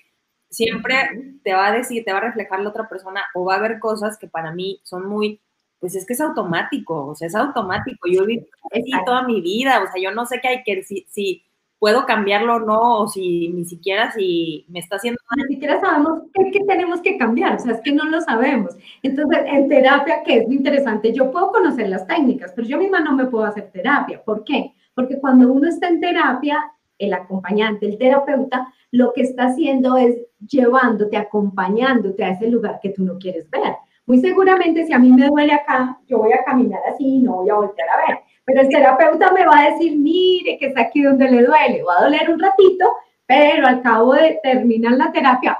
siempre 0.48 1.40
te 1.42 1.52
va 1.52 1.68
a 1.68 1.72
decir, 1.72 2.04
te 2.04 2.12
va 2.12 2.18
a 2.18 2.22
reflejar 2.22 2.60
la 2.60 2.70
otra 2.70 2.88
persona 2.88 3.22
o 3.34 3.44
va 3.44 3.54
a 3.54 3.58
haber 3.58 3.78
cosas 3.78 4.18
que 4.18 4.28
para 4.28 4.52
mí 4.52 4.80
son 4.84 5.08
muy 5.08 5.40
pues 5.80 5.94
es 5.94 6.06
que 6.06 6.14
es 6.14 6.20
automático, 6.20 7.06
o 7.06 7.14
sea, 7.14 7.28
es 7.28 7.34
automático. 7.34 8.08
Yo 8.08 8.26
viví 8.26 8.46
así 8.72 8.90
toda 9.06 9.22
mi 9.22 9.40
vida, 9.40 9.82
o 9.82 9.92
sea, 9.92 10.02
yo 10.02 10.12
no 10.12 10.26
sé 10.26 10.40
qué 10.40 10.48
hay 10.48 10.62
que, 10.64 10.82
si, 10.82 11.06
si 11.08 11.44
puedo 11.78 12.06
cambiarlo 12.06 12.56
o 12.56 12.60
no, 12.60 13.00
o 13.00 13.08
si 13.08 13.48
ni 13.48 13.64
siquiera 13.64 14.10
si 14.12 14.66
me 14.68 14.80
está 14.80 14.96
haciendo 14.96 15.18
Ni 15.36 15.54
siquiera 15.54 15.80
sabemos 15.80 16.22
qué, 16.34 16.64
tenemos 16.66 17.00
que 17.00 17.16
cambiar, 17.16 17.56
o 17.56 17.58
sea, 17.58 17.74
es 17.74 17.80
que 17.82 17.92
no 17.92 18.04
lo 18.04 18.20
sabemos. 18.20 18.76
Entonces, 19.02 19.38
en 19.46 19.68
terapia, 19.68 20.22
que 20.24 20.38
es 20.38 20.46
muy 20.46 20.56
interesante, 20.56 21.12
yo 21.12 21.30
puedo 21.30 21.52
conocer 21.52 21.88
las 21.88 22.06
técnicas, 22.06 22.52
pero 22.54 22.66
yo 22.66 22.78
misma 22.78 23.00
no 23.00 23.14
me 23.14 23.26
puedo 23.26 23.44
hacer 23.44 23.70
terapia. 23.70 24.22
¿Por 24.24 24.44
qué? 24.44 24.74
Porque 24.94 25.18
cuando 25.20 25.52
uno 25.52 25.68
está 25.68 25.88
en 25.88 26.00
terapia, 26.00 26.72
el 26.98 27.12
acompañante, 27.12 27.86
el 27.86 27.98
terapeuta, 27.98 28.72
lo 28.90 29.12
que 29.12 29.22
está 29.22 29.44
haciendo 29.44 29.96
es 29.96 30.16
llevándote, 30.40 31.16
acompañándote 31.16 32.24
a 32.24 32.30
ese 32.30 32.48
lugar 32.48 32.80
que 32.82 32.90
tú 32.90 33.04
no 33.04 33.18
quieres 33.18 33.48
ver. 33.50 33.74
Muy 34.08 34.20
seguramente 34.20 34.86
si 34.86 34.92
a 34.94 34.98
mí 34.98 35.12
me 35.12 35.26
duele 35.26 35.52
acá, 35.52 36.00
yo 36.06 36.16
voy 36.16 36.32
a 36.32 36.42
caminar 36.42 36.80
así 36.90 37.04
y 37.04 37.18
no 37.18 37.36
voy 37.36 37.50
a 37.50 37.56
voltear 37.56 37.90
a 37.90 38.06
ver. 38.08 38.18
Pero 38.46 38.62
el 38.62 38.68
terapeuta 38.70 39.30
me 39.32 39.44
va 39.44 39.58
a 39.58 39.70
decir, 39.70 39.98
mire 39.98 40.56
que 40.56 40.68
está 40.68 40.80
aquí 40.80 41.02
donde 41.02 41.30
le 41.30 41.44
duele, 41.44 41.82
va 41.82 41.98
a 41.98 42.04
doler 42.04 42.30
un 42.30 42.40
ratito, 42.40 42.90
pero 43.26 43.66
al 43.66 43.82
cabo 43.82 44.14
de 44.14 44.40
terminar 44.42 44.92
la 44.92 45.12
terapia, 45.12 45.58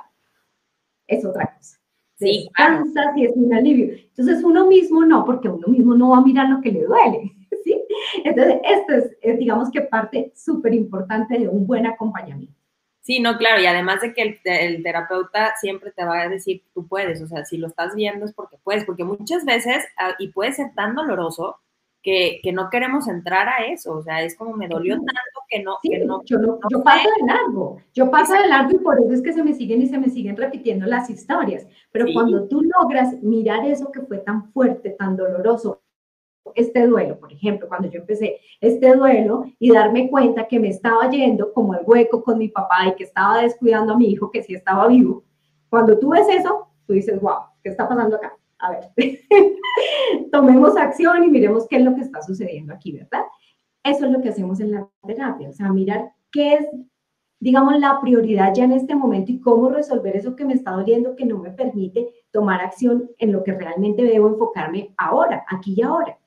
es 1.07 1.27
otra 1.27 1.55
cosa. 1.55 1.77
Sí, 2.17 2.45
Descansa 2.45 3.13
y 3.17 3.27
es 3.27 3.33
un 3.37 3.53
alivio. 3.53 3.93
Entonces 3.93 4.43
uno 4.43 4.67
mismo 4.67 5.05
no, 5.05 5.27
porque 5.27 5.51
uno 5.51 5.69
mismo 5.69 5.95
no 5.95 6.09
va 6.11 6.17
a 6.17 6.23
mirar 6.23 6.49
lo 6.49 6.63
que 6.63 6.73
le 6.73 6.85
duele. 6.85 7.31
¿sí? 7.65 7.85
Entonces, 8.25 8.61
esto 8.65 9.11
es 9.21 9.39
digamos 9.39 9.71
que 9.71 9.83
parte 9.83 10.33
súper 10.35 10.73
importante 10.73 11.39
de 11.39 11.49
un 11.49 11.67
buen 11.67 11.87
acompañamiento. 11.87 12.58
Sí, 13.09 13.21
no, 13.21 13.39
claro, 13.39 13.59
y 13.63 13.65
además 13.65 14.03
de 14.03 14.13
que 14.13 14.39
el, 14.45 14.83
terapeuta 14.83 15.55
siempre 15.59 15.93
te 15.93 16.05
va 16.05 16.21
a 16.21 16.29
decir, 16.29 16.63
tú 16.75 16.87
puedes, 16.87 17.23
o 17.23 17.27
sea, 17.27 17.43
si 17.47 17.57
lo 17.57 17.69
estás 17.69 17.95
viendo 17.95 18.27
es 18.27 18.35
porque 18.35 18.59
puedes, 18.63 18.85
porque 18.85 19.03
muchas 19.03 19.47
veces, 19.47 19.83
ah, 19.97 20.15
y 20.19 20.29
puede 20.29 20.53
ser 20.53 20.75
tan 20.75 20.95
doloroso, 20.95 21.57
que, 22.03 22.39
que, 22.43 22.53
no 22.53 22.69
queremos 22.69 23.09
entrar 23.09 23.49
a 23.49 23.65
eso, 23.65 23.95
o 23.95 24.03
sea, 24.03 24.21
es 24.21 24.37
como 24.37 24.59
me 24.59 24.69
dolió 24.69 24.97
tanto 24.97 25.41
que 25.49 25.63
no... 25.63 25.79
que 25.83 26.05
no 26.05 26.23
yo, 26.27 26.37
yo 26.69 26.83
paso 26.85 27.09
de 27.19 27.27
largo, 27.27 27.81
yo 27.95 28.11
paso 28.11 28.35
de 28.35 28.47
largo 28.47 28.73
y 28.73 28.79
por 28.81 29.01
eso 29.01 29.15
es 29.15 29.23
que 29.23 29.33
se 29.33 29.43
me 29.43 29.55
siguen 29.55 29.81
y 29.81 29.87
se 29.87 29.99
me 29.99 30.11
siguen 30.11 30.37
repitiendo 30.37 30.85
las 30.85 31.09
historias, 31.09 31.67
pero 31.91 32.05
cuando 32.13 32.47
tú 32.47 32.61
logras 32.61 33.23
mirar 33.23 33.65
eso 33.65 33.91
que 33.91 34.03
fue 34.03 34.19
tan 34.19 34.53
fuerte, 34.53 34.91
tan 34.91 35.17
doloroso, 35.17 35.81
este 36.55 36.87
duelo, 36.87 37.19
por 37.19 37.33
ejemplo, 37.33 37.69
cuando 37.69 37.89
yo 37.89 38.01
empecé 38.01 38.41
este 38.61 38.95
duelo 38.95 39.45
y 39.59 39.73
darme 39.73 40.11
cuenta 40.11 40.47
que 40.47 40.59
me 40.59 40.69
estaba 40.69 41.09
yendo 41.11 41.53
como 41.53 41.75
el 41.75 41.81
hueco 41.85 42.23
con 42.23 42.39
mi 42.39 42.49
papá 42.49 42.87
y 42.89 42.95
que 42.95 43.05
estaba 43.05 43.43
descuidando 43.43 43.93
a 43.93 43.97
mi 43.97 44.11
hijo 44.11 44.31
que 44.31 44.43
sí 44.43 44.55
estaba 44.55 44.89
vivo, 44.89 45.25
cuando 45.69 45.99
tú 45.99 46.11
ves 46.11 46.27
eso, 46.29 46.69
tú 46.87 46.95
dices, 46.95 47.21
wow, 47.21 47.39
¿qué 47.63 47.71
está 47.71 47.89
pasando 47.89 48.17
acá? 48.17 48.37
A 48.59 48.71
ver, 48.71 48.91
tomemos 50.33 50.77
acción 50.77 51.23
y 51.25 51.29
miremos 51.29 51.67
qué 51.69 51.77
es 51.77 51.83
lo 51.83 51.95
que 51.95 52.01
está 52.01 52.23
sucediendo 52.23 52.75
aquí, 52.75 52.93
¿verdad? 52.93 53.25
Eso 53.85 54.07
es 54.07 54.11
lo 54.11 54.21
que 54.21 54.31
hacemos 54.31 54.61
en 54.61 54.73
la 54.73 54.89
terapia, 55.07 55.49
o 55.49 55.53
sea, 55.53 55.73
mirar 55.73 56.13
qué 56.33 56.55
es, 56.55 56.67
digamos, 57.39 57.79
la 57.79 58.01
prioridad 58.01 58.53
ya 58.55 58.65
en 58.65 58.73
este 58.73 58.95
momento 58.95 59.31
y 59.31 59.41
cómo 59.41 59.69
resolver 59.69 60.17
eso 60.17 60.35
que 60.35 60.45
me 60.45 60.55
está 60.55 60.73
doliendo, 60.73 61.15
que 61.15 61.25
no 61.25 61.39
me 61.39 61.51
permite 61.51 62.09
tomar 62.33 62.61
acción 62.61 63.11
en 63.19 63.33
lo 63.33 63.45
que 63.45 63.53
realmente 63.53 64.03
debo 64.03 64.29
enfocarme 64.29 64.93
ahora, 64.97 65.45
aquí 65.49 65.75
y 65.77 65.83
ahora. 65.83 66.19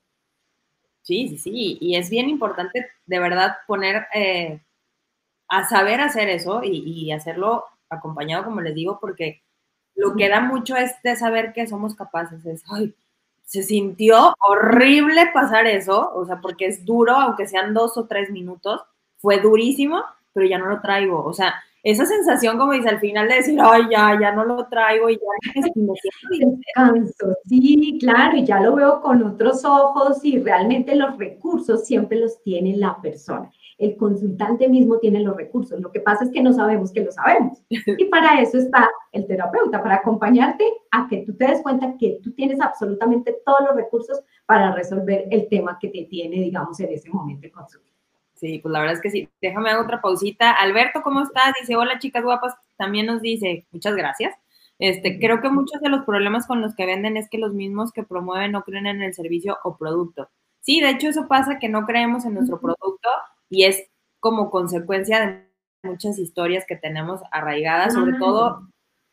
Sí, 1.11 1.27
sí, 1.27 1.37
sí. 1.37 1.77
Y 1.81 1.97
es 1.97 2.09
bien 2.09 2.29
importante 2.29 2.89
de 3.05 3.19
verdad 3.19 3.57
poner 3.67 4.07
eh, 4.13 4.61
a 5.49 5.67
saber 5.67 5.99
hacer 5.99 6.29
eso 6.29 6.61
y, 6.63 7.11
hacerlo 7.11 7.65
acompañado, 7.89 8.45
como 8.45 8.61
les 8.61 8.73
digo, 8.73 8.97
porque 9.01 9.43
lo 9.93 10.15
que 10.15 10.29
da 10.29 10.39
mucho 10.39 10.77
es 10.77 10.93
de 11.03 11.17
saber 11.17 11.51
que 11.51 11.67
somos 11.67 11.95
capaces. 11.95 12.45
Es, 12.45 12.63
ay, 12.71 12.95
se 13.43 13.61
sintió 13.61 14.33
horrible 14.39 15.27
pasar 15.33 15.67
eso, 15.67 16.13
o 16.15 16.25
sea, 16.25 16.39
porque 16.39 16.67
es 16.67 16.85
duro, 16.85 17.11
aunque 17.11 17.45
sean 17.45 17.73
dos 17.73 17.97
o 17.97 18.07
tres 18.07 18.29
minutos, 18.31 18.81
fue 19.17 19.41
durísimo, 19.41 20.01
pero 20.31 20.47
ya 20.47 20.59
no 20.59 20.67
lo 20.67 20.79
traigo. 20.79 21.25
O 21.25 21.33
sea, 21.33 21.61
esa 21.83 22.05
sensación, 22.05 22.57
como 22.59 22.73
dice, 22.73 22.89
al 22.89 22.99
final 22.99 23.27
de 23.27 23.35
decir, 23.35 23.59
ay, 23.59 23.83
ya, 23.89 24.17
ya 24.19 24.31
no 24.31 24.45
lo 24.45 24.67
traigo 24.67 25.09
y 25.09 25.15
ya 25.15 25.61
me 25.61 25.69
Descanso, 26.39 27.37
sí, 27.45 27.97
claro, 27.99 28.37
y 28.37 28.45
ya 28.45 28.59
lo 28.59 28.75
veo 28.75 29.01
con 29.01 29.23
otros 29.23 29.65
ojos 29.65 30.23
y 30.23 30.39
realmente 30.39 30.95
los 30.95 31.17
recursos 31.17 31.85
siempre 31.85 32.19
los 32.19 32.41
tiene 32.43 32.77
la 32.77 33.01
persona. 33.01 33.51
El 33.79 33.97
consultante 33.97 34.69
mismo 34.69 34.99
tiene 34.99 35.21
los 35.21 35.35
recursos. 35.35 35.79
Lo 35.79 35.91
que 35.91 36.01
pasa 36.01 36.25
es 36.25 36.29
que 36.29 36.43
no 36.43 36.53
sabemos 36.53 36.91
que 36.91 37.03
lo 37.03 37.11
sabemos. 37.11 37.63
Y 37.97 38.05
para 38.05 38.39
eso 38.39 38.59
está 38.59 38.87
el 39.11 39.25
terapeuta, 39.25 39.81
para 39.81 39.95
acompañarte 39.95 40.63
a 40.91 41.07
que 41.07 41.23
tú 41.25 41.35
te 41.35 41.47
des 41.47 41.61
cuenta 41.63 41.95
que 41.97 42.19
tú 42.21 42.31
tienes 42.33 42.61
absolutamente 42.61 43.37
todos 43.43 43.61
los 43.67 43.75
recursos 43.75 44.21
para 44.45 44.71
resolver 44.75 45.25
el 45.31 45.49
tema 45.49 45.79
que 45.81 45.89
te 45.89 46.05
tiene, 46.05 46.37
digamos, 46.37 46.79
en 46.79 46.91
ese 46.91 47.09
momento 47.09 47.41
de 47.41 47.51
consulta. 47.51 47.90
Sí, 48.41 48.57
pues 48.57 48.71
la 48.73 48.79
verdad 48.79 48.95
es 48.95 49.01
que 49.03 49.11
sí. 49.11 49.29
Déjame 49.39 49.69
hacer 49.69 49.83
otra 49.83 50.01
pausita. 50.01 50.51
Alberto, 50.51 51.03
¿cómo 51.03 51.21
estás? 51.21 51.53
Dice, 51.59 51.75
hola 51.75 51.99
chicas 51.99 52.23
guapas. 52.23 52.55
También 52.75 53.05
nos 53.05 53.21
dice, 53.21 53.67
muchas 53.71 53.95
gracias. 53.95 54.35
Este, 54.79 55.19
creo 55.19 55.41
que 55.41 55.49
muchos 55.49 55.79
de 55.79 55.89
los 55.89 56.05
problemas 56.05 56.47
con 56.47 56.59
los 56.59 56.73
que 56.73 56.87
venden 56.87 57.17
es 57.17 57.29
que 57.29 57.37
los 57.37 57.53
mismos 57.53 57.91
que 57.91 58.01
promueven 58.01 58.51
no 58.51 58.63
creen 58.63 58.87
en 58.87 59.03
el 59.03 59.13
servicio 59.13 59.59
o 59.63 59.77
producto. 59.77 60.27
Sí, 60.61 60.81
de 60.81 60.89
hecho 60.89 61.09
eso 61.09 61.27
pasa 61.27 61.59
que 61.59 61.69
no 61.69 61.85
creemos 61.85 62.25
en 62.25 62.33
nuestro 62.33 62.59
producto 62.59 63.09
y 63.47 63.65
es 63.65 63.91
como 64.19 64.49
consecuencia 64.49 65.19
de 65.19 65.47
muchas 65.83 66.17
historias 66.17 66.65
que 66.67 66.75
tenemos 66.75 67.21
arraigadas, 67.31 67.93
sobre 67.93 68.17
todo 68.17 68.67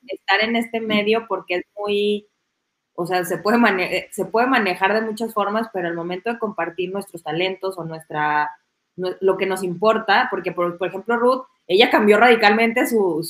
estar 0.06 0.40
en 0.42 0.56
este 0.56 0.80
medio 0.80 1.26
porque 1.28 1.56
es 1.56 1.64
muy, 1.76 2.28
o 2.94 3.06
sea, 3.06 3.26
se 3.26 3.36
puede, 3.36 4.08
se 4.10 4.24
puede 4.24 4.46
manejar 4.46 4.94
de 4.94 5.02
muchas 5.02 5.34
formas, 5.34 5.68
pero 5.70 5.88
al 5.88 5.94
momento 5.94 6.32
de 6.32 6.38
compartir 6.38 6.90
nuestros 6.90 7.22
talentos 7.22 7.76
o 7.76 7.84
nuestra 7.84 8.50
lo 9.20 9.36
que 9.36 9.46
nos 9.46 9.62
importa, 9.62 10.28
porque 10.30 10.52
por, 10.52 10.76
ejemplo 10.80 11.16
Ruth, 11.16 11.44
ella 11.66 11.90
cambió 11.90 12.18
radicalmente 12.18 12.86
su, 12.86 13.22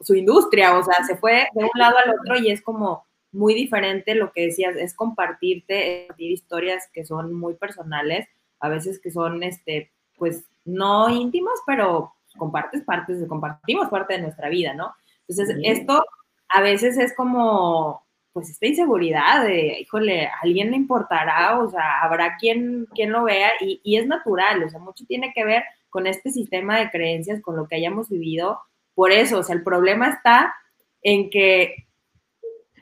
su, 0.00 0.14
industria, 0.14 0.76
o 0.78 0.82
sea, 0.82 1.04
se 1.06 1.16
fue 1.16 1.48
de 1.54 1.64
un 1.64 1.70
lado 1.74 1.96
al 1.98 2.14
otro 2.18 2.36
y 2.38 2.50
es 2.50 2.62
como 2.62 3.04
muy 3.32 3.54
diferente 3.54 4.14
lo 4.14 4.32
que 4.32 4.46
decías, 4.46 4.76
es 4.76 4.94
compartirte, 4.94 6.06
compartir 6.06 6.32
historias 6.32 6.88
que 6.92 7.04
son 7.04 7.34
muy 7.34 7.54
personales, 7.54 8.28
a 8.58 8.68
veces 8.68 9.00
que 9.00 9.10
son, 9.10 9.42
este, 9.42 9.90
pues, 10.16 10.44
no 10.64 11.08
íntimas, 11.10 11.58
pero 11.66 12.12
compartes 12.36 12.82
partes, 12.82 13.26
compartimos 13.28 13.88
parte 13.88 14.14
de 14.14 14.22
nuestra 14.22 14.48
vida, 14.48 14.74
¿no? 14.74 14.92
Entonces, 15.28 15.56
esto 15.62 16.04
a 16.48 16.60
veces 16.60 16.98
es 16.98 17.14
como, 17.14 18.02
pues 18.32 18.50
esta 18.50 18.66
inseguridad 18.66 19.44
de, 19.44 19.80
híjole, 19.80 20.26
¿a 20.26 20.34
alguien 20.42 20.70
le 20.70 20.76
importará? 20.76 21.58
O 21.58 21.68
sea, 21.68 22.00
habrá 22.02 22.36
quien, 22.36 22.86
quien 22.94 23.12
lo 23.12 23.24
vea 23.24 23.50
y, 23.60 23.80
y, 23.82 23.96
es 23.96 24.06
natural, 24.06 24.62
o 24.62 24.68
sea, 24.68 24.78
mucho 24.78 25.04
tiene 25.06 25.32
que 25.34 25.44
ver 25.44 25.64
con 25.88 26.06
este 26.06 26.30
sistema 26.30 26.78
de 26.78 26.90
creencias, 26.90 27.42
con 27.42 27.56
lo 27.56 27.66
que 27.66 27.76
hayamos 27.76 28.08
vivido. 28.08 28.60
Por 28.94 29.12
eso, 29.12 29.38
o 29.38 29.42
sea, 29.42 29.56
el 29.56 29.64
problema 29.64 30.08
está 30.08 30.54
en 31.02 31.30
que 31.30 31.88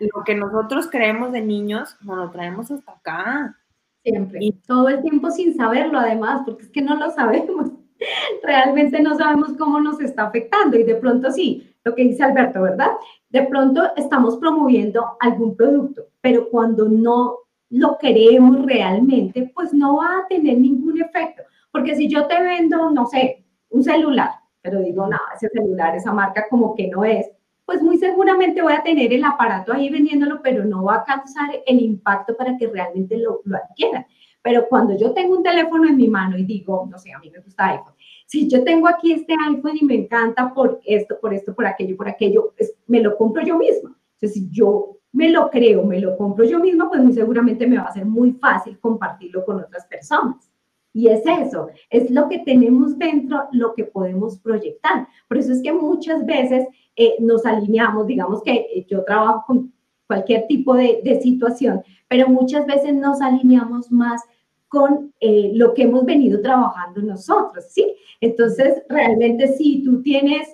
lo 0.01 0.25
que 0.25 0.35
nosotros 0.35 0.89
creemos 0.91 1.33
de 1.33 1.41
niños 1.41 1.97
nos 2.03 2.17
lo 2.17 2.31
traemos 2.31 2.71
hasta 2.71 2.93
acá. 2.93 3.57
Siempre. 4.03 4.39
Y 4.43 4.53
todo 4.53 4.89
el 4.89 5.03
tiempo 5.03 5.31
sin 5.31 5.55
saberlo, 5.57 5.99
además, 5.99 6.43
porque 6.45 6.65
es 6.65 6.71
que 6.71 6.83
no 6.83 6.97
lo 6.97 7.11
sabemos. 7.11 7.73
Realmente 8.43 9.01
no 9.01 9.17
sabemos 9.17 9.55
cómo 9.59 9.81
nos 9.81 10.01
está 10.01 10.27
afectando 10.27 10.79
y 10.79 10.85
de 10.85 10.95
pronto 10.95 11.31
sí, 11.31 11.68
lo 11.89 11.95
que 11.95 12.03
dice 12.03 12.23
Alberto, 12.23 12.63
¿verdad? 12.63 12.93
De 13.31 13.43
pronto 13.45 13.83
estamos 13.97 14.37
promoviendo 14.37 15.17
algún 15.21 15.57
producto, 15.57 16.07
pero 16.21 16.49
cuando 16.51 16.89
no 16.89 17.39
lo 17.71 17.99
queremos 17.99 18.65
realmente, 18.65 19.51
pues 19.55 19.73
no 19.73 19.97
va 19.97 20.19
a 20.19 20.29
tener 20.29 20.59
ningún 20.59 21.01
efecto. 21.01 21.43
Porque 21.71 21.95
si 21.95 22.09
yo 22.09 22.27
te 22.27 22.41
vendo, 22.43 22.91
no 22.91 23.07
sé, 23.07 23.45
un 23.71 23.83
celular, 23.83 24.31
pero 24.61 24.81
digo, 24.81 25.07
no, 25.07 25.19
ese 25.35 25.49
celular, 25.49 25.95
esa 25.97 26.13
marca 26.13 26.47
como 26.49 26.75
que 26.75 26.89
no 26.89 27.05
es, 27.05 27.31
pues 27.65 27.83
muy 27.83 27.99
seguramente 27.99 28.63
voy 28.63 28.73
a 28.73 28.83
tener 28.83 29.13
el 29.13 29.25
aparato 29.25 29.73
ahí 29.73 29.91
vendiéndolo, 29.91 30.41
pero 30.43 30.65
no 30.65 30.85
va 30.85 30.97
a 30.97 31.05
causar 31.05 31.51
el 31.67 31.81
impacto 31.81 32.35
para 32.37 32.57
que 32.57 32.67
realmente 32.67 33.19
lo, 33.19 33.43
lo 33.45 33.57
adquieran. 33.57 34.07
Pero 34.43 34.67
cuando 34.69 34.97
yo 34.97 35.13
tengo 35.13 35.37
un 35.37 35.43
teléfono 35.43 35.87
en 35.87 35.97
mi 35.97 36.09
mano 36.09 36.39
y 36.39 36.45
digo, 36.45 36.87
no 36.91 36.99
sé, 36.99 37.13
a 37.13 37.19
mí 37.19 37.31
me 37.31 37.41
gusta 37.41 37.67
iPhone, 37.67 37.95
si 38.29 38.47
yo 38.47 38.63
tengo 38.63 38.87
aquí 38.87 39.13
este 39.13 39.35
iPhone 39.49 39.79
y 39.81 39.87
me 39.87 39.95
encanta 39.95 40.53
por 40.53 40.81
esto, 40.85 41.19
por 41.19 41.33
esto, 41.33 41.55
por 41.55 41.65
aquello, 41.65 41.97
por 41.97 42.09
aquello, 42.09 42.53
me 42.87 43.01
lo 43.01 43.17
compro 43.17 43.43
yo 43.43 43.57
misma. 43.57 43.99
Entonces, 44.17 44.35
si 44.35 44.51
yo 44.51 44.99
me 45.13 45.31
lo 45.31 45.49
creo, 45.49 45.83
me 45.83 45.99
lo 45.99 46.15
compro 46.15 46.45
yo 46.45 46.59
misma, 46.59 46.91
pues 46.91 47.03
muy 47.03 47.15
seguramente 47.15 47.67
me 47.67 47.79
va 47.79 47.85
a 47.85 47.93
ser 47.93 48.05
muy 48.05 48.33
fácil 48.33 48.79
compartirlo 48.81 49.47
con 49.47 49.61
otras 49.61 49.87
personas. 49.87 50.53
Y 50.93 51.09
es 51.09 51.23
eso, 51.25 51.69
es 51.89 52.11
lo 52.11 52.29
que 52.29 52.41
tenemos 52.41 52.99
dentro, 52.99 53.45
lo 53.53 53.75
que 53.75 53.85
podemos 53.85 54.39
proyectar. 54.41 55.09
Por 55.27 55.39
eso 55.39 55.53
es 55.53 55.63
que 55.63 55.73
muchas 55.73 56.27
veces 56.27 56.67
eh, 56.97 57.15
nos 57.21 57.47
alineamos, 57.47 58.07
digamos 58.07 58.43
que 58.43 58.53
eh, 58.53 58.87
yo 58.91 59.05
trabajo 59.05 59.45
con 59.47 59.73
cualquier 60.07 60.47
tipo 60.47 60.75
de, 60.75 61.19
situación, 61.23 61.83
pero 62.09 62.29
muchas 62.29 62.67
veces 62.67 62.95
nos 62.95 63.23
alineamos 63.23 63.91
más 63.91 64.23
con 64.69 65.13
eh, 65.21 65.53
lo 65.55 65.75
que 65.75 65.83
hemos 65.83 66.05
venido 66.05 66.41
trabajando 66.41 67.01
nosotros, 67.03 67.65
¿sí? 67.71 67.95
Entonces, 68.21 68.83
realmente 68.89 69.49
si 69.57 69.83
tú 69.83 70.03
tienes, 70.03 70.49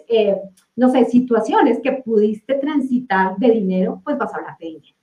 no 0.76 0.90
sé, 0.90 1.06
situaciones 1.06 1.80
que 1.80 1.92
pudiste 1.92 2.54
transitar 2.54 3.36
de 3.38 3.50
dinero, 3.50 4.00
pues 4.04 4.18
vas 4.18 4.32
a 4.34 4.36
hablar 4.36 4.56
de 4.58 4.66
dinero. 4.66 4.96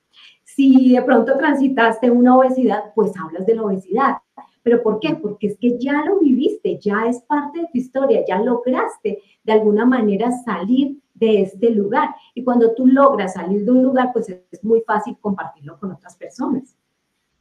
Si 0.55 0.93
de 0.93 1.01
pronto 1.01 1.37
transitaste 1.37 2.11
una 2.11 2.37
obesidad, 2.37 2.91
pues 2.93 3.13
hablas 3.17 3.45
de 3.45 3.55
la 3.55 3.63
obesidad. 3.63 4.17
¿Pero 4.63 4.83
por 4.83 4.99
qué? 4.99 5.15
Porque 5.15 5.47
es 5.47 5.57
que 5.57 5.79
ya 5.79 6.03
lo 6.05 6.19
viviste, 6.19 6.77
ya 6.77 7.07
es 7.07 7.21
parte 7.21 7.61
de 7.61 7.67
tu 7.71 7.77
historia, 7.77 8.23
ya 8.27 8.39
lograste 8.39 9.19
de 9.43 9.51
alguna 9.53 9.85
manera 9.85 10.31
salir 10.43 10.99
de 11.13 11.43
este 11.43 11.69
lugar. 11.71 12.09
Y 12.33 12.43
cuando 12.43 12.73
tú 12.73 12.85
logras 12.85 13.33
salir 13.33 13.63
de 13.63 13.71
un 13.71 13.81
lugar, 13.81 14.11
pues 14.13 14.29
es 14.29 14.63
muy 14.63 14.81
fácil 14.81 15.17
compartirlo 15.19 15.79
con 15.79 15.91
otras 15.91 16.15
personas. 16.17 16.75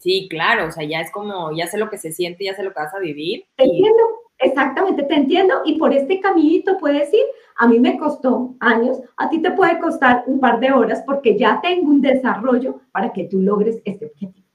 Sí, 0.00 0.28
claro, 0.30 0.68
o 0.68 0.70
sea, 0.70 0.82
ya 0.84 1.02
es 1.02 1.10
como, 1.10 1.54
ya 1.54 1.66
sé 1.66 1.76
lo 1.76 1.90
que 1.90 1.98
se 1.98 2.10
siente, 2.10 2.44
ya 2.44 2.54
sé 2.54 2.62
lo 2.62 2.72
que 2.72 2.80
vas 2.80 2.94
a 2.94 2.98
vivir. 2.98 3.44
Te 3.56 3.64
entiendo, 3.64 4.02
exactamente, 4.38 5.02
te 5.02 5.14
entiendo. 5.14 5.56
Y 5.66 5.74
por 5.74 5.92
este 5.92 6.20
caminito 6.20 6.78
puedes 6.78 7.12
ir, 7.12 7.24
a 7.58 7.68
mí 7.68 7.78
me 7.78 7.98
costó 7.98 8.54
años, 8.60 8.98
a 9.18 9.28
ti 9.28 9.42
te 9.42 9.50
puede 9.50 9.78
costar 9.78 10.24
un 10.26 10.40
par 10.40 10.58
de 10.58 10.72
horas 10.72 11.02
porque 11.04 11.36
ya 11.36 11.60
tengo 11.60 11.90
un 11.90 12.00
desarrollo 12.00 12.80
para 12.92 13.12
que 13.12 13.24
tú 13.24 13.42
logres 13.42 13.82
este 13.84 14.06
objetivo. 14.06 14.46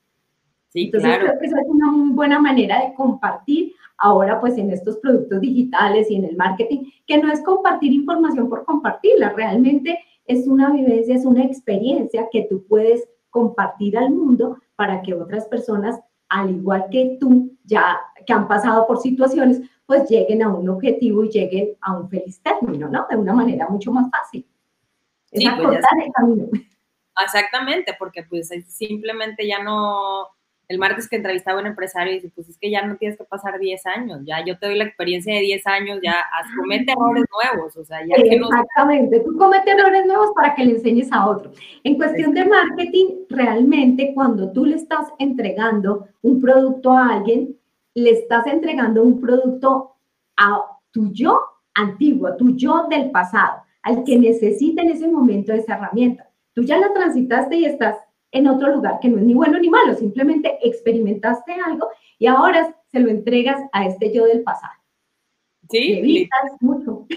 Entonces 0.73 1.19
creo 1.19 1.39
que 1.39 1.45
esa 1.45 1.61
es 1.61 1.67
una 1.67 1.91
muy 1.91 2.15
buena 2.15 2.39
manera 2.39 2.81
de 2.81 2.95
compartir 2.95 3.73
ahora 3.99 4.41
pues 4.41 4.57
en 4.57 4.71
estos 4.71 4.97
productos 4.97 5.41
digitales 5.41 6.09
y 6.09 6.15
en 6.15 6.25
el 6.25 6.35
marketing, 6.35 6.85
que 7.05 7.19
no 7.19 7.31
es 7.31 7.41
compartir 7.41 7.93
información 7.93 8.49
por 8.49 8.65
compartirla, 8.65 9.29
realmente 9.29 9.99
es 10.25 10.47
una 10.47 10.71
vivencia, 10.71 11.15
es 11.15 11.23
una 11.23 11.43
experiencia 11.43 12.27
que 12.31 12.47
tú 12.49 12.65
puedes 12.67 13.07
compartir 13.29 13.95
al 13.95 14.09
mundo 14.09 14.57
para 14.75 15.01
que 15.01 15.13
otras 15.13 15.45
personas, 15.45 15.99
al 16.29 16.49
igual 16.51 16.87
que 16.91 17.17
tú, 17.19 17.57
ya 17.63 17.99
que 18.25 18.33
han 18.33 18.47
pasado 18.47 18.87
por 18.87 18.99
situaciones, 18.99 19.61
pues 19.85 20.09
lleguen 20.09 20.43
a 20.43 20.49
un 20.49 20.67
objetivo 20.69 21.23
y 21.23 21.29
lleguen 21.29 21.77
a 21.81 21.97
un 21.97 22.09
feliz 22.09 22.41
término, 22.41 22.89
¿no? 22.89 23.05
De 23.09 23.15
una 23.15 23.33
manera 23.33 23.67
mucho 23.69 23.91
más 23.91 24.09
fácil. 24.09 24.45
Es 25.31 25.41
sí, 25.41 25.49
pues 25.61 25.77
el 25.77 26.11
camino. 26.13 26.47
Exactamente, 27.23 27.95
porque 27.97 28.23
pues 28.23 28.49
simplemente 28.67 29.47
ya 29.47 29.63
no 29.63 30.34
el 30.67 30.79
martes 30.79 31.07
que 31.07 31.17
entrevistaba 31.17 31.59
a 31.59 31.61
un 31.61 31.67
empresario 31.67 32.13
y 32.13 32.15
dice, 32.15 32.31
pues 32.33 32.49
es 32.49 32.57
que 32.57 32.71
ya 32.71 32.85
no 32.85 32.97
tienes 32.97 33.17
que 33.17 33.23
pasar 33.23 33.59
10 33.59 33.85
años, 33.85 34.21
ya 34.25 34.43
yo 34.43 34.57
te 34.57 34.67
doy 34.67 34.77
la 34.77 34.85
experiencia 34.85 35.33
de 35.33 35.41
10 35.41 35.67
años, 35.67 35.99
ya 36.03 36.15
comete 36.57 36.91
errores 36.91 37.25
nuevos, 37.31 37.77
o 37.77 37.85
sea, 37.85 37.99
ya 38.05 38.15
que 38.15 38.39
no... 38.39 38.47
Exactamente, 38.47 39.19
tú 39.19 39.37
cometes 39.37 39.75
errores 39.77 40.05
nuevos 40.05 40.31
para 40.35 40.55
que 40.55 40.65
le 40.65 40.71
enseñes 40.71 41.11
a 41.11 41.27
otro. 41.27 41.51
En 41.83 41.95
cuestión 41.95 42.33
de 42.33 42.45
marketing, 42.45 43.05
realmente 43.29 44.11
cuando 44.13 44.51
tú 44.51 44.65
le 44.65 44.75
estás 44.75 45.07
entregando 45.19 46.07
un 46.21 46.41
producto 46.41 46.93
a 46.93 47.13
alguien, 47.13 47.55
le 47.93 48.09
estás 48.11 48.47
entregando 48.47 49.03
un 49.03 49.21
producto 49.21 49.95
a 50.37 50.61
tu 50.91 51.11
yo 51.13 51.39
antiguo, 51.73 52.27
a 52.27 52.37
tu 52.37 52.55
yo 52.55 52.87
del 52.89 53.11
pasado, 53.11 53.61
al 53.83 54.03
que 54.03 54.17
necesita 54.17 54.81
en 54.81 54.89
ese 54.89 55.07
momento 55.07 55.53
esa 55.53 55.75
herramienta. 55.75 56.29
Tú 56.53 56.63
ya 56.63 56.77
la 56.77 56.93
transitaste 56.93 57.57
y 57.57 57.65
estás 57.65 57.97
en 58.35 58.47
otro 58.49 58.67
lugar 58.75 58.99
que 59.01 59.07
no 59.07 59.17
es 59.17 59.23
ni 59.23 59.33
bueno 59.33 59.57
ni 59.57 59.69
malo, 59.69 59.95
simplemente 59.95 60.59
experimentaste 60.61 61.53
algo 61.53 61.87
y 62.19 62.27
ahora 62.27 62.75
se 62.91 62.99
lo 62.99 63.09
entregas 63.09 63.61
a 63.71 63.85
este 63.85 64.13
yo 64.13 64.25
del 64.25 64.43
pasado. 64.43 64.73
Sí, 65.69 65.93
evitas 65.93 66.51
mucho. 66.59 67.07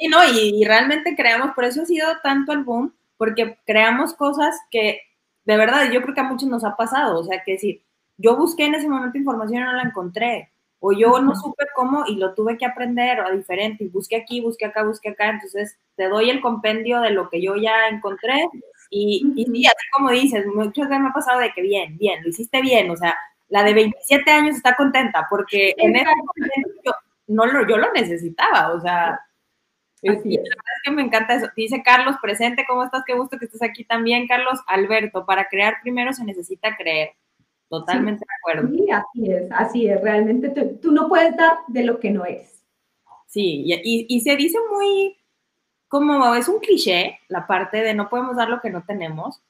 Y 0.00 0.08
no, 0.08 0.18
y, 0.32 0.64
realmente 0.64 1.16
creamos, 1.16 1.54
por 1.54 1.64
eso 1.64 1.82
ha 1.82 1.84
sido 1.84 2.06
tanto 2.22 2.52
el 2.52 2.62
boom, 2.62 2.94
porque 3.16 3.58
creamos 3.66 4.14
cosas 4.14 4.56
que 4.70 5.00
de 5.44 5.56
verdad 5.56 5.90
yo 5.92 6.00
creo 6.02 6.14
que 6.14 6.20
a 6.20 6.24
muchos 6.24 6.48
nos 6.48 6.64
ha 6.64 6.76
pasado, 6.76 7.18
o 7.18 7.24
sea, 7.24 7.42
que 7.44 7.58
si 7.58 7.82
yo 8.16 8.36
busqué 8.36 8.66
en 8.66 8.76
ese 8.76 8.88
momento 8.88 9.18
información 9.18 9.62
y 9.62 9.64
no 9.64 9.72
la 9.72 9.82
encontré, 9.82 10.52
o 10.78 10.92
yo 10.92 11.20
no 11.20 11.34
supe 11.34 11.64
cómo 11.74 12.04
y 12.06 12.14
lo 12.14 12.34
tuve 12.34 12.56
que 12.56 12.64
aprender 12.64 13.20
a 13.20 13.30
diferente, 13.32 13.84
y 13.84 13.88
busqué 13.88 14.16
aquí, 14.16 14.40
busqué 14.40 14.66
acá, 14.66 14.84
busqué 14.84 15.10
acá, 15.10 15.30
entonces 15.30 15.76
te 15.96 16.08
doy 16.08 16.30
el 16.30 16.40
compendio 16.40 17.00
de 17.00 17.10
lo 17.10 17.28
que 17.28 17.42
yo 17.42 17.56
ya 17.56 17.88
encontré 17.88 18.48
y, 18.90 19.32
y 19.36 19.44
sí, 19.44 19.66
así 19.66 19.86
como 19.92 20.10
dices, 20.10 20.46
muchas 20.46 20.88
veces 20.88 21.02
me 21.02 21.08
ha 21.08 21.12
pasado 21.12 21.40
de 21.40 21.52
que 21.52 21.62
bien, 21.62 21.96
bien, 21.98 22.22
lo 22.22 22.28
hiciste 22.28 22.60
bien, 22.60 22.90
o 22.90 22.96
sea, 22.96 23.14
la 23.48 23.62
de 23.62 23.74
27 23.74 24.30
años 24.30 24.56
está 24.56 24.76
contenta 24.76 25.26
porque 25.28 25.74
en 25.76 25.96
ese 25.96 26.06
momento 26.06 26.80
yo, 26.84 26.92
no 27.28 27.46
lo, 27.46 27.66
yo 27.66 27.76
lo 27.76 27.92
necesitaba, 27.92 28.72
o 28.72 28.80
sea, 28.80 29.20
y 30.02 30.08
la 30.08 30.14
verdad 30.14 30.36
es 30.36 30.82
que 30.84 30.90
me 30.92 31.02
encanta 31.02 31.34
eso. 31.34 31.48
Dice 31.56 31.82
Carlos, 31.82 32.16
presente, 32.22 32.64
¿cómo 32.68 32.84
estás? 32.84 33.02
Qué 33.04 33.14
gusto 33.14 33.38
que 33.38 33.46
estés 33.46 33.62
aquí 33.62 33.84
también, 33.84 34.28
Carlos. 34.28 34.60
Alberto, 34.66 35.26
para 35.26 35.48
crear 35.48 35.78
primero 35.82 36.12
se 36.12 36.24
necesita 36.24 36.76
creer. 36.76 37.10
Totalmente 37.68 38.24
de 38.24 38.34
acuerdo. 38.40 38.68
Sí, 38.74 38.90
así 38.90 39.32
es, 39.32 39.52
así 39.52 39.88
es. 39.88 40.00
Realmente 40.00 40.50
tú, 40.80 40.92
no 40.92 41.08
puedes 41.08 41.36
dar 41.36 41.58
de 41.66 41.84
lo 41.84 41.98
que 41.98 42.10
no 42.10 42.24
es. 42.24 42.64
Sí, 43.26 43.64
y, 43.66 44.06
y 44.08 44.20
se 44.20 44.36
dice 44.36 44.56
muy, 44.72 45.17
como 45.88 46.34
es 46.34 46.48
un 46.48 46.60
cliché 46.60 47.18
la 47.28 47.46
parte 47.46 47.78
de 47.78 47.94
no 47.94 48.08
podemos 48.08 48.36
dar 48.36 48.48
lo 48.48 48.60
que 48.60 48.70
no 48.70 48.84
tenemos, 48.84 49.42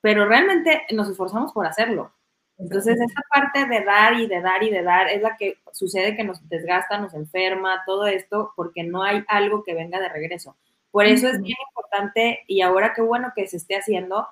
pero 0.00 0.26
realmente 0.26 0.82
nos 0.92 1.08
esforzamos 1.08 1.52
por 1.52 1.66
hacerlo. 1.66 2.12
Entonces, 2.58 3.00
esta 3.00 3.22
parte 3.30 3.66
de 3.66 3.84
dar 3.84 4.20
y 4.20 4.26
de 4.26 4.40
dar 4.42 4.62
y 4.62 4.70
de 4.70 4.82
dar 4.82 5.08
es 5.08 5.22
la 5.22 5.36
que 5.36 5.56
sucede 5.72 6.14
que 6.14 6.24
nos 6.24 6.46
desgasta, 6.48 6.98
nos 6.98 7.14
enferma, 7.14 7.82
todo 7.86 8.06
esto, 8.06 8.52
porque 8.54 8.82
no 8.82 9.02
hay 9.02 9.24
algo 9.28 9.64
que 9.64 9.74
venga 9.74 9.98
de 9.98 10.10
regreso. 10.10 10.56
Por 10.90 11.06
eso 11.06 11.26
es 11.28 11.40
bien 11.40 11.56
importante, 11.70 12.40
y 12.46 12.60
ahora 12.60 12.92
qué 12.94 13.00
bueno 13.00 13.32
que 13.34 13.46
se 13.46 13.56
esté 13.56 13.76
haciendo, 13.76 14.26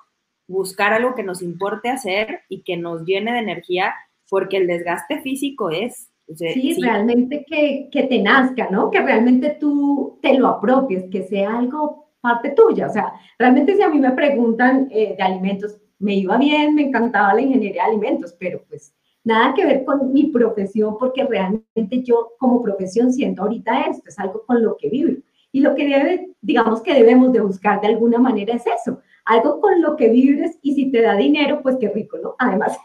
buscar 0.47 0.93
algo 0.93 1.15
que 1.15 1.23
nos 1.23 1.41
importe 1.41 1.89
hacer 1.89 2.41
y 2.49 2.61
que 2.61 2.77
nos 2.77 3.03
llene 3.03 3.33
de 3.33 3.39
energía, 3.39 3.95
porque 4.29 4.57
el 4.57 4.67
desgaste 4.67 5.21
físico 5.21 5.71
es 5.71 6.08
sí, 6.35 6.77
realmente 6.81 7.45
que, 7.47 7.89
que, 7.91 8.03
te 8.03 8.21
nazca, 8.21 8.69
¿no? 8.69 8.89
Que 8.91 9.01
realmente 9.01 9.57
tú 9.59 10.19
te 10.21 10.37
lo 10.37 10.47
apropies, 10.47 11.05
que 11.09 11.23
sea 11.23 11.57
algo 11.57 12.09
parte 12.21 12.51
tuya. 12.51 12.87
O 12.87 12.89
sea, 12.89 13.13
realmente 13.37 13.75
si 13.75 13.81
a 13.81 13.89
mí 13.89 13.99
me 13.99 14.11
preguntan 14.11 14.87
eh, 14.91 15.15
de 15.15 15.23
alimentos, 15.23 15.79
me 15.99 16.15
iba 16.15 16.37
bien, 16.37 16.75
me 16.75 16.83
encantaba 16.83 17.33
la 17.33 17.41
ingeniería 17.41 17.83
de 17.83 17.89
alimentos, 17.89 18.35
pero 18.39 18.61
pues 18.67 18.93
nada 19.23 19.53
que 19.53 19.65
ver 19.65 19.83
con 19.85 20.13
mi 20.13 20.27
profesión, 20.27 20.97
porque 20.97 21.25
realmente 21.25 22.03
yo 22.03 22.31
como 22.39 22.61
profesión 22.61 23.11
siento 23.11 23.43
ahorita 23.43 23.81
esto, 23.81 24.03
es 24.07 24.19
algo 24.19 24.45
con 24.45 24.63
lo 24.63 24.77
que 24.77 24.89
vivo. 24.89 25.21
Y 25.51 25.61
lo 25.61 25.73
que 25.73 25.87
debe, 25.87 26.29
digamos 26.41 26.81
que 26.81 26.93
debemos 26.93 27.33
de 27.33 27.41
buscar 27.41 27.81
de 27.81 27.87
alguna 27.87 28.19
manera 28.19 28.53
es 28.53 28.63
eso, 28.67 29.01
algo 29.25 29.59
con 29.59 29.81
lo 29.81 29.95
que 29.95 30.09
vives 30.09 30.57
y 30.61 30.73
si 30.75 30.91
te 30.91 31.01
da 31.01 31.15
dinero, 31.15 31.61
pues 31.61 31.77
qué 31.79 31.89
rico, 31.89 32.17
¿no? 32.21 32.35
Además. 32.37 32.77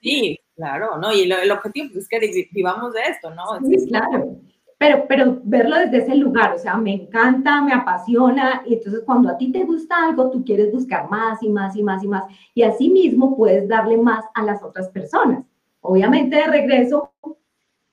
Sí, 0.00 0.38
Claro, 0.58 0.98
¿no? 0.98 1.12
Y 1.12 1.30
el 1.30 1.52
objetivo 1.52 1.86
es 1.96 2.08
que 2.08 2.48
vivamos 2.50 2.92
de 2.92 3.00
esto, 3.02 3.32
¿no? 3.32 3.44
Sí, 3.64 3.86
claro. 3.86 4.40
Pero, 4.76 5.04
pero 5.08 5.40
verlo 5.44 5.76
desde 5.76 5.98
ese 5.98 6.16
lugar, 6.16 6.52
o 6.52 6.58
sea, 6.58 6.76
me 6.76 6.94
encanta, 6.94 7.62
me 7.62 7.72
apasiona, 7.72 8.64
y 8.66 8.74
entonces 8.74 9.04
cuando 9.06 9.28
a 9.28 9.38
ti 9.38 9.52
te 9.52 9.62
gusta 9.62 10.08
algo, 10.08 10.32
tú 10.32 10.44
quieres 10.44 10.72
buscar 10.72 11.08
más 11.08 11.40
y 11.44 11.48
más 11.48 11.76
y 11.76 11.82
más 11.84 12.02
y 12.02 12.08
más, 12.08 12.24
y 12.54 12.62
así 12.64 12.88
mismo 12.88 13.36
puedes 13.36 13.68
darle 13.68 13.98
más 13.98 14.24
a 14.34 14.42
las 14.42 14.60
otras 14.64 14.88
personas. 14.88 15.44
Obviamente 15.80 16.34
de 16.34 16.46
regreso 16.48 17.12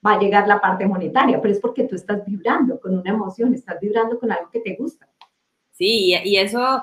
va 0.04 0.14
a 0.14 0.20
llegar 0.20 0.48
la 0.48 0.60
parte 0.60 0.88
monetaria, 0.88 1.40
pero 1.40 1.54
es 1.54 1.60
porque 1.60 1.84
tú 1.84 1.94
estás 1.94 2.26
vibrando 2.26 2.80
con 2.80 2.98
una 2.98 3.12
emoción, 3.12 3.54
estás 3.54 3.80
vibrando 3.80 4.20
con 4.20 4.32
algo 4.32 4.50
que 4.50 4.60
te 4.60 4.76
gusta. 4.76 5.08
Sí, 5.70 6.16
y 6.24 6.38
eso 6.38 6.82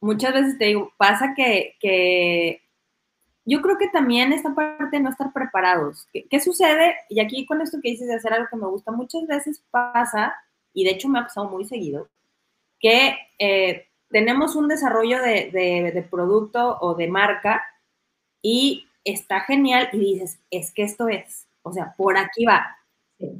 muchas 0.00 0.34
veces 0.34 0.58
te 0.58 0.64
digo, 0.64 0.92
pasa 0.96 1.32
que, 1.36 1.76
que 1.78 2.61
yo 3.44 3.60
creo 3.60 3.76
que 3.76 3.88
también 3.88 4.32
esta 4.32 4.54
parte 4.54 4.96
de 4.96 5.00
no 5.00 5.10
estar 5.10 5.32
preparados. 5.32 6.06
¿Qué, 6.12 6.40
sucede? 6.40 6.96
Y 7.08 7.20
aquí 7.20 7.44
con 7.44 7.60
esto 7.60 7.78
que 7.82 7.90
dices 7.90 8.08
de 8.08 8.14
hacer 8.14 8.32
algo 8.32 8.48
que 8.50 8.56
me 8.56 8.68
gusta, 8.68 8.92
muchas 8.92 9.26
veces 9.26 9.62
pasa, 9.70 10.34
y 10.72 10.84
de 10.84 10.92
hecho 10.92 11.08
me 11.08 11.18
ha 11.18 11.24
pasado 11.24 11.48
muy 11.48 11.64
seguido, 11.64 12.08
que 12.78 13.16
eh, 13.38 13.88
tenemos 14.10 14.54
un 14.54 14.68
desarrollo 14.68 15.20
de, 15.20 15.50
de, 15.52 16.02
producto 16.08 16.78
o 16.80 16.94
de 16.94 17.08
marca 17.08 17.64
y 18.40 18.86
está 19.04 19.40
genial 19.40 19.88
y 19.92 19.98
dices, 19.98 20.38
es 20.50 20.72
que 20.72 20.82
esto 20.82 21.08
es, 21.08 21.46
o 21.62 21.72
sea, 21.72 21.94
por 21.96 22.16
aquí 22.16 22.44
va. 22.44 22.76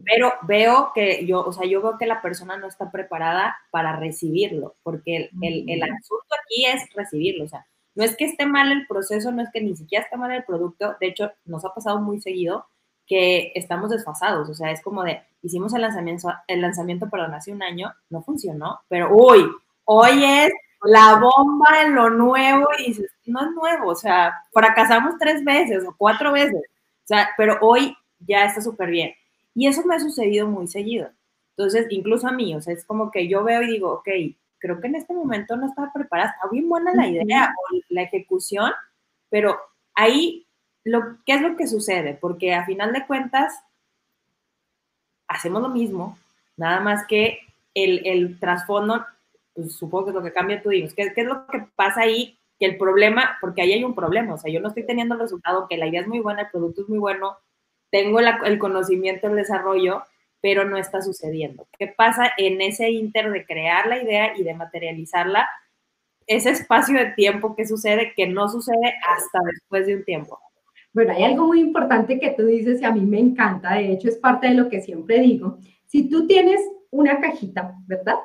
Pero 0.05 0.33
veo 0.43 0.93
que 0.95 1.27
yo, 1.27 1.41
o 1.45 1.53
sea, 1.53 1.67
yo 1.67 1.83
veo 1.83 1.99
que 1.99 2.07
la 2.07 2.23
persona 2.23 2.57
no 2.57 2.69
está 2.69 2.93
preparada 2.93 3.57
para 3.73 3.97
recibirlo, 3.97 4.77
porque 4.85 5.29
el, 5.41 5.65
el, 5.69 5.83
asunto 5.83 6.27
aquí 6.41 6.67
es 6.67 6.89
recibirlo, 6.95 7.45
o 7.45 7.49
sea, 7.49 7.67
no 7.95 8.05
es 8.05 8.17
que 8.17 8.25
esté 8.25 8.47
mal 8.47 8.73
el 8.73 8.87
proceso, 8.87 9.33
no 9.33 9.43
es 9.43 9.51
que 9.53 9.61
ni 9.61 9.77
siquiera 9.77 10.05
esté 10.05 10.17
mal 10.17 10.33
el 10.33 10.45
producto, 10.45 10.97
de 11.01 11.09
hecho, 11.09 11.31
nos 11.45 11.65
ha 11.65 11.75
pasado 11.75 12.01
muy 12.01 12.21
seguido 12.21 12.67
que 13.07 13.53
estamos 13.55 13.91
desfasados, 13.91 14.49
o 14.49 14.55
sea, 14.55 14.71
es 14.71 14.81
como 14.83 15.03
de, 15.03 15.23
hicimos 15.43 15.75
el 15.75 15.83
lanzamiento, 15.83 16.33
el 16.47 16.63
lanzamiento, 16.63 17.11
perdón, 17.11 17.35
hace 17.35 17.53
un 17.53 17.63
año, 17.63 17.93
no 18.11 18.23
funcionó, 18.23 18.81
pero 18.89 19.15
uy, 19.15 19.45
hoy 19.85 20.25
es 20.25 20.53
la 20.85 21.17
bomba 21.17 21.83
en 21.83 21.95
lo 21.95 22.11
nuevo 22.11 22.67
y 22.79 22.97
no 23.27 23.41
es 23.41 23.51
nuevo, 23.53 23.91
o 23.91 23.95
sea, 23.95 24.35
fracasamos 24.53 25.15
tres 25.19 25.45
veces 25.45 25.85
o 25.87 25.95
cuatro 25.97 26.33
veces, 26.33 26.63
o 27.05 27.07
sea, 27.07 27.31
pero 27.37 27.59
hoy 27.61 27.97
ya 28.21 28.45
está 28.45 28.61
súper 28.61 28.91
bien. 28.91 29.13
Y 29.55 29.67
eso 29.67 29.85
me 29.85 29.97
ha 29.97 30.01
sucedido 30.01 30.47
muy 30.47 30.67
seguido. 30.67 31.11
Entonces, 31.57 31.87
incluso 31.91 32.27
a 32.27 32.33
mí, 32.33 32.55
o 32.55 32.61
sea, 32.63 32.73
es 32.73 32.85
como 32.85 33.11
que 33.11 33.29
yo 33.29 33.45
veo 33.45 33.63
y 33.63 33.67
digo, 33.67 33.93
ok, 33.93 34.09
creo 34.63 34.81
que 34.81 34.87
en 34.87 34.95
este 34.95 35.13
momento 35.13 35.57
no 35.57 35.67
estaba 35.67 35.93
preparada, 35.93 36.31
está 36.31 36.49
bien 36.51 36.69
buena 36.69 36.95
la 36.95 37.09
idea 37.09 37.53
o 37.55 37.77
la 37.89 38.03
ejecución, 38.03 38.73
pero 39.29 39.59
ahí, 39.95 40.47
lo, 40.85 41.19
¿qué 41.27 41.35
es 41.35 41.43
lo 41.43 41.57
que 41.57 41.67
sucede? 41.67 42.15
Porque 42.15 42.55
a 42.55 42.65
final 42.65 42.93
de 42.93 43.05
cuentas, 43.07 43.53
hacemos 45.27 45.61
lo 45.61 45.69
mismo, 45.69 46.17
nada 46.57 46.81
más 46.81 47.07
que 47.07 47.41
el, 47.75 48.07
el 48.07 48.39
trasfondo 48.39 49.05
pues 49.55 49.75
supongo 49.75 50.05
que 50.05 50.11
es 50.11 50.15
lo 50.15 50.23
que 50.23 50.33
cambia 50.33 50.63
tú 50.63 50.71
dices, 50.71 50.95
¿qué, 50.95 51.13
¿qué, 51.13 51.23
es 51.23 51.27
lo 51.27 51.47
que 51.47 51.67
pasa 51.77 52.03
ahí? 52.03 52.39
Que 52.59 52.67
el 52.67 52.79
problema, 52.79 53.37
porque 53.41 53.63
ahí 53.63 53.73
hay 53.73 53.85
un 53.85 53.95
problema, 53.95 54.35
o 54.35 54.39
sea, 54.39 54.53
yo 54.53 54.61
no 54.61 54.69
estoy 54.69 54.87
teniendo 54.87 55.15
el 55.15 55.21
resultado, 55.21 55.67
que 55.69 55.77
la 55.77 55.87
idea 55.87 56.01
es 56.01 56.09
muy 56.09 56.21
buena, 56.21 56.43
el 56.43 56.51
producto 56.51 56.83
es 56.83 56.89
muy 56.89 56.99
bueno, 56.99 57.37
tengo 57.91 58.21
el 58.21 58.59
conocimiento, 58.59 59.27
el 59.27 59.37
desarrollo, 59.37 60.05
pero 60.43 60.69
no 60.69 60.77
está 60.77 61.01
sucediendo. 61.01 61.67
¿Qué 61.79 61.87
pasa 61.87 62.33
en 62.37 62.61
ese 62.61 62.91
inter 62.91 63.31
de 63.31 63.47
crear 63.47 63.87
la 63.87 64.03
idea 64.03 64.37
y 64.37 64.43
de 64.43 64.53
materializarla? 64.53 65.49
Ese 66.27 66.51
espacio 66.51 66.99
de 66.99 67.13
tiempo 67.13 67.55
que 67.57 67.65
sucede, 67.65 68.13
que 68.15 68.27
no 68.27 68.49
sucede 68.49 68.95
hasta 69.09 69.39
después 69.47 69.87
de 69.87 69.97
un 69.97 70.05
tiempo. 70.05 70.39
Bueno, 70.93 71.15
hay 71.15 71.25
algo 71.25 71.47
muy 71.47 71.61
importante 71.61 72.21
que 72.21 72.33
tú 72.33 72.45
dices 72.45 72.83
y 72.83 72.85
a 72.85 72.93
mí 72.93 73.01
me 73.01 73.19
encanta, 73.19 73.75
de 73.75 73.93
hecho 73.93 74.09
es 74.09 74.19
parte 74.19 74.49
de 74.49 74.55
lo 74.55 74.69
que 74.69 74.83
siempre 74.83 75.21
digo. 75.21 75.59
Si 75.87 76.11
tú 76.11 76.27
tienes 76.27 76.61
una 76.91 77.21
cajita, 77.21 77.75
¿verdad? 77.87 78.17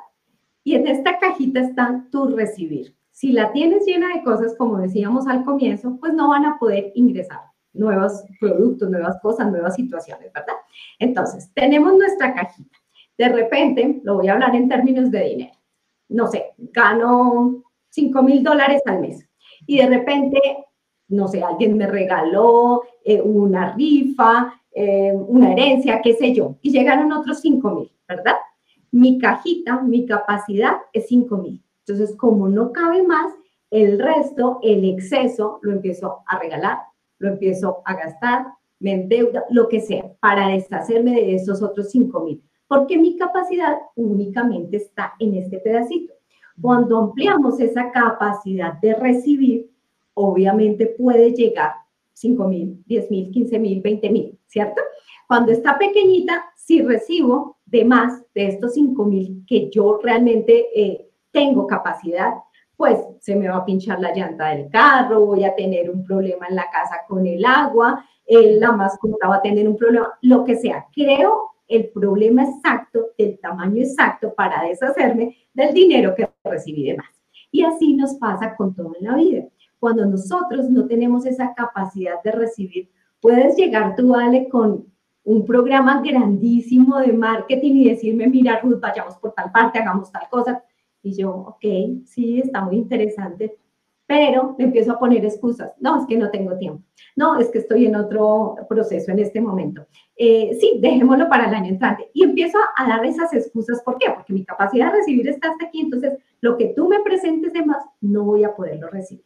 Y 0.64 0.74
en 0.74 0.86
esta 0.86 1.18
cajita 1.18 1.60
está 1.60 2.04
tu 2.10 2.36
recibir. 2.36 2.94
Si 3.10 3.32
la 3.32 3.52
tienes 3.52 3.86
llena 3.86 4.14
de 4.14 4.22
cosas, 4.22 4.54
como 4.58 4.78
decíamos 4.78 5.26
al 5.26 5.44
comienzo, 5.44 5.96
pues 5.98 6.12
no 6.12 6.28
van 6.28 6.44
a 6.44 6.58
poder 6.58 6.92
ingresar 6.94 7.47
nuevos 7.72 8.24
productos, 8.40 8.90
nuevas 8.90 9.20
cosas, 9.20 9.50
nuevas 9.50 9.74
situaciones, 9.74 10.32
¿verdad? 10.32 10.54
Entonces, 10.98 11.50
tenemos 11.54 11.96
nuestra 11.96 12.34
cajita. 12.34 12.78
De 13.16 13.28
repente, 13.28 14.00
lo 14.04 14.16
voy 14.16 14.28
a 14.28 14.34
hablar 14.34 14.54
en 14.54 14.68
términos 14.68 15.10
de 15.10 15.24
dinero. 15.24 15.54
No 16.08 16.26
sé, 16.28 16.54
gano 16.58 17.64
5 17.90 18.22
mil 18.22 18.42
dólares 18.42 18.82
al 18.86 19.00
mes. 19.00 19.28
Y 19.66 19.78
de 19.78 19.86
repente, 19.86 20.40
no 21.08 21.28
sé, 21.28 21.42
alguien 21.42 21.76
me 21.76 21.86
regaló 21.86 22.82
eh, 23.04 23.20
una 23.20 23.74
rifa, 23.74 24.54
eh, 24.72 25.12
una 25.12 25.52
herencia, 25.52 26.00
qué 26.02 26.14
sé 26.14 26.32
yo, 26.32 26.56
y 26.62 26.70
llegaron 26.70 27.12
otros 27.12 27.40
5 27.40 27.70
mil, 27.70 27.92
¿verdad? 28.06 28.36
mi 28.90 29.18
cajita, 29.18 29.80
mi 29.82 30.06
capacidad 30.06 30.76
es 30.92 31.06
5 31.08 31.36
mil. 31.36 31.62
Entonces, 31.86 32.16
como 32.16 32.48
no 32.48 32.72
cabe 32.72 33.02
más, 33.02 33.32
el 33.70 33.98
resto, 33.98 34.60
el 34.62 34.84
exceso, 34.84 35.58
lo 35.62 35.72
empiezo 35.72 36.22
a 36.26 36.38
regalar, 36.38 36.78
lo 37.18 37.28
empiezo 37.30 37.82
a 37.84 37.94
gastar, 37.94 38.46
me 38.80 38.92
endeuda, 38.92 39.44
lo 39.50 39.68
que 39.68 39.80
sea, 39.80 40.12
para 40.20 40.48
deshacerme 40.48 41.12
de 41.12 41.34
esos 41.34 41.62
otros 41.62 41.90
5 41.90 42.20
mil. 42.24 42.42
Porque 42.66 42.98
mi 42.98 43.16
capacidad 43.16 43.78
únicamente 43.96 44.76
está 44.76 45.14
en 45.18 45.34
este 45.34 45.58
pedacito. 45.58 46.14
Cuando 46.60 46.98
ampliamos 46.98 47.60
esa 47.60 47.90
capacidad 47.90 48.74
de 48.80 48.94
recibir, 48.94 49.70
obviamente 50.14 50.86
puede 50.86 51.32
llegar 51.32 51.72
5 52.12 52.48
mil, 52.48 52.82
10 52.86 53.10
mil, 53.10 53.30
15 53.30 53.58
mil, 53.58 53.80
20 53.80 54.10
mil, 54.10 54.38
¿cierto? 54.46 54.82
Cuando 55.28 55.52
está 55.52 55.78
pequeñita, 55.78 56.44
si 56.56 56.82
recibo 56.82 57.58
de 57.64 57.84
más 57.84 58.22
de 58.34 58.48
estos 58.48 58.74
5 58.74 59.04
mil 59.04 59.44
que 59.46 59.70
yo 59.70 60.00
realmente 60.02 60.66
eh, 60.74 61.08
tengo 61.30 61.66
capacidad, 61.66 62.34
pues 62.78 62.96
se 63.18 63.34
me 63.34 63.48
va 63.48 63.56
a 63.56 63.64
pinchar 63.64 63.98
la 63.98 64.14
llanta 64.14 64.50
del 64.50 64.70
carro, 64.70 65.26
voy 65.26 65.42
a 65.42 65.56
tener 65.56 65.90
un 65.90 66.04
problema 66.04 66.46
en 66.48 66.54
la 66.54 66.70
casa 66.70 67.00
con 67.08 67.26
el 67.26 67.44
agua, 67.44 68.04
la 68.28 68.70
mascota 68.70 69.26
va 69.26 69.36
a 69.36 69.42
tener 69.42 69.68
un 69.68 69.76
problema, 69.76 70.16
lo 70.22 70.44
que 70.44 70.54
sea. 70.54 70.86
Creo 70.94 71.50
el 71.66 71.88
problema 71.88 72.44
exacto, 72.44 73.08
el 73.18 73.40
tamaño 73.40 73.82
exacto 73.82 74.32
para 74.32 74.62
deshacerme 74.62 75.36
del 75.52 75.74
dinero 75.74 76.14
que 76.14 76.30
recibí 76.44 76.84
de 76.84 76.96
más. 76.98 77.08
Y 77.50 77.64
así 77.64 77.94
nos 77.94 78.14
pasa 78.14 78.54
con 78.54 78.76
todo 78.76 78.92
en 79.00 79.08
la 79.08 79.16
vida. 79.16 79.44
Cuando 79.80 80.06
nosotros 80.06 80.70
no 80.70 80.86
tenemos 80.86 81.26
esa 81.26 81.54
capacidad 81.54 82.22
de 82.22 82.30
recibir, 82.30 82.90
puedes 83.20 83.56
llegar 83.56 83.96
tú, 83.96 84.14
Ale, 84.14 84.48
con 84.48 84.86
un 85.24 85.44
programa 85.44 86.00
grandísimo 86.00 87.00
de 87.00 87.12
marketing 87.12 87.74
y 87.74 87.88
decirme, 87.88 88.28
mira, 88.28 88.60
Ruth, 88.60 88.78
vayamos 88.80 89.16
por 89.16 89.32
tal 89.32 89.50
parte, 89.50 89.80
hagamos 89.80 90.12
tal 90.12 90.28
cosa. 90.30 90.62
Y 91.02 91.16
yo, 91.16 91.32
ok, 91.32 91.64
sí, 92.04 92.40
está 92.40 92.62
muy 92.62 92.76
interesante, 92.76 93.56
pero 94.08 94.54
me 94.58 94.64
empiezo 94.64 94.92
a 94.92 94.98
poner 94.98 95.24
excusas. 95.24 95.72
No, 95.80 96.00
es 96.00 96.06
que 96.06 96.16
no 96.16 96.30
tengo 96.30 96.56
tiempo. 96.56 96.82
No, 97.14 97.38
es 97.38 97.50
que 97.50 97.58
estoy 97.58 97.84
en 97.84 97.94
otro 97.94 98.56
proceso 98.66 99.12
en 99.12 99.18
este 99.18 99.38
momento. 99.38 99.86
Eh, 100.16 100.56
sí, 100.58 100.78
dejémoslo 100.80 101.28
para 101.28 101.46
el 101.48 101.54
año 101.54 101.68
entrante. 101.68 102.10
Y 102.14 102.24
empiezo 102.24 102.56
a 102.76 102.88
dar 102.88 103.04
esas 103.04 103.32
excusas. 103.34 103.82
¿Por 103.82 103.98
qué? 103.98 104.06
Porque 104.14 104.32
mi 104.32 104.46
capacidad 104.46 104.90
de 104.90 104.98
recibir 104.98 105.28
está 105.28 105.50
hasta 105.50 105.66
aquí. 105.66 105.82
Entonces, 105.82 106.14
lo 106.40 106.56
que 106.56 106.72
tú 106.74 106.88
me 106.88 107.00
presentes 107.00 107.52
de 107.52 107.66
más, 107.66 107.84
no 108.00 108.24
voy 108.24 108.44
a 108.44 108.54
poderlo 108.54 108.88
recibir. 108.88 109.24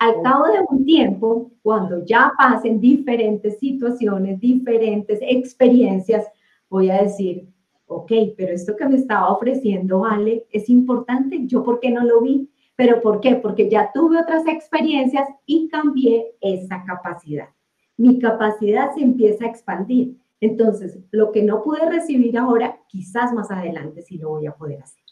Al 0.00 0.20
cabo 0.22 0.46
de 0.46 0.58
un 0.68 0.84
tiempo, 0.84 1.52
cuando 1.62 2.04
ya 2.04 2.32
pasen 2.36 2.80
diferentes 2.80 3.58
situaciones, 3.58 4.40
diferentes 4.40 5.20
experiencias, 5.22 6.26
voy 6.68 6.90
a 6.90 7.02
decir, 7.02 7.48
ok, 7.86 8.12
pero 8.36 8.52
esto 8.52 8.76
que 8.76 8.88
me 8.88 8.96
estaba 8.96 9.30
ofreciendo 9.30 10.04
Ale 10.04 10.46
es 10.50 10.68
importante, 10.68 11.46
yo 11.46 11.62
por 11.62 11.80
qué 11.80 11.90
no 11.90 12.04
lo 12.04 12.20
vi, 12.20 12.50
pero 12.74 13.00
¿por 13.00 13.20
qué? 13.20 13.36
Porque 13.36 13.70
ya 13.70 13.90
tuve 13.92 14.20
otras 14.20 14.46
experiencias 14.46 15.28
y 15.46 15.68
cambié 15.68 16.36
esa 16.40 16.84
capacidad. 16.84 17.48
Mi 17.96 18.18
capacidad 18.18 18.94
se 18.94 19.00
empieza 19.00 19.46
a 19.46 19.48
expandir. 19.48 20.16
Entonces, 20.40 20.98
lo 21.10 21.32
que 21.32 21.42
no 21.42 21.62
pude 21.62 21.88
recibir 21.88 22.36
ahora, 22.36 22.78
quizás 22.88 23.32
más 23.32 23.50
adelante 23.50 24.02
sí 24.02 24.18
lo 24.18 24.28
voy 24.30 24.46
a 24.46 24.54
poder 24.54 24.82
hacer. 24.82 25.02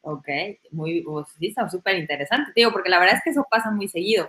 Ok, 0.00 0.28
muy, 0.72 1.04
sí, 1.38 1.46
está 1.46 1.68
súper 1.68 1.98
interesante, 1.98 2.52
digo, 2.54 2.72
porque 2.72 2.90
la 2.90 2.98
verdad 2.98 3.16
es 3.16 3.22
que 3.24 3.30
eso 3.30 3.46
pasa 3.48 3.70
muy 3.70 3.88
seguido. 3.88 4.28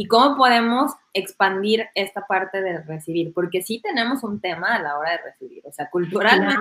¿Y 0.00 0.06
cómo 0.06 0.36
podemos 0.36 0.92
expandir 1.12 1.86
esta 1.96 2.24
parte 2.24 2.62
de 2.62 2.82
recibir? 2.82 3.34
Porque 3.34 3.62
sí 3.62 3.80
tenemos 3.82 4.22
un 4.22 4.40
tema 4.40 4.76
a 4.76 4.80
la 4.80 4.96
hora 4.96 5.10
de 5.10 5.18
recibir, 5.18 5.60
o 5.66 5.72
sea, 5.72 5.90
culturalmente. 5.90 6.54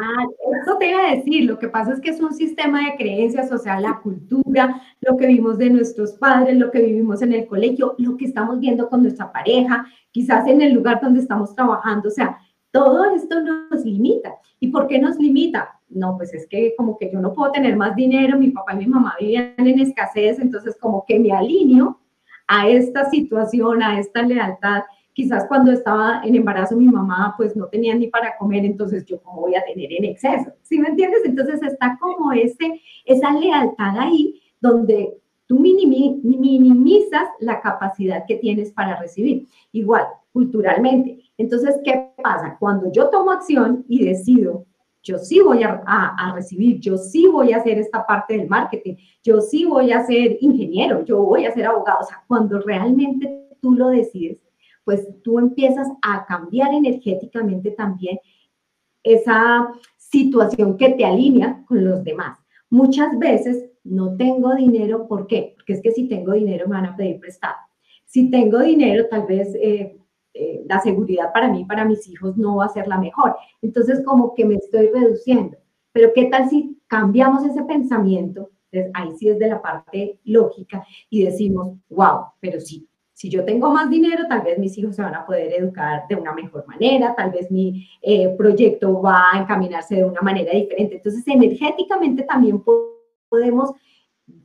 eso 0.63 0.75
te 0.79 0.89
iba 0.89 1.07
a 1.07 1.15
decir, 1.15 1.45
lo 1.45 1.59
que 1.59 1.67
pasa 1.67 1.93
es 1.93 2.01
que 2.01 2.09
es 2.09 2.19
un 2.19 2.33
sistema 2.33 2.83
de 2.83 2.97
creencias, 2.97 3.51
o 3.51 3.59
sea, 3.59 3.79
la 3.79 3.99
cultura, 4.01 4.81
lo 5.01 5.15
que 5.17 5.27
vimos 5.27 5.59
de 5.59 5.69
nuestros 5.69 6.13
padres, 6.13 6.57
lo 6.57 6.71
que 6.71 6.81
vivimos 6.81 7.21
en 7.21 7.31
el 7.31 7.45
colegio, 7.45 7.93
lo 7.99 8.17
que 8.17 8.25
estamos 8.25 8.59
viendo 8.59 8.89
con 8.89 9.03
nuestra 9.03 9.31
pareja, 9.31 9.85
quizás 10.09 10.47
en 10.47 10.63
el 10.63 10.73
lugar 10.73 10.99
donde 10.99 11.19
estamos 11.19 11.53
trabajando, 11.53 12.07
o 12.07 12.11
sea, 12.11 12.39
todo 12.71 13.05
esto 13.13 13.39
nos 13.41 13.85
limita. 13.85 14.33
¿Y 14.59 14.69
por 14.69 14.88
qué 14.88 14.97
nos 14.97 15.15
limita? 15.17 15.79
no, 15.89 16.17
pues 16.17 16.33
es 16.33 16.47
que 16.47 16.73
como 16.75 16.97
que 16.97 17.09
yo 17.11 17.21
no 17.21 17.33
puedo 17.33 17.51
tener 17.51 17.77
más 17.77 17.95
dinero, 17.95 18.38
mi 18.38 18.49
papá 18.49 18.73
y 18.73 18.77
mi 18.77 18.88
mamá 18.88 19.15
vivían 19.19 19.53
en 19.57 19.79
escasez, 19.79 20.38
entonces 20.39 20.75
como 20.81 21.05
que 21.05 21.17
me 21.19 21.31
alineo 21.31 21.99
a 22.47 22.67
esta 22.69 23.09
situación, 23.09 23.83
a 23.83 23.99
esta 23.99 24.21
lealtad. 24.21 24.83
Quizás 25.13 25.45
cuando 25.47 25.71
estaba 25.71 26.21
en 26.23 26.35
embarazo 26.35 26.75
mi 26.75 26.87
mamá 26.87 27.33
pues 27.37 27.55
no 27.55 27.67
tenía 27.67 27.95
ni 27.95 28.07
para 28.07 28.37
comer, 28.37 28.65
entonces 28.65 29.05
yo 29.05 29.19
voy 29.35 29.55
a 29.55 29.63
tener 29.65 29.91
en 29.91 30.05
exceso, 30.05 30.51
¿sí 30.61 30.79
me 30.79 30.89
entiendes? 30.89 31.21
Entonces 31.25 31.61
está 31.63 31.97
como 31.99 32.31
ese, 32.31 32.81
esa 33.05 33.31
lealtad 33.31 33.97
ahí 33.97 34.41
donde 34.61 35.17
tú 35.47 35.59
minimizas 35.59 37.29
la 37.39 37.61
capacidad 37.61 38.25
que 38.27 38.35
tienes 38.35 38.71
para 38.71 38.99
recibir. 38.99 39.47
Igual, 39.71 40.05
culturalmente. 40.33 41.23
Entonces, 41.37 41.79
¿qué 41.83 42.11
pasa? 42.21 42.57
Cuando 42.59 42.91
yo 42.91 43.09
tomo 43.09 43.31
acción 43.31 43.85
y 43.87 44.05
decido 44.05 44.65
yo 45.08 45.18
sí 45.18 45.39
voy 45.39 45.64
a, 45.64 46.34
recibir, 46.36 46.82
yo 46.82 46.97
sí 46.97 47.28
voy 47.28 47.53
a 47.53 47.58
hacer 47.58 47.80
esta 47.80 48.05
parte 48.05 48.38
del 48.38 48.49
marketing, 48.49 48.95
yo 49.24 49.39
sí 49.39 49.64
voy 49.64 49.93
a 49.93 50.05
ser 50.05 50.38
ingeniero, 50.41 51.05
yo 51.05 51.22
voy 51.22 51.45
a 51.45 51.53
ser 51.53 51.66
abogado. 51.66 51.99
O 52.01 52.05
sea, 52.05 52.24
cuando 52.28 52.60
realmente 52.60 53.47
tú 53.62 53.74
lo 53.74 53.88
decides, 53.88 54.38
pues 54.84 55.08
tú 55.24 55.39
empiezas 55.39 55.88
a 56.01 56.26
cambiar 56.26 56.74
energéticamente 56.74 57.72
también 57.72 58.20
esa 59.01 59.72
situación 59.95 60.78
que 60.78 60.89
te 60.89 61.05
alinea 61.05 61.64
con 61.66 61.86
los 61.86 62.03
demás. 62.03 62.38
Muchas 62.70 63.18
veces 63.18 63.70
no 63.86 64.18
tengo 64.18 64.55
dinero, 64.55 65.08
¿por 65.08 65.26
qué? 65.28 65.53
Porque 65.55 65.74
es 65.74 65.82
que 65.82 65.91
si 65.91 66.10
tengo 66.10 66.34
dinero 66.34 66.68
me 66.68 66.76
van 66.76 66.88
a 66.88 66.97
pedir 66.97 67.22
prestado. 67.22 67.55
Si 68.03 68.30
tengo 68.30 68.60
dinero, 68.60 69.08
tal 69.10 69.26
vez 69.26 69.55
eh, 69.55 69.97
eh, 70.39 70.63
la 70.67 70.79
seguridad 70.79 71.31
para 71.33 71.49
mí, 71.49 71.65
para 71.65 71.85
mis 71.85 72.07
hijos, 72.07 72.38
no 72.38 72.57
va 72.57 72.65
a 72.65 72.69
ser 72.69 72.88
la 72.88 72.97
mejor. 72.97 73.35
Entonces, 73.61 74.03
como 74.05 74.33
que 74.33 74.45
me 74.45 74.55
estoy 74.55 74.89
reduciendo. 74.89 75.57
Pero 75.91 76.11
¿qué 76.13 76.25
tal 76.25 76.49
si 76.49 76.79
cambiamos 76.88 77.43
ese 77.43 77.63
pensamiento? 77.63 78.51
Ahí 78.93 79.11
sí 79.17 79.29
es 79.29 79.39
de 79.39 79.47
la 79.47 79.61
parte 79.61 80.19
lógica 80.25 80.85
y 81.09 81.23
decimos, 81.23 81.77
wow, 81.89 82.25
pero 82.39 82.59
sí, 82.59 82.88
si 83.17 83.29
yo 83.29 83.43
tengo 83.43 83.71
más 83.71 83.89
dinero, 83.89 84.25
tal 84.29 84.41
vez 84.43 84.59
mis 84.59 84.77
hijos 84.77 84.95
se 84.95 85.01
van 85.01 85.15
a 85.15 85.25
poder 85.25 85.51
educar 85.53 86.03
de 86.07 86.15
una 86.15 86.33
mejor 86.33 86.67
manera, 86.67 87.15
tal 87.15 87.31
vez 87.31 87.49
mi 87.49 87.88
eh, 88.03 88.29
proyecto 88.38 89.01
va 89.01 89.23
a 89.33 89.39
encaminarse 89.39 89.95
de 89.95 90.05
una 90.05 90.21
manera 90.21 90.51
diferente. 90.51 90.97
Entonces, 90.97 91.27
energéticamente 91.27 92.21
también 92.21 92.63
podemos 93.27 93.71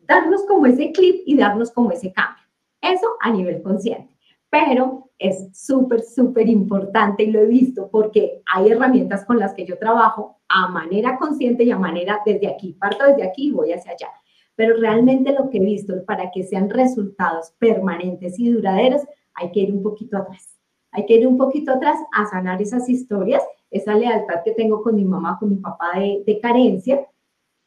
darnos 0.07 0.45
como 0.47 0.65
ese 0.65 0.91
clip 0.91 1.23
y 1.27 1.37
darnos 1.37 1.71
como 1.71 1.91
ese 1.91 2.15
cambio. 2.15 2.43
Eso 2.81 3.09
a 3.21 3.31
nivel 3.31 3.63
consciente. 3.63 4.17
Pero 4.49 5.11
es 5.19 5.49
súper, 5.53 6.03
súper 6.03 6.49
importante 6.49 7.23
y 7.23 7.31
lo 7.31 7.41
he 7.41 7.47
visto 7.47 7.89
porque 7.91 8.43
hay 8.53 8.71
herramientas 8.71 9.25
con 9.25 9.39
las 9.39 9.55
que 9.55 9.65
yo 9.65 9.79
trabajo 9.79 10.41
a 10.49 10.69
manera 10.69 11.17
consciente 11.19 11.65
y 11.65 11.71
a 11.71 11.79
manera 11.79 12.21
desde 12.27 12.49
aquí. 12.49 12.73
Parto 12.73 13.05
desde 13.05 13.23
aquí 13.23 13.49
y 13.49 13.53
voy 13.53 13.73
hacia 13.73 13.93
allá. 13.93 14.09
Pero 14.55 14.77
realmente 14.77 15.33
lo 15.33 15.49
que 15.49 15.59
he 15.59 15.65
visto, 15.65 16.05
para 16.05 16.31
que 16.31 16.43
sean 16.43 16.69
resultados 16.69 17.55
permanentes 17.59 18.39
y 18.39 18.51
duraderos, 18.51 19.03
hay 19.35 19.51
que 19.51 19.61
ir 19.61 19.73
un 19.73 19.83
poquito 19.83 20.17
atrás. 20.17 20.59
Hay 20.91 21.07
que 21.07 21.15
ir 21.15 21.27
un 21.27 21.39
poquito 21.39 21.73
atrás 21.73 21.99
a 22.13 22.27
sanar 22.27 22.61
esas 22.61 22.89
historias, 22.89 23.43
esa 23.71 23.95
lealtad 23.95 24.43
que 24.45 24.53
tengo 24.53 24.83
con 24.83 24.95
mi 24.95 25.05
mamá, 25.05 25.39
con 25.39 25.49
mi 25.49 25.57
papá 25.57 25.93
de, 25.99 26.39
carencia, 26.43 27.07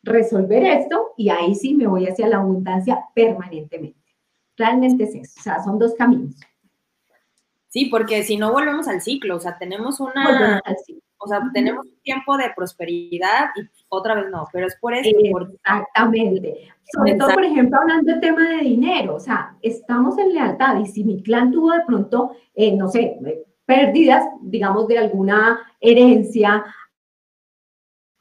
resolver 0.03 0.63
esto 0.63 1.13
y 1.17 1.29
ahí 1.29 1.55
sí 1.55 1.73
me 1.73 1.87
voy 1.87 2.05
hacia 2.05 2.27
la 2.27 2.37
abundancia 2.37 3.03
permanentemente. 3.15 3.99
Realmente 4.55 5.05
es 5.05 5.15
eso, 5.15 5.39
o 5.39 5.43
sea, 5.43 5.63
son 5.63 5.79
dos 5.79 5.95
caminos. 5.95 6.35
Sí, 7.75 7.87
porque 7.87 8.23
si 8.23 8.37
no 8.37 8.53
volvemos 8.53 8.87
al 8.87 9.01
ciclo, 9.01 9.35
o 9.35 9.39
sea, 9.41 9.57
tenemos 9.57 9.99
una, 9.99 10.61
o 11.17 11.27
sea, 11.27 11.41
tenemos 11.53 11.85
un 11.85 11.99
tiempo 12.03 12.37
de 12.37 12.45
prosperidad 12.55 13.49
y 13.57 13.67
otra 13.89 14.15
vez 14.15 14.31
no, 14.31 14.47
pero 14.53 14.67
es 14.67 14.77
por 14.77 14.93
eso. 14.93 15.09
Exactamente. 15.09 16.69
Sobre 16.85 17.15
todo, 17.15 17.33
por 17.33 17.43
ejemplo, 17.43 17.77
hablando 17.77 18.13
del 18.13 18.21
tema 18.21 18.47
de 18.47 18.63
dinero, 18.63 19.15
o 19.15 19.19
sea, 19.19 19.57
estamos 19.61 20.17
en 20.17 20.33
lealtad 20.33 20.79
y 20.79 20.85
si 20.85 21.03
mi 21.03 21.21
clan 21.21 21.51
tuvo 21.51 21.73
de 21.73 21.81
pronto, 21.85 22.31
eh, 22.53 22.71
no 22.77 22.87
sé, 22.87 23.19
pérdidas, 23.65 24.25
digamos, 24.41 24.87
de 24.87 24.97
alguna 24.97 25.59
herencia, 25.81 26.63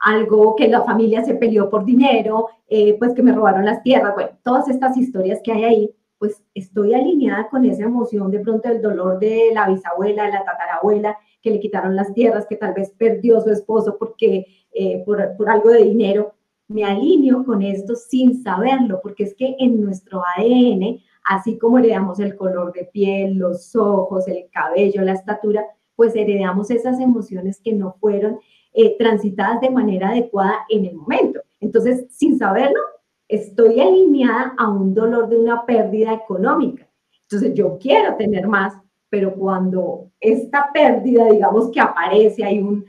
algo 0.01 0.57
que 0.57 0.67
la 0.67 0.83
familia 0.83 1.25
se 1.25 1.37
peleó 1.37 1.71
por 1.71 1.85
dinero, 1.85 2.49
eh, 2.67 2.97
pues 2.99 3.15
que 3.15 3.23
me 3.23 3.31
robaron 3.31 3.65
las 3.65 3.85
tierras, 3.85 4.15
bueno, 4.15 4.31
todas 4.43 4.69
estas 4.69 4.97
historias 4.97 5.39
que 5.45 5.53
hay 5.53 5.63
ahí, 5.63 5.95
pues 6.19 6.43
estoy 6.55 6.95
alineada 6.95 7.49
con 7.49 7.65
esa 7.65 7.85
emoción 7.85 8.31
de 8.31 8.41
pronto 8.41 8.69
del 8.69 8.81
dolor 8.81 9.19
de 9.19 9.51
la 9.53 9.69
bisabuela, 9.69 10.29
la 10.29 10.45
tatarabuela, 10.45 11.19
que 11.43 11.51
le 11.51 11.61
quitaron 11.61 11.97
las 11.97 12.13
tierras, 12.15 12.47
que 12.47 12.57
tal 12.57 12.73
vez 12.73 12.91
perdió 12.97 13.41
su 13.41 13.51
esposo 13.51 13.97
porque 13.99 14.47
eh, 14.73 15.03
por, 15.05 15.37
por 15.37 15.49
algo 15.49 15.71
de 15.71 15.85
dinero. 15.85 16.35
Me 16.67 16.85
alineo 16.85 17.45
con 17.45 17.63
esto 17.63 17.95
sin 17.95 18.43
saberlo, 18.43 19.01
porque 19.03 19.25
es 19.25 19.35
que 19.35 19.55
en 19.59 19.83
nuestro 19.83 20.23
ADN, 20.37 21.01
así 21.25 21.59
como 21.59 21.79
heredamos 21.79 22.19
el 22.21 22.37
color 22.37 22.73
de 22.73 22.85
piel, 22.87 23.35
los 23.37 23.77
ojos, 23.77 24.27
el 24.29 24.49
cabello, 24.51 25.03
la 25.03 25.13
estatura, 25.13 25.65
pues 25.95 26.17
heredamos 26.17 26.71
esas 26.71 26.99
emociones 27.01 27.61
que 27.61 27.73
no 27.73 27.97
fueron 28.01 28.41
eh, 28.73 28.97
transitadas 28.99 29.61
de 29.61 29.71
manera 29.71 30.09
adecuada 30.09 30.65
en 30.69 30.87
el 30.87 30.97
momento. 30.97 31.41
Entonces, 31.61 32.07
sin 32.11 32.39
saberlo, 32.39 32.81
estoy 33.29 33.81
alineada 33.81 34.55
a 34.59 34.69
un 34.69 34.95
dolor 34.95 35.29
de 35.29 35.39
una 35.39 35.65
pérdida 35.65 36.13
económica. 36.13 36.89
Entonces 37.23 37.55
yo 37.55 37.79
quiero 37.79 38.17
tener 38.17 38.47
más, 38.47 38.75
pero 39.09 39.35
cuando 39.35 40.11
esta 40.21 40.71
pérdida, 40.73 41.27
digamos 41.31 41.71
que 41.71 41.81
aparece, 41.81 42.45
hay 42.45 42.61
un, 42.61 42.85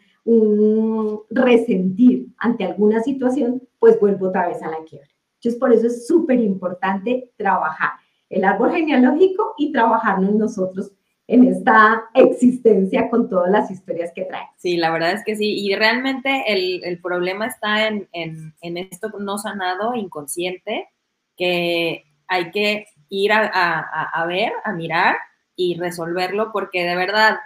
resentir 1.30 2.28
ante 2.38 2.64
alguna 2.64 3.02
situación, 3.04 3.62
pues 3.78 4.00
vuelvo 4.00 4.30
otra 4.30 4.48
vez 4.48 4.62
a 4.64 4.70
la 4.72 4.84
quiebra. 4.84 5.08
Entonces 5.36 5.60
por 5.60 5.72
eso 5.72 5.86
es 5.86 6.08
súper 6.08 6.40
importante 6.40 7.32
trabajar 7.38 7.92
el 8.30 8.44
árbol 8.44 8.72
genealógico 8.72 9.54
y 9.58 9.72
trabajarnos 9.72 10.34
nosotros 10.34 10.92
en 11.28 11.48
esta 11.48 12.06
existencia 12.14 13.10
con 13.10 13.30
todas 13.30 13.50
las 13.50 13.72
historias 13.72 14.12
que 14.14 14.26
trae. 14.26 14.48
Sí, 14.58 14.78
la 14.78 14.92
verdad 14.92 15.14
es 15.14 15.24
que 15.24 15.36
sí. 15.36 15.56
Y 15.58 15.74
realmente 15.76 16.44
el, 16.48 16.84
el 16.84 17.00
problema 17.00 17.48
está 17.48 17.88
en, 17.88 18.08
en, 18.12 18.54
en, 18.62 18.78
esto 18.78 19.10
no 19.20 19.38
sanado, 19.38 19.96
inconsciente, 19.96 20.88
que 21.36 22.06
hay 22.28 22.52
que 22.52 22.86
ir 23.10 23.32
a, 23.32 23.48
a, 23.48 24.22
a, 24.22 24.26
ver, 24.28 24.52
a 24.64 24.74
mirar 24.74 25.16
y 25.56 25.78
resolverlo, 25.80 26.52
porque 26.52 26.84
de 26.84 26.96
verdad, 26.96 27.40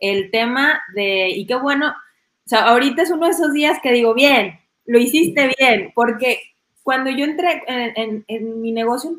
el 0.00 0.30
tema 0.30 0.80
de, 0.94 1.28
y 1.28 1.46
qué 1.46 1.54
bueno, 1.54 1.88
o 1.90 2.48
sea, 2.48 2.68
ahorita 2.68 3.02
es 3.02 3.10
uno 3.10 3.26
de 3.26 3.32
esos 3.32 3.52
días 3.52 3.78
que 3.82 3.92
digo, 3.92 4.14
bien, 4.14 4.58
lo 4.86 4.98
hiciste 4.98 5.54
bien, 5.58 5.92
porque 5.94 6.40
cuando 6.82 7.10
yo 7.10 7.24
entré 7.24 7.62
en, 7.66 8.24
en 8.26 8.60
mi 8.60 8.72
negocio 8.72 9.10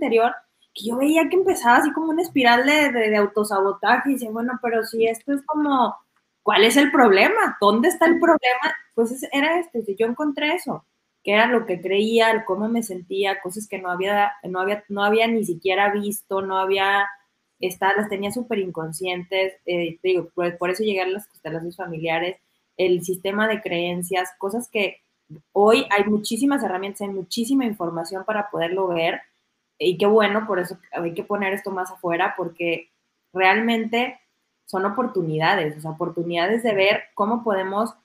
yo 0.84 0.98
veía 0.98 1.30
que 1.30 1.36
empezaba 1.36 1.78
así 1.78 1.92
como 1.92 2.12
una 2.12 2.22
espiral 2.22 2.66
de, 2.66 2.92
de, 2.92 3.18
autosabotaje 3.18 4.10
y 4.10 4.14
decía, 4.14 4.32
bueno, 4.32 4.60
pero 4.62 4.84
si 4.84 5.06
esto 5.06 5.34
es 5.34 5.42
como, 5.46 5.96
¿cuál 6.44 6.64
es 6.64 6.78
el 6.78 6.92
problema? 6.92 7.58
¿Dónde 7.62 7.90
está 7.90 8.06
el 8.06 8.20
problema? 8.20 8.76
Pues 8.96 9.28
era 9.32 9.60
este, 9.60 9.96
yo 9.98 10.08
encontré 10.08 10.54
eso, 10.54 10.86
que 11.24 11.34
era 11.34 11.48
lo 11.48 11.66
que 11.66 11.82
creía, 11.82 12.46
cómo 12.46 12.70
me 12.70 12.84
sentía, 12.84 13.42
cosas 13.42 13.68
que 13.68 13.80
no 13.80 13.90
había, 13.90 14.34
no 14.44 14.60
había, 14.60 14.84
no 14.90 15.04
había 15.04 15.28
ni 15.28 15.46
siquiera 15.46 15.92
visto, 15.92 16.42
no 16.42 16.58
había, 16.58 17.08
está, 17.60 17.94
las 17.96 18.10
tenía 18.10 18.32
súper 18.32 18.60
inconscientes, 18.60 19.54
eh, 19.66 20.00
digo, 20.04 20.30
por, 20.34 20.58
por, 20.58 20.70
eso 20.70 20.84
llegar 20.84 21.08
a 21.08 21.12
las 21.12 21.28
constelaciones 21.28 21.76
familiares, 21.76 22.38
el 22.78 23.04
sistema 23.04 23.48
de 23.48 23.62
creencias, 23.62 24.32
cosas 24.38 24.70
que 24.72 25.02
hoy 25.52 25.86
hay 25.90 26.06
muchísimas 26.06 26.64
herramientas, 26.64 27.02
hay 27.02 27.10
muchísima 27.10 27.66
información 27.66 28.24
para 28.26 28.50
poderlo 28.50 28.88
ver, 28.88 29.22
y 29.80 29.98
qué 29.98 30.06
bueno, 30.06 30.46
por 30.46 30.60
eso 30.60 30.78
hay 30.92 31.14
que 31.14 31.24
poner 31.24 31.54
esto 31.54 31.72
más 31.72 31.90
afuera, 31.90 32.36
porque 32.38 32.92
realmente 33.34 34.20
son 34.66 34.86
oportunidades, 34.86 35.78
o 35.78 35.82
sea, 35.82 35.92
oportunidades 35.92 36.62
de 36.62 36.76
ver 36.76 37.04
cómo 37.16 37.44
podemos 37.44 37.96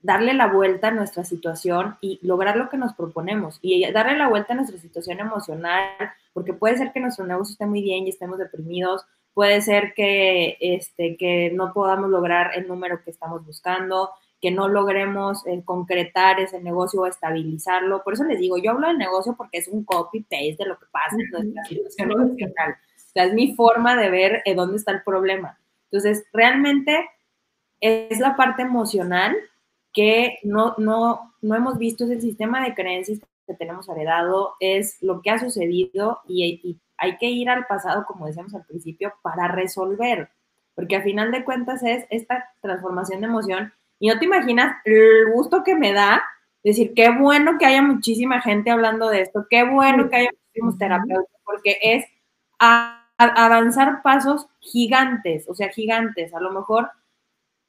darle 0.00 0.34
la 0.34 0.48
vuelta 0.48 0.88
a 0.88 0.90
nuestra 0.90 1.22
situación 1.22 1.96
y 2.00 2.18
lograr 2.22 2.56
lo 2.56 2.68
que 2.68 2.76
nos 2.76 2.92
proponemos 2.94 3.58
y 3.62 3.88
darle 3.92 4.16
la 4.16 4.28
vuelta 4.28 4.52
a 4.52 4.56
nuestra 4.56 4.78
situación 4.78 5.20
emocional, 5.20 5.84
porque 6.32 6.54
puede 6.54 6.76
ser 6.76 6.92
que 6.92 7.00
nuestro 7.00 7.24
negocio 7.24 7.52
esté 7.52 7.66
muy 7.66 7.82
bien 7.82 8.06
y 8.06 8.10
estemos 8.10 8.38
deprimidos, 8.38 9.04
puede 9.32 9.60
ser 9.60 9.94
que, 9.94 10.56
este, 10.60 11.16
que 11.16 11.52
no 11.54 11.72
podamos 11.72 12.10
lograr 12.10 12.50
el 12.56 12.66
número 12.66 13.02
que 13.02 13.10
estamos 13.10 13.46
buscando, 13.46 14.10
que 14.42 14.50
no 14.50 14.68
logremos 14.68 15.46
eh, 15.46 15.62
concretar 15.64 16.40
ese 16.40 16.60
negocio 16.60 17.00
o 17.00 17.06
estabilizarlo. 17.06 18.02
Por 18.02 18.14
eso 18.14 18.24
les 18.24 18.40
digo, 18.40 18.58
yo 18.58 18.72
hablo 18.72 18.88
de 18.88 18.94
negocio 18.94 19.36
porque 19.36 19.58
es 19.58 19.68
un 19.68 19.84
copy-paste 19.84 20.56
de 20.58 20.66
lo 20.66 20.76
que 20.80 20.86
pasa 20.90 21.16
en 21.16 21.30
nuestra 21.30 21.64
situación 21.64 22.10
emocional. 22.10 22.72
O 22.72 23.12
sea, 23.12 23.24
es 23.24 23.34
mi 23.34 23.54
forma 23.54 23.94
de 23.96 24.10
ver 24.10 24.42
eh, 24.44 24.56
dónde 24.56 24.78
está 24.78 24.90
el 24.90 25.04
problema. 25.04 25.60
Entonces, 25.92 26.26
realmente 26.32 27.08
es 27.80 28.18
la 28.18 28.34
parte 28.36 28.62
emocional 28.62 29.36
que 29.92 30.38
no, 30.42 30.74
no, 30.76 31.34
no 31.40 31.54
hemos 31.54 31.78
visto, 31.78 32.04
es 32.04 32.10
el 32.10 32.20
sistema 32.20 32.64
de 32.64 32.74
creencias 32.74 33.20
que 33.46 33.54
tenemos 33.54 33.88
heredado, 33.88 34.54
es 34.58 35.00
lo 35.02 35.22
que 35.22 35.30
ha 35.30 35.38
sucedido 35.38 36.20
y, 36.26 36.44
y 36.64 36.80
hay 36.96 37.16
que 37.18 37.26
ir 37.26 37.48
al 37.48 37.66
pasado, 37.66 38.06
como 38.06 38.26
decíamos 38.26 38.54
al 38.54 38.64
principio, 38.64 39.12
para 39.22 39.46
resolver, 39.46 40.30
porque 40.74 40.96
al 40.96 41.02
final 41.04 41.30
de 41.30 41.44
cuentas 41.44 41.82
es 41.84 42.06
esta 42.10 42.50
transformación 42.60 43.20
de 43.20 43.26
emoción 43.26 43.72
y 44.02 44.08
no 44.08 44.18
te 44.18 44.24
imaginas 44.24 44.78
el 44.84 45.30
gusto 45.32 45.62
que 45.62 45.76
me 45.76 45.92
da 45.92 46.24
decir, 46.64 46.92
qué 46.92 47.10
bueno 47.10 47.56
que 47.56 47.66
haya 47.66 47.82
muchísima 47.82 48.40
gente 48.40 48.72
hablando 48.72 49.08
de 49.08 49.20
esto, 49.20 49.46
qué 49.48 49.62
bueno 49.62 50.10
que 50.10 50.16
haya 50.16 50.30
muchísimos 50.32 50.76
terapeutas, 50.76 51.40
porque 51.44 51.78
es 51.80 52.04
a, 52.58 53.06
a 53.16 53.46
avanzar 53.46 54.02
pasos 54.02 54.48
gigantes, 54.58 55.48
o 55.48 55.54
sea, 55.54 55.68
gigantes. 55.68 56.34
A 56.34 56.40
lo 56.40 56.50
mejor, 56.50 56.90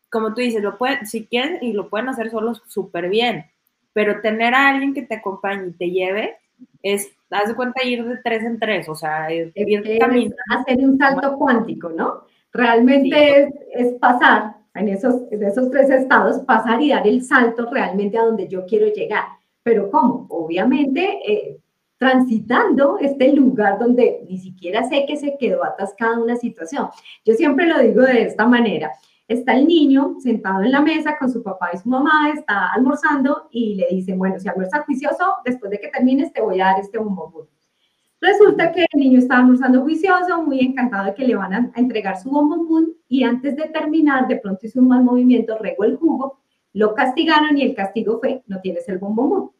como 0.10 0.34
tú 0.34 0.42
dices, 0.42 0.64
lo 0.64 0.80
pueden, 0.80 1.06
si 1.06 1.28
quieren, 1.28 1.60
y 1.62 1.72
lo 1.72 1.88
pueden 1.88 2.10
hacer 2.10 2.32
solos 2.32 2.64
súper 2.66 3.10
bien, 3.10 3.46
pero 3.94 4.20
tener 4.22 4.56
a 4.56 4.70
alguien 4.70 4.96
que 4.96 5.04
te 5.04 5.14
acompañe 5.14 5.68
y 5.68 5.74
te 5.74 5.92
lleve, 5.92 6.38
es, 6.82 7.16
haz 7.30 7.50
de 7.50 7.56
cuenta, 7.56 7.84
ir 7.84 8.04
de 8.04 8.18
tres 8.24 8.44
en 8.44 8.58
tres, 8.58 8.90
o 8.90 8.96
sea, 8.96 9.32
ir, 9.32 9.52
ir 9.54 10.00
caminando. 10.00 10.36
Hacer 10.50 10.80
un 10.80 10.98
salto 10.98 11.38
cuántico, 11.38 11.90
¿no? 11.90 12.24
Realmente 12.52 13.52
sí. 13.52 13.54
es, 13.76 13.86
es 13.86 13.94
pasar 14.00 14.63
en 14.76 14.88
esos, 14.90 15.22
en 15.32 15.44
esos 15.44 15.70
tres 15.70 15.90
estados, 15.90 16.40
pasar 16.40 16.82
y 16.82 16.90
dar 16.90 17.08
el 17.08 17.24
salto 17.24 17.70
realmente 17.72 18.18
a 18.18 18.24
donde 18.24 18.48
yo 18.48 18.66
quiero 18.66 18.88
llegar. 18.88 19.24
Pero 19.62 19.90
¿cómo? 19.90 20.26
Obviamente 20.30 21.20
eh, 21.26 21.60
transitando 21.98 22.98
este 23.00 23.32
lugar 23.32 23.80
donde 23.80 24.26
ni 24.28 24.38
siquiera 24.38 24.84
sé 24.90 25.06
que 25.08 25.16
se 25.16 25.38
quedó 25.38 25.64
atascada 25.64 26.20
una 26.20 26.36
situación. 26.36 26.90
Yo 27.24 27.34
siempre 27.34 27.68
lo 27.68 27.80
digo 27.80 28.02
de 28.02 28.24
esta 28.24 28.48
manera. 28.48 28.92
Está 29.28 29.54
el 29.54 29.68
niño 29.68 30.18
sentado 30.20 30.64
en 30.64 30.72
la 30.72 30.82
mesa 30.82 31.18
con 31.18 31.32
su 31.32 31.42
papá 31.42 31.72
y 31.74 31.78
su 31.78 31.88
mamá, 31.88 32.32
está 32.34 32.74
almorzando 32.74 33.48
y 33.52 33.76
le 33.76 33.88
dice, 33.90 34.14
bueno, 34.16 34.38
si 34.38 34.50
almuerza 34.50 34.84
juicioso, 34.84 35.36
después 35.46 35.72
de 35.72 35.80
que 35.80 35.88
termines 35.88 36.34
te 36.34 36.42
voy 36.42 36.60
a 36.60 36.66
dar 36.66 36.80
este 36.82 36.98
bombo 36.98 37.48
Resulta 38.24 38.72
que 38.72 38.86
el 38.90 39.02
niño 39.02 39.20
estaba 39.20 39.42
almorzando 39.42 39.82
juicioso, 39.82 40.42
muy 40.44 40.62
encantado 40.62 41.08
de 41.08 41.14
que 41.14 41.28
le 41.28 41.36
van 41.36 41.54
a, 41.54 41.72
entregar 41.76 42.18
su 42.18 42.30
bombón 42.30 42.94
y 43.10 43.24
antes 43.26 43.54
de 43.58 43.68
terminar, 43.68 44.30
de 44.30 44.38
pronto 44.38 44.66
hizo 44.66 44.80
un 44.80 44.88
mal 44.88 45.04
movimiento, 45.04 45.58
regó 45.60 45.84
el 45.84 45.98
jugo, 45.98 46.40
lo 46.72 46.94
castigaron 46.94 47.58
y 47.58 47.64
el 47.64 47.76
castigo 47.76 48.22
fue, 48.22 48.42
no 48.48 48.62
tienes 48.62 48.88
el 48.88 48.98
bombón. 48.98 49.52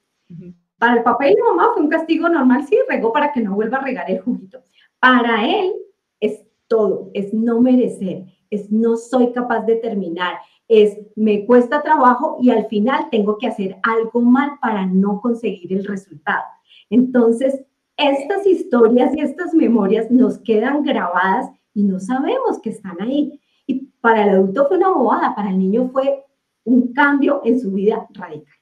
Para 0.78 0.96
el 0.96 1.04
papá 1.04 1.28
y 1.28 1.34
la 1.34 1.44
mamá 1.50 1.72
fue 1.74 1.84
un 1.84 1.90
castigo 1.90 2.30
normal, 2.30 2.64
sí, 2.64 2.78
regó 2.88 3.12
para 3.12 3.34
que 3.34 3.42
no 3.42 3.54
vuelva 3.54 3.80
a 3.80 3.84
regar 3.84 4.10
el 4.10 4.22
juguito. 4.22 4.64
Para 4.98 5.46
él 5.46 5.74
es 6.22 6.46
todo, 6.68 7.12
es 7.14 7.34
no 7.34 7.60
merecer, 7.60 8.28
es 8.50 8.72
no 8.72 8.96
soy 8.96 9.34
capaz 9.34 9.66
de 9.66 9.76
terminar, 9.76 10.38
es 10.70 10.98
me 11.18 11.46
cuesta 11.46 11.82
trabajo 11.82 12.38
y 12.40 12.50
al 12.50 12.68
final 12.68 13.10
tengo 13.12 13.38
que 13.38 13.48
hacer 13.48 13.76
algo 13.84 14.22
mal 14.22 14.54
para 14.62 14.86
no 14.86 15.20
conseguir 15.20 15.74
el 15.74 15.84
resultado. 15.84 16.46
Entonces, 16.90 17.66
estas 17.98 18.46
historias 18.46 19.16
y 19.16 19.22
estas 19.22 19.54
memorias 19.54 20.10
nos 20.12 20.40
quedan 20.40 20.84
grabadas 20.84 21.50
y 21.74 21.84
no 21.84 22.00
sabemos 22.00 22.60
que 22.62 22.70
están 22.70 23.02
ahí. 23.02 23.40
Y 23.66 23.88
para 24.02 24.24
el 24.24 24.30
adulto 24.30 24.68
fue 24.68 24.78
una 24.78 24.90
bobada, 24.90 25.36
para 25.36 25.50
el 25.50 25.60
niño 25.60 25.90
fue 25.92 26.24
un 26.66 26.94
cambio 26.94 27.42
en 27.44 27.60
su 27.60 27.72
vida 27.72 28.08
radical. 28.14 28.54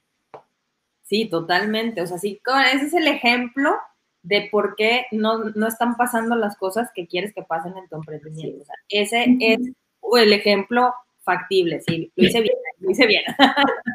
Sí, 1.02 1.28
totalmente. 1.28 2.00
O 2.02 2.06
sea, 2.06 2.18
sí, 2.18 2.40
ese 2.74 2.86
es 2.86 2.94
el 2.94 3.06
ejemplo 3.06 3.74
de 4.22 4.48
por 4.50 4.76
qué 4.76 5.06
no, 5.10 5.48
están 5.66 5.96
pasando 5.96 6.36
las 6.36 6.56
cosas 6.56 6.90
que 6.94 7.06
quieres 7.06 7.34
que 7.34 7.42
pasen 7.42 7.76
en 7.76 7.88
tu 7.88 7.96
emprendimiento. 7.96 8.62
O 8.62 8.64
sea, 8.64 8.76
ese 8.88 9.36
es 9.40 9.60
el 10.16 10.32
ejemplo 10.32 10.94
factible, 11.20 11.80
sí, 11.80 12.10
lo 12.16 12.26
hice 12.26 12.40
bien, 12.40 12.54
lo 12.80 12.90
hice 12.90 13.06
bien. 13.06 13.22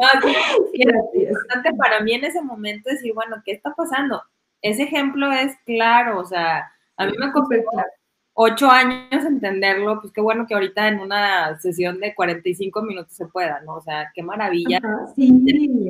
es 1.12 1.28
importante 1.28 1.72
para 1.74 2.00
mí 2.00 2.12
en 2.12 2.24
ese 2.24 2.42
momento 2.42 2.90
decir, 2.90 3.12
bueno, 3.14 3.36
¿qué 3.44 3.52
está 3.52 3.74
pasando? 3.74 4.22
Ese 4.62 4.84
ejemplo 4.84 5.30
es 5.32 5.56
claro, 5.64 6.18
o 6.18 6.24
sea, 6.24 6.70
a 6.96 7.06
mí 7.06 7.12
me 7.18 7.32
costó 7.32 7.54
ocho 8.34 8.70
años 8.70 9.24
entenderlo, 9.24 10.00
pues 10.00 10.12
qué 10.12 10.20
bueno 10.20 10.46
que 10.46 10.54
ahorita 10.54 10.88
en 10.88 11.00
una 11.00 11.58
sesión 11.60 12.00
de 12.00 12.14
45 12.14 12.82
minutos 12.82 13.12
se 13.12 13.26
pueda, 13.26 13.60
¿no? 13.60 13.74
O 13.74 13.80
sea, 13.82 14.10
qué 14.14 14.22
maravilla. 14.22 14.80
sí, 15.14 15.28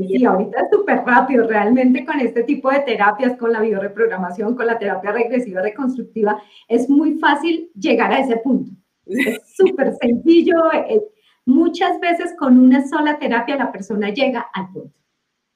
sí, 0.08 0.24
ahorita 0.24 0.62
es 0.62 0.66
súper 0.72 1.04
rápido, 1.04 1.46
realmente 1.46 2.04
con 2.04 2.18
este 2.20 2.42
tipo 2.44 2.70
de 2.70 2.80
terapias, 2.80 3.36
con 3.36 3.52
la 3.52 3.60
bioreprogramación, 3.60 4.56
con 4.56 4.66
la 4.66 4.78
terapia 4.78 5.12
regresiva 5.12 5.62
reconstructiva, 5.62 6.42
es 6.68 6.88
muy 6.88 7.18
fácil 7.18 7.70
llegar 7.74 8.12
a 8.12 8.20
ese 8.20 8.36
punto. 8.38 8.72
Es 9.06 9.40
súper 9.56 9.94
sencillo, 10.00 10.72
eh, 10.72 11.02
muchas 11.44 12.00
veces 12.00 12.34
con 12.38 12.58
una 12.58 12.86
sola 12.86 13.18
terapia 13.18 13.56
la 13.56 13.72
persona 13.72 14.10
llega 14.10 14.48
al 14.52 14.72
punto 14.72 14.99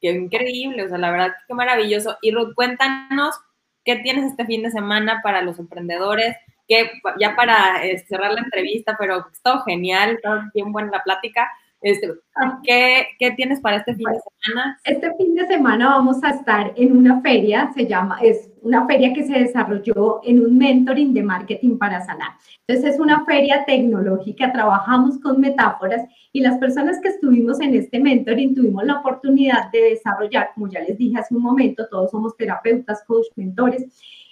qué 0.04 0.10
increíble, 0.10 0.84
o 0.84 0.88
sea, 0.88 0.98
la 0.98 1.10
verdad, 1.10 1.32
qué 1.48 1.54
maravilloso. 1.54 2.18
Y 2.20 2.30
Ruth, 2.30 2.54
cuéntanos 2.54 3.34
qué 3.84 3.96
tienes 3.96 4.26
este 4.26 4.44
fin 4.44 4.62
de 4.62 4.70
semana 4.70 5.20
para 5.22 5.40
los 5.40 5.58
emprendedores, 5.58 6.36
que 6.68 6.90
ya 7.18 7.34
para 7.34 7.84
eh, 7.86 7.98
cerrar 8.06 8.32
la 8.32 8.42
entrevista, 8.42 8.96
pero 8.98 9.26
todo 9.42 9.62
genial, 9.62 10.18
todo 10.22 10.42
bien 10.52 10.72
buena 10.72 10.90
la 10.90 11.02
plática. 11.02 11.50
Este, 11.80 12.12
¿qué, 12.64 13.08
¿qué, 13.18 13.30
tienes 13.32 13.60
para 13.60 13.76
este 13.76 13.94
fin 13.94 14.06
de 14.10 14.20
semana? 14.20 14.78
Este 14.84 15.10
fin 15.16 15.34
de 15.34 15.46
semana 15.46 15.88
vamos 15.88 16.22
a 16.22 16.30
estar 16.30 16.72
en 16.76 16.96
una 16.96 17.22
feria, 17.22 17.70
se 17.74 17.86
llama, 17.86 18.18
es 18.22 18.50
una 18.64 18.86
feria 18.86 19.12
que 19.12 19.24
se 19.24 19.38
desarrolló 19.38 20.20
en 20.24 20.40
un 20.40 20.56
mentoring 20.56 21.12
de 21.12 21.22
marketing 21.22 21.76
para 21.76 22.04
sanar. 22.04 22.32
Entonces 22.66 22.94
es 22.94 23.00
una 23.00 23.24
feria 23.26 23.62
tecnológica, 23.66 24.52
trabajamos 24.52 25.20
con 25.20 25.38
metáforas 25.38 26.02
y 26.32 26.40
las 26.40 26.58
personas 26.58 26.98
que 27.00 27.08
estuvimos 27.08 27.60
en 27.60 27.74
este 27.74 28.00
mentoring 28.00 28.54
tuvimos 28.54 28.84
la 28.84 29.00
oportunidad 29.00 29.70
de 29.70 29.90
desarrollar, 29.90 30.50
como 30.54 30.68
ya 30.68 30.80
les 30.80 30.96
dije 30.96 31.18
hace 31.18 31.34
un 31.34 31.42
momento, 31.42 31.86
todos 31.90 32.10
somos 32.10 32.36
terapeutas, 32.38 33.04
coach, 33.06 33.26
mentores, 33.36 33.84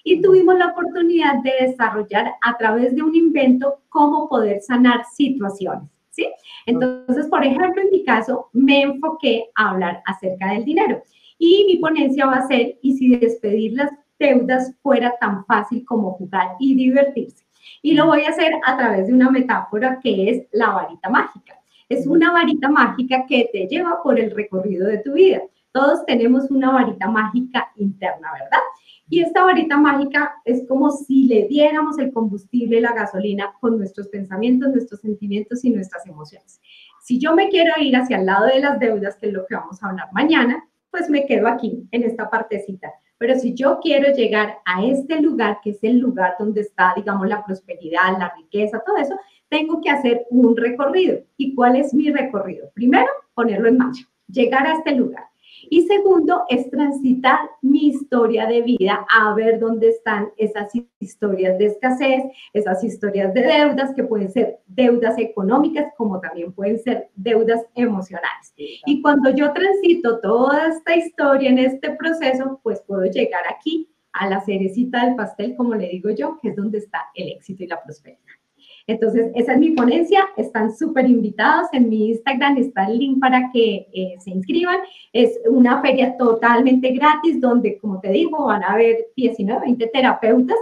y 0.02 0.22
tuvimos 0.22 0.56
la 0.58 0.68
oportunidad 0.68 1.42
de 1.42 1.68
desarrollar 1.68 2.32
a 2.40 2.56
través 2.56 2.96
de 2.96 3.02
un 3.02 3.14
invento 3.14 3.82
cómo 3.90 4.28
poder 4.30 4.62
sanar 4.62 5.04
situaciones. 5.12 5.90
¿sí? 6.10 6.26
Entonces, 6.66 7.26
por 7.26 7.44
ejemplo, 7.44 7.82
en 7.82 7.90
mi 7.90 8.02
caso, 8.02 8.48
me 8.52 8.82
enfoqué 8.82 9.50
a 9.54 9.70
hablar 9.70 10.02
acerca 10.06 10.52
del 10.52 10.64
dinero. 10.64 11.02
Y 11.38 11.64
mi 11.66 11.76
ponencia 11.76 12.26
va 12.26 12.36
a 12.36 12.46
ser, 12.46 12.78
¿y 12.82 12.96
si 12.96 13.16
despedir 13.16 13.74
las 13.74 13.90
deudas 14.22 14.74
fuera 14.82 15.14
tan 15.20 15.44
fácil 15.44 15.84
como 15.84 16.12
jugar 16.12 16.56
y 16.58 16.74
divertirse? 16.74 17.44
Y 17.82 17.94
lo 17.94 18.06
voy 18.06 18.22
a 18.24 18.30
hacer 18.30 18.52
a 18.64 18.76
través 18.76 19.08
de 19.08 19.12
una 19.12 19.30
metáfora 19.30 19.98
que 20.00 20.30
es 20.30 20.46
la 20.52 20.70
varita 20.70 21.10
mágica. 21.10 21.58
Es 21.88 22.06
una 22.06 22.32
varita 22.32 22.68
mágica 22.68 23.26
que 23.28 23.50
te 23.52 23.66
lleva 23.66 24.02
por 24.02 24.18
el 24.18 24.30
recorrido 24.30 24.86
de 24.86 24.98
tu 24.98 25.12
vida. 25.12 25.42
Todos 25.72 26.06
tenemos 26.06 26.50
una 26.50 26.70
varita 26.70 27.08
mágica 27.08 27.70
interna, 27.76 28.32
¿verdad? 28.32 28.62
Y 29.08 29.20
esta 29.20 29.44
varita 29.44 29.76
mágica 29.76 30.36
es 30.44 30.66
como 30.66 30.90
si 30.90 31.24
le 31.24 31.46
diéramos 31.46 31.98
el 31.98 32.12
combustible, 32.12 32.80
la 32.80 32.94
gasolina 32.94 33.52
con 33.60 33.76
nuestros 33.76 34.08
pensamientos, 34.08 34.70
nuestros 34.70 35.00
sentimientos 35.00 35.64
y 35.64 35.70
nuestras 35.70 36.06
emociones. 36.06 36.60
Si 37.02 37.18
yo 37.18 37.34
me 37.34 37.48
quiero 37.48 37.72
ir 37.78 37.96
hacia 37.96 38.18
el 38.18 38.26
lado 38.26 38.46
de 38.46 38.60
las 38.60 38.78
deudas, 38.78 39.16
que 39.16 39.26
es 39.26 39.32
lo 39.32 39.44
que 39.46 39.56
vamos 39.56 39.82
a 39.82 39.90
hablar 39.90 40.08
mañana, 40.12 40.64
pues 40.90 41.10
me 41.10 41.26
quedo 41.26 41.48
aquí, 41.48 41.86
en 41.90 42.04
esta 42.04 42.30
partecita. 42.30 42.92
Pero 43.22 43.36
si 43.38 43.54
yo 43.54 43.78
quiero 43.80 44.12
llegar 44.12 44.58
a 44.64 44.84
este 44.84 45.20
lugar, 45.20 45.60
que 45.62 45.70
es 45.70 45.84
el 45.84 45.98
lugar 45.98 46.34
donde 46.40 46.62
está, 46.62 46.92
digamos, 46.96 47.28
la 47.28 47.44
prosperidad, 47.44 48.18
la 48.18 48.34
riqueza, 48.36 48.82
todo 48.84 48.96
eso, 48.96 49.14
tengo 49.48 49.80
que 49.80 49.90
hacer 49.90 50.26
un 50.30 50.56
recorrido. 50.56 51.20
¿Y 51.36 51.54
cuál 51.54 51.76
es 51.76 51.94
mi 51.94 52.10
recorrido? 52.10 52.72
Primero, 52.74 53.06
ponerlo 53.32 53.68
en 53.68 53.78
marcha, 53.78 54.02
llegar 54.26 54.66
a 54.66 54.72
este 54.72 54.96
lugar. 54.96 55.26
Y 55.70 55.86
segundo, 55.86 56.42
es 56.48 56.70
transitar 56.70 57.38
mi 57.60 57.88
historia 57.88 58.46
de 58.46 58.62
vida 58.62 59.06
a 59.14 59.34
ver 59.34 59.58
dónde 59.58 59.88
están 59.88 60.30
esas 60.36 60.72
historias 60.98 61.58
de 61.58 61.66
escasez, 61.66 62.24
esas 62.52 62.82
historias 62.84 63.32
de 63.34 63.42
deudas, 63.42 63.94
que 63.94 64.04
pueden 64.04 64.30
ser 64.30 64.60
deudas 64.66 65.18
económicas, 65.18 65.92
como 65.96 66.20
también 66.20 66.52
pueden 66.52 66.78
ser 66.78 67.10
deudas 67.14 67.64
emocionales. 67.74 68.52
Y 68.56 69.02
cuando 69.02 69.30
yo 69.30 69.52
transito 69.52 70.20
toda 70.20 70.68
esta 70.68 70.96
historia 70.96 71.50
en 71.50 71.58
este 71.58 71.90
proceso, 71.90 72.60
pues 72.62 72.82
puedo 72.86 73.04
llegar 73.04 73.42
aquí 73.48 73.88
a 74.12 74.28
la 74.28 74.40
cerecita 74.42 75.06
del 75.06 75.16
pastel, 75.16 75.56
como 75.56 75.74
le 75.74 75.88
digo 75.88 76.10
yo, 76.10 76.38
que 76.40 76.50
es 76.50 76.56
donde 76.56 76.78
está 76.78 77.06
el 77.14 77.28
éxito 77.32 77.64
y 77.64 77.66
la 77.66 77.82
prosperidad. 77.82 78.41
Entonces, 78.86 79.30
esa 79.34 79.52
es 79.52 79.58
mi 79.58 79.70
ponencia, 79.70 80.26
están 80.36 80.74
súper 80.74 81.08
invitados, 81.08 81.68
en 81.72 81.88
mi 81.88 82.10
Instagram 82.10 82.56
está 82.58 82.86
el 82.86 82.98
link 82.98 83.20
para 83.20 83.50
que 83.52 83.88
eh, 83.92 84.14
se 84.18 84.30
inscriban, 84.30 84.78
es 85.12 85.38
una 85.48 85.80
feria 85.80 86.16
totalmente 86.16 86.90
gratis 86.92 87.40
donde, 87.40 87.78
como 87.78 88.00
te 88.00 88.10
digo, 88.10 88.46
van 88.46 88.64
a 88.64 88.72
haber 88.72 89.06
19, 89.16 89.60
20 89.60 89.86
terapeutas, 89.88 90.56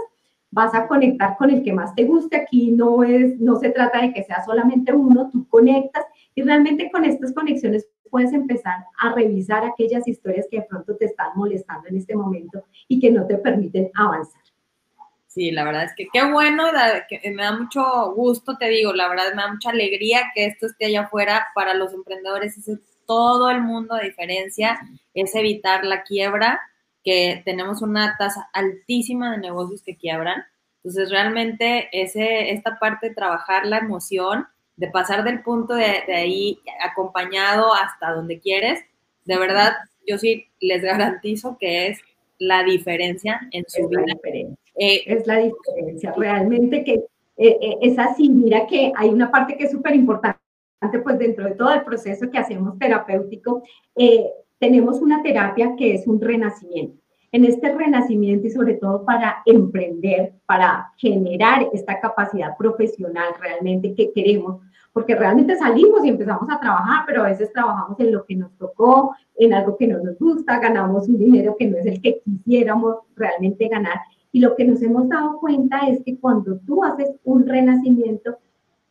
vas 0.51 0.73
a 0.75 0.87
conectar 0.87 1.37
con 1.37 1.49
el 1.49 1.63
que 1.63 1.73
más 1.73 1.95
te 1.95 2.03
guste, 2.03 2.37
aquí 2.37 2.71
no, 2.71 3.03
es, 3.03 3.39
no 3.39 3.55
se 3.55 3.69
trata 3.69 4.01
de 4.01 4.13
que 4.13 4.23
sea 4.23 4.43
solamente 4.45 4.93
uno, 4.93 5.29
tú 5.31 5.47
conectas 5.47 6.05
y 6.35 6.41
realmente 6.41 6.91
con 6.91 7.05
estas 7.05 7.33
conexiones 7.33 7.87
puedes 8.09 8.33
empezar 8.33 8.85
a 8.99 9.13
revisar 9.15 9.63
aquellas 9.63 10.07
historias 10.07 10.45
que 10.51 10.57
de 10.57 10.67
pronto 10.69 10.95
te 10.97 11.05
están 11.05 11.29
molestando 11.35 11.87
en 11.87 11.95
este 11.95 12.15
momento 12.15 12.63
y 12.87 12.99
que 12.99 13.09
no 13.09 13.25
te 13.25 13.37
permiten 13.37 13.89
avanzar. 13.95 14.40
Sí, 15.33 15.49
la 15.49 15.63
verdad 15.63 15.85
es 15.85 15.93
que 15.95 16.09
qué 16.11 16.29
bueno, 16.29 16.65
me 17.23 17.43
da 17.43 17.57
mucho 17.57 18.11
gusto, 18.13 18.57
te 18.57 18.67
digo, 18.67 18.91
la 18.91 19.07
verdad 19.07 19.33
me 19.33 19.43
da 19.43 19.53
mucha 19.53 19.69
alegría 19.69 20.29
que 20.35 20.45
esto 20.45 20.65
esté 20.65 20.87
allá 20.87 21.03
afuera 21.03 21.47
para 21.55 21.73
los 21.73 21.93
emprendedores, 21.93 22.57
es 22.57 22.79
todo 23.05 23.49
el 23.49 23.61
mundo 23.61 23.95
de 23.95 24.09
diferencia, 24.09 24.77
es 25.13 25.33
evitar 25.33 25.85
la 25.85 26.03
quiebra, 26.03 26.59
que 27.01 27.41
tenemos 27.45 27.81
una 27.81 28.17
tasa 28.17 28.49
altísima 28.51 29.31
de 29.31 29.37
negocios 29.37 29.81
que 29.83 29.95
quiebran. 29.95 30.43
Entonces, 30.83 31.09
realmente 31.09 31.87
ese, 31.93 32.51
esta 32.51 32.77
parte 32.77 33.07
de 33.07 33.15
trabajar 33.15 33.65
la 33.65 33.77
emoción, 33.77 34.47
de 34.75 34.89
pasar 34.89 35.23
del 35.23 35.43
punto 35.43 35.75
de 35.75 36.13
ahí 36.13 36.59
acompañado 36.81 37.73
hasta 37.73 38.11
donde 38.11 38.41
quieres, 38.41 38.83
de 39.23 39.37
verdad, 39.37 39.75
yo 40.05 40.17
sí 40.17 40.49
les 40.59 40.81
garantizo 40.81 41.57
que 41.57 41.87
es 41.87 42.01
la 42.41 42.63
diferencia 42.63 43.39
en 43.51 43.63
su 43.67 43.87
vida. 43.87 44.03
Eh, 44.75 45.03
es 45.05 45.27
la 45.27 45.37
diferencia, 45.37 46.11
realmente 46.17 46.83
que 46.83 46.93
eh, 47.37 47.57
eh, 47.61 47.77
es 47.81 47.99
así. 47.99 48.29
Mira 48.29 48.65
que 48.65 48.91
hay 48.95 49.09
una 49.09 49.29
parte 49.29 49.55
que 49.55 49.65
es 49.65 49.71
súper 49.71 49.95
importante, 49.95 50.39
pues 51.03 51.19
dentro 51.19 51.45
de 51.45 51.53
todo 51.53 51.71
el 51.71 51.83
proceso 51.83 52.31
que 52.31 52.39
hacemos 52.39 52.79
terapéutico, 52.79 53.61
tenemos 54.57 55.01
una 55.01 55.21
terapia 55.21 55.75
que 55.77 55.93
es 55.93 56.07
un 56.07 56.19
renacimiento. 56.19 56.97
En 57.31 57.45
este 57.45 57.73
renacimiento 57.73 58.47
y 58.47 58.49
sobre 58.49 58.73
todo 58.73 59.05
para 59.05 59.43
emprender, 59.45 60.33
para 60.47 60.91
generar 60.97 61.69
esta 61.73 61.99
capacidad 61.99 62.57
profesional 62.57 63.33
realmente 63.39 63.93
que 63.93 64.11
queremos, 64.11 64.61
porque 64.93 65.15
realmente 65.15 65.55
salimos 65.55 66.03
y 66.03 66.09
empezamos 66.09 66.49
a 66.49 66.59
trabajar, 66.59 67.03
pero 67.07 67.23
a 67.23 67.27
veces 67.27 67.51
trabajamos 67.53 67.99
en 67.99 68.11
lo 68.11 68.25
que 68.25 68.35
nos 68.35 68.51
tocó, 68.57 69.15
en 69.35 69.53
algo 69.53 69.77
que 69.77 69.87
no 69.87 69.99
nos 69.99 70.17
gusta, 70.19 70.59
ganamos 70.59 71.07
un 71.07 71.17
dinero 71.17 71.55
que 71.57 71.67
no 71.67 71.77
es 71.77 71.85
el 71.85 72.01
que 72.01 72.21
quisiéramos 72.21 72.97
realmente 73.15 73.67
ganar. 73.67 73.99
Y 74.31 74.39
lo 74.39 74.55
que 74.55 74.65
nos 74.65 74.81
hemos 74.81 75.07
dado 75.09 75.39
cuenta 75.39 75.79
es 75.87 76.03
que 76.03 76.17
cuando 76.19 76.57
tú 76.59 76.83
haces 76.83 77.09
un 77.23 77.47
renacimiento, 77.47 78.37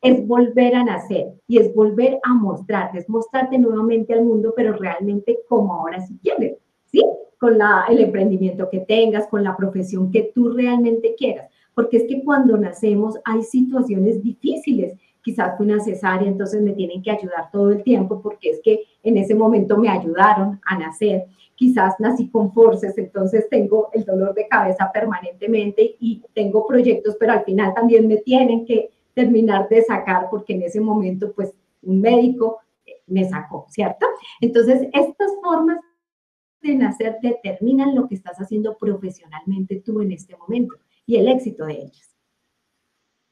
es 0.03 0.27
volver 0.27 0.75
a 0.75 0.85
nacer 0.85 1.35
y 1.47 1.59
es 1.59 1.75
volver 1.75 2.19
a 2.23 2.35
mostrarte, 2.35 2.99
es 2.99 3.09
mostrarte 3.09 3.59
nuevamente 3.59 4.15
al 4.15 4.25
mundo, 4.25 4.55
pero 4.57 4.73
realmente 4.73 5.41
como 5.49 5.75
ahora 5.75 6.01
si 6.01 6.17
quieres, 6.19 6.57
¿sí? 6.87 7.05
con 7.39 7.59
la, 7.59 7.85
el 7.89 8.01
emprendimiento 8.01 8.69
que 8.71 8.81
tengas, 8.81 9.27
con 9.29 9.45
la 9.45 9.57
profesión 9.57 10.11
que 10.11 10.31
tú 10.35 10.51
realmente 10.51 11.15
quieras. 11.17 11.51
Porque 11.75 11.99
es 11.99 12.05
que 12.05 12.23
cuando 12.25 12.57
nacemos 12.57 13.19
hay 13.25 13.43
situaciones 13.43 14.23
difíciles. 14.23 14.95
Quizás 15.23 15.57
fue 15.57 15.67
una 15.67 15.81
cesárea, 15.81 16.29
entonces 16.29 16.63
me 16.63 16.73
tienen 16.73 17.03
que 17.03 17.11
ayudar 17.11 17.51
todo 17.51 17.71
el 17.71 17.83
tiempo 17.83 18.21
porque 18.23 18.51
es 18.51 18.61
que 18.63 18.85
en 19.03 19.17
ese 19.17 19.35
momento 19.35 19.77
me 19.77 19.89
ayudaron 19.89 20.61
a 20.65 20.79
nacer. 20.79 21.27
Quizás 21.55 21.95
nací 21.99 22.29
con 22.31 22.53
forces, 22.53 22.97
entonces 22.97 23.49
tengo 23.51 23.91
el 23.93 24.05
dolor 24.05 24.35
de 24.35 24.49
cabeza 24.49 24.91
permanentemente 24.93 25.97
y 26.01 26.23
tengo 26.35 26.67
proyectos, 26.67 27.17
pero 27.21 27.33
al 27.33 27.45
final 27.45 27.75
también 27.75 28.09
me 28.09 28.17
tienen 28.19 28.65
que 28.65 28.91
terminar 29.15 29.69
de 29.69 29.83
sacar 29.83 30.29
porque 30.31 30.55
en 30.55 30.63
ese 30.63 30.81
momento 30.81 31.33
pues 31.33 31.53
un 31.83 32.01
médico 32.01 32.61
me 33.07 33.29
sacó, 33.29 33.67
¿cierto? 33.69 34.07
Entonces, 34.41 34.89
estas 34.93 35.33
formas 35.43 35.79
de 36.63 36.75
nacer 36.75 37.19
determinan 37.23 37.95
lo 37.95 38.07
que 38.07 38.15
estás 38.15 38.39
haciendo 38.39 38.77
profesionalmente 38.79 39.83
tú 39.85 40.01
en 40.01 40.13
este 40.13 40.37
momento 40.37 40.77
y 41.07 41.17
el 41.17 41.29
éxito 41.29 41.67
de 41.67 41.75
ellas. 41.75 42.10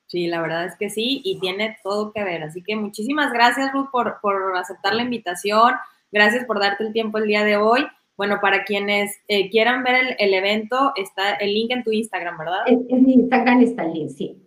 Sí, 0.08 0.26
la 0.26 0.40
verdad 0.40 0.64
es 0.64 0.74
que 0.76 0.88
sí, 0.88 1.20
y 1.22 1.38
tiene 1.38 1.76
todo 1.82 2.12
que 2.12 2.24
ver. 2.24 2.42
Así 2.42 2.62
que 2.62 2.74
muchísimas 2.76 3.30
gracias, 3.30 3.70
Ruth, 3.72 3.90
por, 3.92 4.18
por 4.22 4.56
aceptar 4.56 4.94
la 4.94 5.02
invitación. 5.02 5.74
Gracias 6.10 6.46
por 6.46 6.58
darte 6.58 6.84
el 6.84 6.94
tiempo 6.94 7.18
el 7.18 7.26
día 7.26 7.44
de 7.44 7.58
hoy. 7.58 7.86
Bueno, 8.16 8.38
para 8.40 8.64
quienes 8.64 9.20
eh, 9.28 9.50
quieran 9.50 9.84
ver 9.84 10.16
el, 10.18 10.34
evento, 10.34 10.92
está 10.96 11.34
el 11.34 11.52
link 11.52 11.70
en 11.70 11.84
tu 11.84 11.92
Instagram, 11.92 12.38
¿verdad? 12.38 12.60
En, 12.66 12.86
en 12.88 13.04
mi 13.04 13.14
Instagram 13.14 13.60
está 13.60 13.84
el 13.84 13.92
link, 13.92 14.10
sí. 14.10 14.42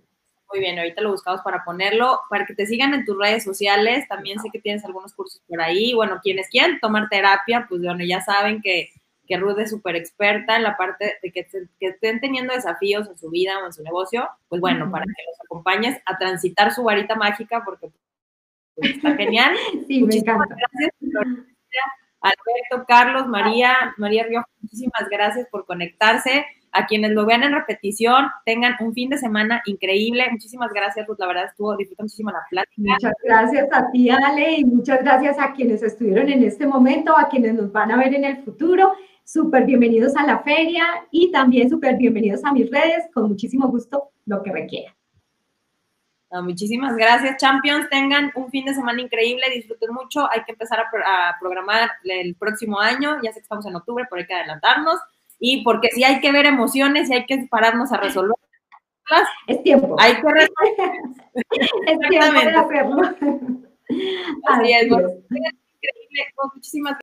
Muy 0.52 0.60
bien, 0.60 0.80
ahorita 0.80 1.02
lo 1.02 1.12
buscamos 1.12 1.42
para 1.44 1.64
ponerlo, 1.64 2.20
para 2.30 2.46
que 2.46 2.56
te 2.56 2.66
sigan 2.66 2.94
en 2.96 3.06
tus 3.06 3.18
redes 3.18 3.44
sociales. 3.44 4.08
También 4.10 4.40
sé 4.40 4.50
que 4.52 4.60
tienes 4.60 4.84
algunos 4.84 5.14
cursos 5.14 5.42
por 5.48 5.62
ahí. 5.62 5.94
Bueno, 5.94 6.20
quienes 6.24 6.50
quieran 6.50 6.80
tomar 6.82 7.08
terapia, 7.08 7.68
pues 7.70 7.82
bueno, 7.82 8.04
ya 8.04 8.20
saben 8.20 8.62
que, 8.62 8.90
que 9.32 9.38
Ruth 9.38 9.60
es 9.60 9.70
súper 9.70 9.96
experta 9.96 10.58
en 10.58 10.64
la 10.64 10.76
parte 10.76 11.18
de 11.24 11.32
que, 11.32 11.48
estén 11.80 12.20
teniendo 12.20 12.54
desafíos 12.54 13.08
en 13.08 13.18
su 13.18 13.30
vida 13.30 13.60
o 13.64 13.66
en 13.66 13.72
su 13.72 13.82
negocio. 13.82 14.28
Pues 14.50 14.60
bueno, 14.60 14.92
para 14.92 15.06
que 15.06 15.24
los 15.26 15.40
acompañes 15.46 16.02
a 16.06 16.18
transitar 16.18 16.74
su 16.74 16.84
varita 16.84 17.16
mágica, 17.16 17.62
porque 17.64 17.90
pues, 18.76 18.92
está 18.92 19.16
genial. 19.16 19.56
sí, 19.88 20.02
muchísimas 20.02 20.50
gracias. 20.50 20.92
Alberto, 22.20 22.86
Carlos, 22.86 23.28
María, 23.28 23.96
María 23.98 24.26
Río, 24.26 24.44
muchísimas 24.60 25.08
gracias 25.10 25.48
por 25.50 25.66
conectarse 25.66 26.46
a 26.74 26.86
quienes 26.86 27.12
lo 27.12 27.26
vean 27.26 27.44
en 27.44 27.54
repetición, 27.54 28.28
tengan 28.46 28.76
un 28.80 28.94
fin 28.94 29.10
de 29.10 29.18
semana 29.18 29.62
increíble. 29.66 30.28
Muchísimas 30.32 30.72
gracias, 30.74 31.06
Ruth. 31.08 31.20
La 31.20 31.28
verdad 31.28 31.46
estuvo, 31.46 31.76
disfruto 31.76 32.04
muchísimo 32.04 32.32
la 32.32 32.46
plática. 32.50 32.74
Muchas 32.78 33.14
gracias 33.24 33.68
a 33.72 33.92
ti, 33.92 34.10
Ale, 34.10 34.58
y 34.60 34.66
muchas 34.66 35.04
gracias 35.04 35.38
a 35.40 35.52
quienes 35.54 35.84
estuvieron 35.84 36.30
en 36.30 36.44
este 36.44 36.66
momento, 36.66 37.18
a 37.18 37.28
quienes 37.28 37.56
nos 37.56 37.72
van 37.72 37.92
a 37.92 37.98
ver 37.98 38.14
en 38.14 38.24
el 38.24 38.44
futuro. 38.44 38.94
Súper 39.32 39.64
bienvenidos 39.64 40.14
a 40.18 40.26
la 40.26 40.40
feria 40.40 40.84
y 41.10 41.32
también 41.32 41.70
súper 41.70 41.96
bienvenidos 41.96 42.44
a 42.44 42.52
mis 42.52 42.70
redes. 42.70 43.06
Con 43.14 43.30
muchísimo 43.30 43.70
gusto, 43.70 44.10
lo 44.26 44.44
que 44.44 44.52
requiera. 44.52 44.94
muchísimas 46.44 46.98
gracias, 46.98 47.38
Champions. 47.38 47.90
Tengan 47.90 48.34
un 48.36 48.50
fin 48.50 48.66
de 48.66 48.74
semana 48.74 49.00
increíble, 49.00 49.50
disfruten 49.56 49.94
mucho. 49.94 50.30
Hay 50.30 50.44
que 50.44 50.52
empezar 50.52 50.82
a, 50.82 51.30
a 51.30 51.40
programar 51.40 51.92
el 52.04 52.36
próximo 52.36 52.78
año. 52.82 53.22
Ya 53.24 53.32
sé 53.32 53.40
que 53.40 53.44
estamos 53.44 53.66
en 53.66 53.78
octubre, 53.78 54.06
pero 54.10 54.20
hay 54.20 54.28
que 54.28 54.34
adelantarnos 54.34 55.00
y 55.40 55.64
porque 55.64 55.88
si 55.92 56.04
hay 56.04 56.20
que 56.20 56.34
ver 56.34 56.46
emociones 56.46 57.10
y 57.10 57.14
hay 57.14 57.26
que 57.26 57.48
pararnos 57.50 57.94
a 57.94 57.98
resolver. 58.02 58.36
Es 59.48 59.64
tiempo. 59.64 59.96
Hay 59.98 60.16
que 60.16 60.28
resolver. 60.28 60.92
es 61.88 62.00
tiempo 62.10 62.34
de 62.34 62.50
hacerlo. 62.50 63.02
Así 64.50 64.74
es. 64.74 64.84
Increíble. 64.84 66.34
Muchísimas 66.54 66.98